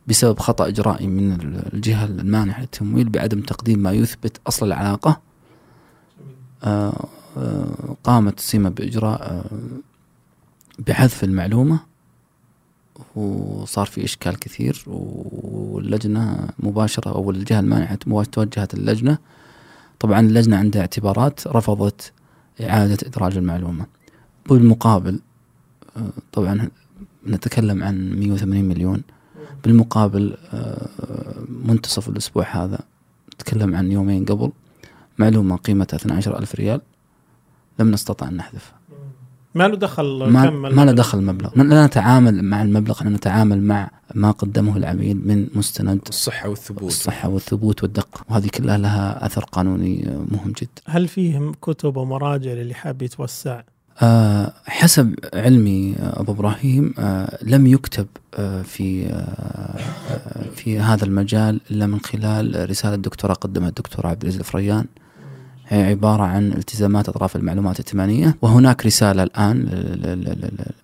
بسبب 0.07 0.39
خطأ 0.39 0.67
إجرائي 0.67 1.07
من 1.07 1.37
الجهة 1.73 2.05
المانحة 2.05 2.61
للتمويل 2.61 3.09
بعدم 3.09 3.41
تقديم 3.41 3.79
ما 3.79 3.91
يثبت 3.91 4.41
أصل 4.47 4.65
العلاقة. 4.65 5.21
آه، 6.63 7.07
آه، 7.37 7.95
قامت 8.03 8.39
سيما 8.39 8.69
بإجراء 8.69 9.45
بحذف 10.79 11.23
المعلومة. 11.23 11.79
وصار 13.15 13.85
في 13.85 14.03
إشكال 14.03 14.39
كثير 14.39 14.83
واللجنة 14.87 16.49
مباشرة 16.59 17.11
أو 17.11 17.31
الجهة 17.31 17.59
المانحه 17.59 17.95
توجهت 18.31 18.73
اللجنة. 18.73 19.17
طبعا 19.99 20.19
اللجنة 20.19 20.57
عندها 20.57 20.81
اعتبارات 20.81 21.47
رفضت 21.47 22.13
إعادة 22.61 22.97
إدراج 23.07 23.37
المعلومة. 23.37 23.85
بالمقابل 24.49 25.19
آه، 25.97 26.09
طبعا 26.31 26.69
نتكلم 27.27 27.83
عن 27.83 28.19
180 28.19 28.65
مليون. 28.65 29.03
بالمقابل 29.63 30.37
آه، 30.53 30.87
منتصف 31.49 32.09
الأسبوع 32.09 32.45
هذا 32.63 32.79
نتكلم 33.33 33.75
عن 33.75 33.91
يومين 33.91 34.25
قبل 34.25 34.51
معلومة 35.17 35.55
قيمتها 35.55 35.97
12 35.97 36.39
ألف 36.39 36.55
ريال. 36.55 36.81
لم 37.79 37.91
نستطع 37.91 38.27
أن 38.27 38.37
نحذفها. 38.37 38.76
ما 39.57 39.67
له 39.67 39.75
دخل 39.75 40.23
ما, 40.29 40.49
ما 40.49 40.85
له 40.85 40.91
دخل 40.91 41.17
المبلغ 41.17 41.49
لا 41.55 41.85
نتعامل 41.85 42.43
مع 42.43 42.61
المبلغ 42.61 42.97
إحنا 42.97 43.09
نتعامل 43.09 43.61
مع 43.61 43.89
ما 44.15 44.31
قدمه 44.31 44.77
العميل 44.77 45.27
من 45.27 45.47
مستند 45.55 46.01
الصحة 46.09 46.49
والثبوت. 46.49 46.91
الصحة 46.91 47.29
والثبوت 47.29 47.83
والدقة 47.83 48.25
وهذه 48.29 48.47
كلها 48.47 48.77
لها 48.77 49.25
أثر 49.25 49.43
قانوني 49.43 50.25
مهم 50.31 50.51
جدا. 50.51 50.81
هل 50.85 51.07
فيه 51.07 51.51
كتب 51.61 51.97
ومراجع 51.97 52.51
للي 52.51 52.73
حاب 52.73 53.01
يتوسع؟ 53.01 53.61
أه 54.01 54.53
حسب 54.65 55.15
علمي 55.33 55.95
أبو 55.99 56.31
إبراهيم 56.31 56.93
أه 56.99 57.37
لم 57.41 57.67
يكتب 57.67 58.07
أه 58.35 58.61
في 58.61 59.07
في 60.55 60.79
هذا 60.79 61.05
المجال 61.05 61.61
إلا 61.71 61.87
من 61.87 61.99
خلال 61.99 62.69
رسالة 62.69 62.95
دكتوراه 62.95 63.33
قدمها 63.33 63.69
الدكتور 63.69 64.07
عبد 64.07 64.21
العزيز 64.21 64.39
الفريان. 64.39 64.85
هي 65.67 65.83
عبارة 65.83 66.23
عن 66.23 66.53
التزامات 66.53 67.09
أطراف 67.09 67.35
المعلومات 67.35 67.79
الائتمانية 67.79 68.35
وهناك 68.41 68.85
رسالة 68.85 69.23
الآن 69.23 69.67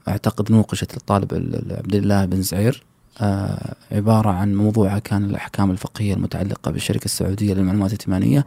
أعتقد 0.07 0.51
نوقشت 0.51 0.93
للطالب 0.93 1.33
عبد 1.71 1.95
الله 1.95 2.25
بن 2.25 2.41
زعير. 2.41 2.83
آه 3.21 3.75
عبارة 3.91 4.29
عن 4.29 4.55
موضوعها 4.55 4.99
كان 4.99 5.23
الأحكام 5.25 5.71
الفقهية 5.71 6.13
المتعلقة 6.13 6.71
بالشركة 6.71 7.05
السعودية 7.05 7.53
للمعلومات 7.53 7.93
الائتمانية 7.93 8.45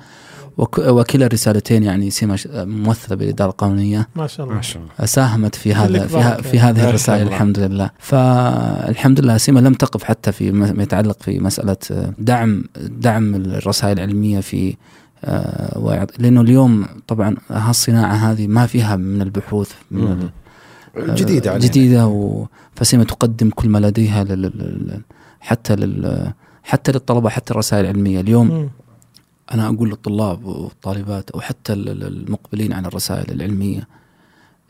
وكلا 0.59 1.26
الرسالتين 1.26 1.82
يعني 1.82 2.11
سمة 2.11 2.39
ممثلة 2.55 3.16
بالإدارة 3.16 3.51
القانونية. 3.51 4.09
ما 4.16 4.26
شاء 4.26 4.47
الله, 4.47 4.57
ما 4.57 4.62
شاء 4.62 4.82
الله. 4.82 5.07
ساهمت 5.07 5.55
في 5.55 5.74
هذا 5.74 6.07
في, 6.07 6.43
في 6.43 6.59
هذه 6.61 6.89
الرسائل 6.89 7.26
الحمد 7.26 7.59
لله. 7.59 7.91
فالحمد 7.99 9.20
لله 9.20 9.37
سيما 9.37 9.61
لم 9.61 9.74
تقف 9.74 10.05
حتى 10.05 10.32
في 10.32 10.53
ما 10.53 10.82
يتعلق 10.82 11.22
في 11.22 11.39
مسألة 11.39 11.76
دعم 12.18 12.64
دعم 12.76 13.34
الرسائل 13.34 13.99
العلمية 13.99 14.41
في 14.41 14.70
آه 14.70 14.74
لأنه 16.18 16.40
اليوم 16.40 16.86
طبعا 17.06 17.36
هالصناعه 17.50 18.14
هذه 18.14 18.46
ما 18.46 18.66
فيها 18.66 18.96
من 18.96 19.22
البحوث 19.22 19.72
من 19.90 20.28
جديدة 20.98 21.50
علينا. 21.50 21.66
جديدة 21.66 22.06
و 22.06 22.46
فسيما 22.74 23.04
تقدم 23.04 23.50
كل 23.50 23.68
ما 23.68 23.78
لديها 23.78 24.24
لل 24.24 25.00
حتى 25.40 25.76
لل 25.76 26.32
حتى 26.64 26.92
للطلبة 26.92 27.28
حتى 27.28 27.50
الرسائل 27.50 27.84
العلمية 27.84 28.20
اليوم 28.20 28.46
م. 28.46 28.70
أنا 29.54 29.68
أقول 29.68 29.88
للطلاب 29.88 30.44
والطالبات 30.44 31.30
أو 31.30 31.40
حتى 31.40 31.72
المقبلين 31.72 32.72
على 32.72 32.88
الرسائل 32.88 33.32
العلمية 33.32 33.88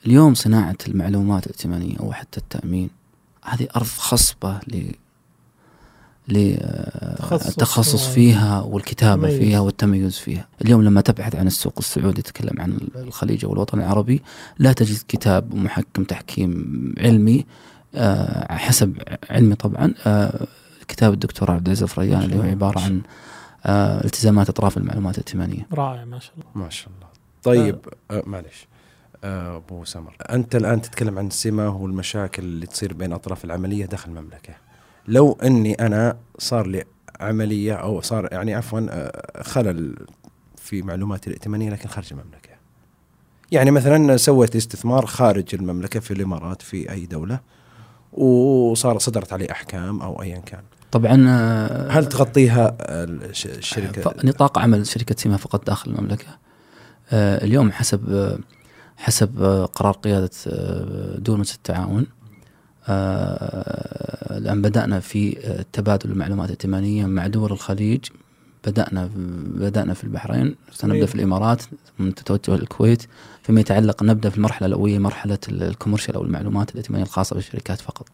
اليوم 0.06 0.34
صناعة 0.34 0.76
المعلومات 0.88 1.46
الائتمانية 1.46 1.96
أو 2.00 2.12
حتى 2.12 2.40
التأمين 2.40 2.90
هذه 3.44 3.68
أرض 3.76 3.86
خصبة 3.86 4.60
للتخصص 6.28 8.08
فيها 8.08 8.60
والكتابة 8.60 9.22
تميز. 9.28 9.38
فيها 9.38 9.60
والتميز 9.60 10.18
فيها. 10.18 10.48
اليوم 10.62 10.82
لما 10.82 11.00
تبحث 11.00 11.36
عن 11.36 11.46
السوق 11.46 11.74
السعودي 11.78 12.22
تتكلم 12.22 12.60
عن 12.60 12.78
الخليج 12.96 13.44
أو 13.44 13.52
الوطن 13.52 13.78
العربي 13.78 14.22
لا 14.58 14.72
تجد 14.72 14.98
كتاب 15.08 15.54
محكم 15.54 16.04
تحكيم 16.04 16.94
علمي 16.98 17.46
آه 17.94 18.52
حسب 18.52 18.98
علمي 19.30 19.54
طبعا. 19.54 19.94
آه 20.06 20.46
كتاب 20.88 21.12
الدكتور 21.12 21.50
عبد 21.50 21.66
العزيز 21.66 21.82
الفريان 21.82 22.22
اللي 22.22 22.38
هو 22.38 22.42
عبارة 22.42 22.80
عن 22.80 23.02
آه 23.66 24.04
التزامات 24.04 24.48
أطراف 24.48 24.76
المعلومات 24.76 25.14
الائتمانية. 25.14 25.66
رائع 25.72 26.04
ما 26.04 26.18
شاء 26.18 26.32
الله. 26.34 26.64
ما 26.64 26.70
شاء 26.70 26.88
الله. 26.88 27.06
طيب 27.42 27.78
آه. 28.10 28.22
معلش 28.26 28.66
أبو 29.24 29.84
سمر 29.84 30.16
أنت 30.20 30.56
الآن 30.56 30.82
تتكلم 30.82 31.18
عن 31.18 31.26
السمة 31.26 31.68
والمشاكل 31.76 32.42
اللي 32.42 32.66
تصير 32.66 32.92
بين 32.92 33.12
أطراف 33.12 33.44
العملية 33.44 33.86
داخل 33.86 34.10
المملكة. 34.10 34.54
لو 35.08 35.38
إني 35.42 35.74
أنا 35.74 36.16
صار 36.38 36.66
لي 36.66 36.84
عملية 37.20 37.74
أو 37.74 38.00
صار 38.00 38.28
يعني 38.32 38.54
عفوا 38.54 38.80
آه، 38.90 39.42
خلل 39.42 39.96
في 40.56 40.82
معلوماتي 40.82 41.30
الائتمانية 41.30 41.70
لكن 41.70 41.88
خارج 41.88 42.08
المملكة. 42.10 42.50
يعني 43.52 43.70
مثلا 43.70 44.16
سويت 44.16 44.56
استثمار 44.56 45.06
خارج 45.06 45.54
المملكة 45.54 46.00
في 46.00 46.10
الإمارات 46.10 46.62
في 46.62 46.90
أي 46.90 47.06
دولة 47.06 47.40
وصار 48.12 48.98
صدرت 48.98 49.32
عليه 49.32 49.50
أحكام 49.50 50.02
أو 50.02 50.22
ايا 50.22 50.38
كان. 50.38 50.62
طبعا 50.92 51.24
آه، 51.28 51.90
هل 51.90 52.06
تغطيها 52.06 52.76
الشركة؟ 52.80 54.14
نطاق 54.24 54.58
عمل 54.58 54.86
شركة 54.86 55.14
سيما 55.18 55.36
فقط 55.36 55.66
داخل 55.66 55.90
المملكة. 55.90 56.38
آه، 57.10 57.44
اليوم 57.44 57.72
حسب 57.72 58.38
حسب 58.96 59.42
قرار 59.74 59.92
قيادة 59.92 60.30
دول 61.18 61.40
التعاون 61.40 62.02
آه، 62.02 62.15
الآن 62.88 64.62
بدأنا 64.62 65.00
في 65.00 65.32
تبادل 65.72 66.10
المعلومات 66.10 66.46
الائتمانية 66.46 67.06
مع 67.06 67.26
دول 67.26 67.52
الخليج. 67.52 68.04
بدأنا 68.66 69.10
بدأنا 69.54 69.94
في 69.94 70.04
البحرين 70.04 70.54
سنبدأ 70.72 71.06
في 71.06 71.14
الإمارات 71.14 71.62
ثم 71.98 72.10
تتوجه 72.10 72.54
الكويت 72.54 73.02
فيما 73.42 73.60
يتعلق 73.60 74.02
نبدأ 74.02 74.30
في 74.30 74.36
المرحلة 74.36 74.66
الأولية 74.66 74.98
مرحلة 74.98 75.38
ال 75.48 75.54
commercial 75.54 76.14
أو 76.14 76.22
المعلومات 76.22 76.70
الائتمانية 76.70 77.04
الخاصة 77.04 77.34
بالشركات 77.34 77.80
فقط. 77.80 78.08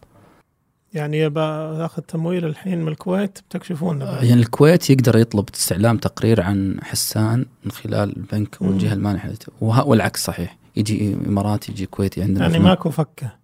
يعني 0.95 1.29
باخذ 1.29 2.03
تمويل 2.03 2.45
الحين 2.45 2.83
من 2.83 2.89
الكويت 2.89 3.39
بتكشفون 3.49 4.03
آه، 4.03 4.25
يعني 4.25 4.41
الكويت 4.41 4.91
يقدر 4.91 5.19
يطلب 5.19 5.49
استعلام 5.55 5.99
تقرير 5.99 6.41
عن 6.41 6.77
حسان 6.83 7.47
من 7.65 7.71
خلال 7.71 8.17
البنك 8.17 8.63
أو 8.63 8.71
الجهة 8.71 8.93
المانحة. 8.93 9.31
والعكس 9.61 10.25
صحيح. 10.25 10.57
يجي 10.77 11.17
اماراتي 11.27 11.73
يجي 11.73 11.87
كويتي 11.87 12.23
عندنا 12.23 12.47
يعني 12.47 12.59
ماكو 12.59 12.91
فكة. 12.91 13.42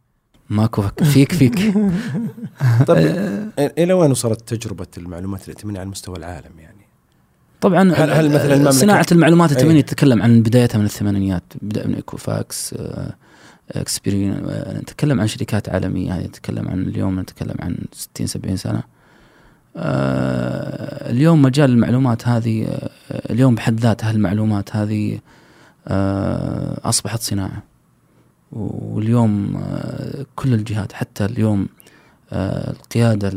ماكو 0.51 0.83
فك 0.83 1.05
فيك 1.05 1.33
فيك. 1.33 1.59
طيب 2.87 3.17
إلى 3.59 3.93
وين 3.93 4.11
وصلت 4.11 4.55
تجربة 4.55 4.87
المعلومات 4.99 5.45
الائتمانيه 5.45 5.81
على 5.81 5.89
مستوى 5.89 6.17
العالم 6.17 6.59
يعني؟ 6.59 6.79
طبعا 7.61 7.93
هل, 7.93 8.11
هل 8.11 8.31
مثلا 8.31 8.71
صناعة 8.71 9.07
المعلومات 9.13 9.53
الائتمانيه 9.53 9.81
تتكلم 9.81 10.23
عن 10.23 10.43
بدايتها 10.43 10.79
من 10.79 10.85
الثمانينيات 10.85 11.43
بدأ 11.63 11.87
من 11.87 11.95
ايكويفاكس 11.95 12.75
اكسبيريان 13.71 14.47
نتكلم 14.69 15.21
عن 15.21 15.27
شركات 15.27 15.69
عالمية 15.69 16.09
يعني 16.09 16.25
نتكلم 16.25 16.69
عن 16.69 16.83
اليوم 16.83 17.21
نتكلم 17.21 17.55
عن 17.61 17.77
60 17.93 18.27
70 18.27 18.57
سنة. 18.57 18.83
آه، 19.77 21.11
اليوم 21.11 21.43
مجال 21.43 21.71
المعلومات 21.71 22.29
هذه 22.29 22.65
آه، 22.65 22.91
اليوم 23.33 23.55
بحد 23.55 23.81
ذاتها 23.81 24.11
المعلومات 24.11 24.77
هذه 24.77 25.19
آه، 25.89 26.81
أصبحت 26.89 27.21
صناعة. 27.21 27.63
واليوم 28.53 29.57
آه، 29.57 30.27
كل 30.37 30.55
الجهات 30.55 30.93
حتى 30.93 31.25
اليوم 31.25 31.69
آه، 32.33 32.71
القيادة 32.71 33.31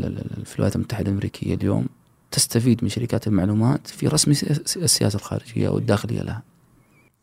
في 0.43 0.55
الولايات 0.55 0.75
المتحدة 0.75 1.07
الأمريكية 1.07 1.53
اليوم 1.53 1.85
تستفيد 2.31 2.83
من 2.83 2.89
شركات 2.89 3.27
المعلومات 3.27 3.87
في 3.87 4.07
رسم 4.07 4.31
السياسة 4.31 5.17
الخارجية 5.17 5.69
والداخلية 5.69 6.21
لها. 6.21 6.41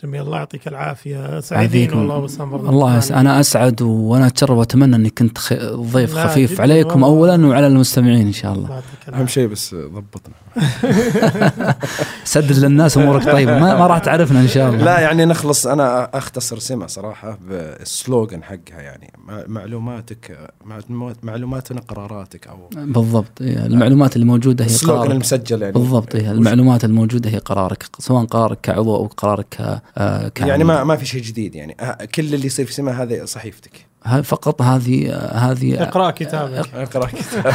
جميل. 0.02 0.20
الله 0.22 0.36
يعطيك 0.38 0.68
العافية. 0.68 1.40
سعيدين. 1.40 1.92
والله 1.92 2.18
وسام 2.18 2.50
برضه 2.50 2.68
الله. 2.70 2.98
يس... 2.98 3.12
أنا 3.12 3.40
أسعد 3.40 3.82
وأنا 3.82 4.26
أتشرف 4.26 4.50
وأتمنى 4.50 4.96
إني 4.96 5.10
كنت 5.10 5.38
خ... 5.38 5.52
ضيف 5.72 6.14
خفيف 6.18 6.60
عليكم. 6.60 7.04
اولا 7.04 7.46
وعلى 7.46 7.66
المستمعين 7.66 8.26
إن 8.26 8.32
شاء 8.32 8.52
الله. 8.52 8.64
الله 8.64 8.74
يعطيك 8.74 9.14
أهم 9.20 9.26
شيء 9.26 9.46
بس 9.48 9.74
ضبطنا. 9.74 10.34
سدد 12.24 12.58
للناس 12.58 12.98
أمورك. 12.98 13.24
طيبه 13.24 13.58
ما, 13.58 13.78
ما 13.78 13.86
راح 13.86 13.98
تعرفنا 13.98 14.40
إن 14.40 14.48
شاء 14.48 14.68
الله. 14.70 14.84
لا 14.84 15.00
يعني 15.00 15.24
نخلص. 15.24 15.66
أنا 15.66 16.18
أختصر 16.18 16.58
سمة 16.58 16.86
صراحة 16.86 17.38
بالسلوغن 17.48 18.42
حقها 18.42 18.80
يعني 18.80 19.12
مع- 19.28 19.44
معلوماتك 19.46 20.38
مع- 20.64 21.12
معلوماتنا 21.22 21.80
قراراتك 21.80 22.46
أو 22.46 22.56
بالضبط. 22.74 23.42
إيه، 23.42 23.66
المعلومات 23.66 24.16
اللي 24.16 24.26
موجودة 24.26 24.64
هي 24.64 24.68
السلوغن 24.68 24.98
قرارك. 24.98 25.12
المسجل 25.12 25.62
يعني. 25.62 25.72
بالضبط. 25.74 26.14
إيه، 26.14 26.30
المعلومات 26.32 26.84
الموجودة 26.84 27.30
هي 27.30 27.38
قرارك 27.38 27.88
سواء 27.98 28.24
قرارك 28.24 28.58
كعضو 28.62 28.96
أو 28.96 29.06
قرارك 29.16 29.80
آه، 29.98 30.28
كعميل. 30.28 30.50
يعني 30.50 30.64
ما 30.64 30.84
ما 30.84 30.96
في 30.96 31.06
شيء 31.06 31.22
جديد 31.22 31.54
يعني. 31.54 31.76
آه، 31.80 32.04
كل 32.14 32.34
اللي 32.34 32.46
يصير 32.46 32.66
في 32.66 32.72
سمة 32.72 33.02
هذه 33.02 33.24
صحيفتك. 33.24 33.88
فقط 34.24 34.62
هذه 34.62 35.14
هذه 35.32 35.82
اقرأ 35.82 36.10
كتابك. 36.10 36.68
اقرأ 36.74 37.06
كتاب 37.06 37.52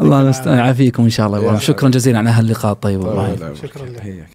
الله 0.00 0.56
يعافيكم 0.56 1.02
إن 1.02 1.10
شاء 1.10 1.26
الله. 1.26 1.40
والله. 1.40 1.58
شكرا 1.58 1.88
جزيلا 1.88 2.18
على 2.18 2.30
هاللقاء 2.30 2.72
الطيب. 2.72 3.04
والله. 3.04 3.34
طيب، 3.34 3.54
شكراً 3.54 3.86
لك. 3.86 4.28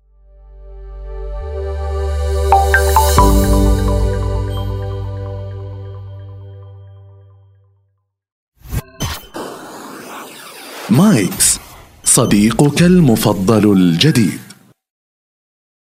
مايكس 10.90 11.60
صديقك 12.04 12.82
المفضل 12.82 13.74
الجديد. 13.74 14.53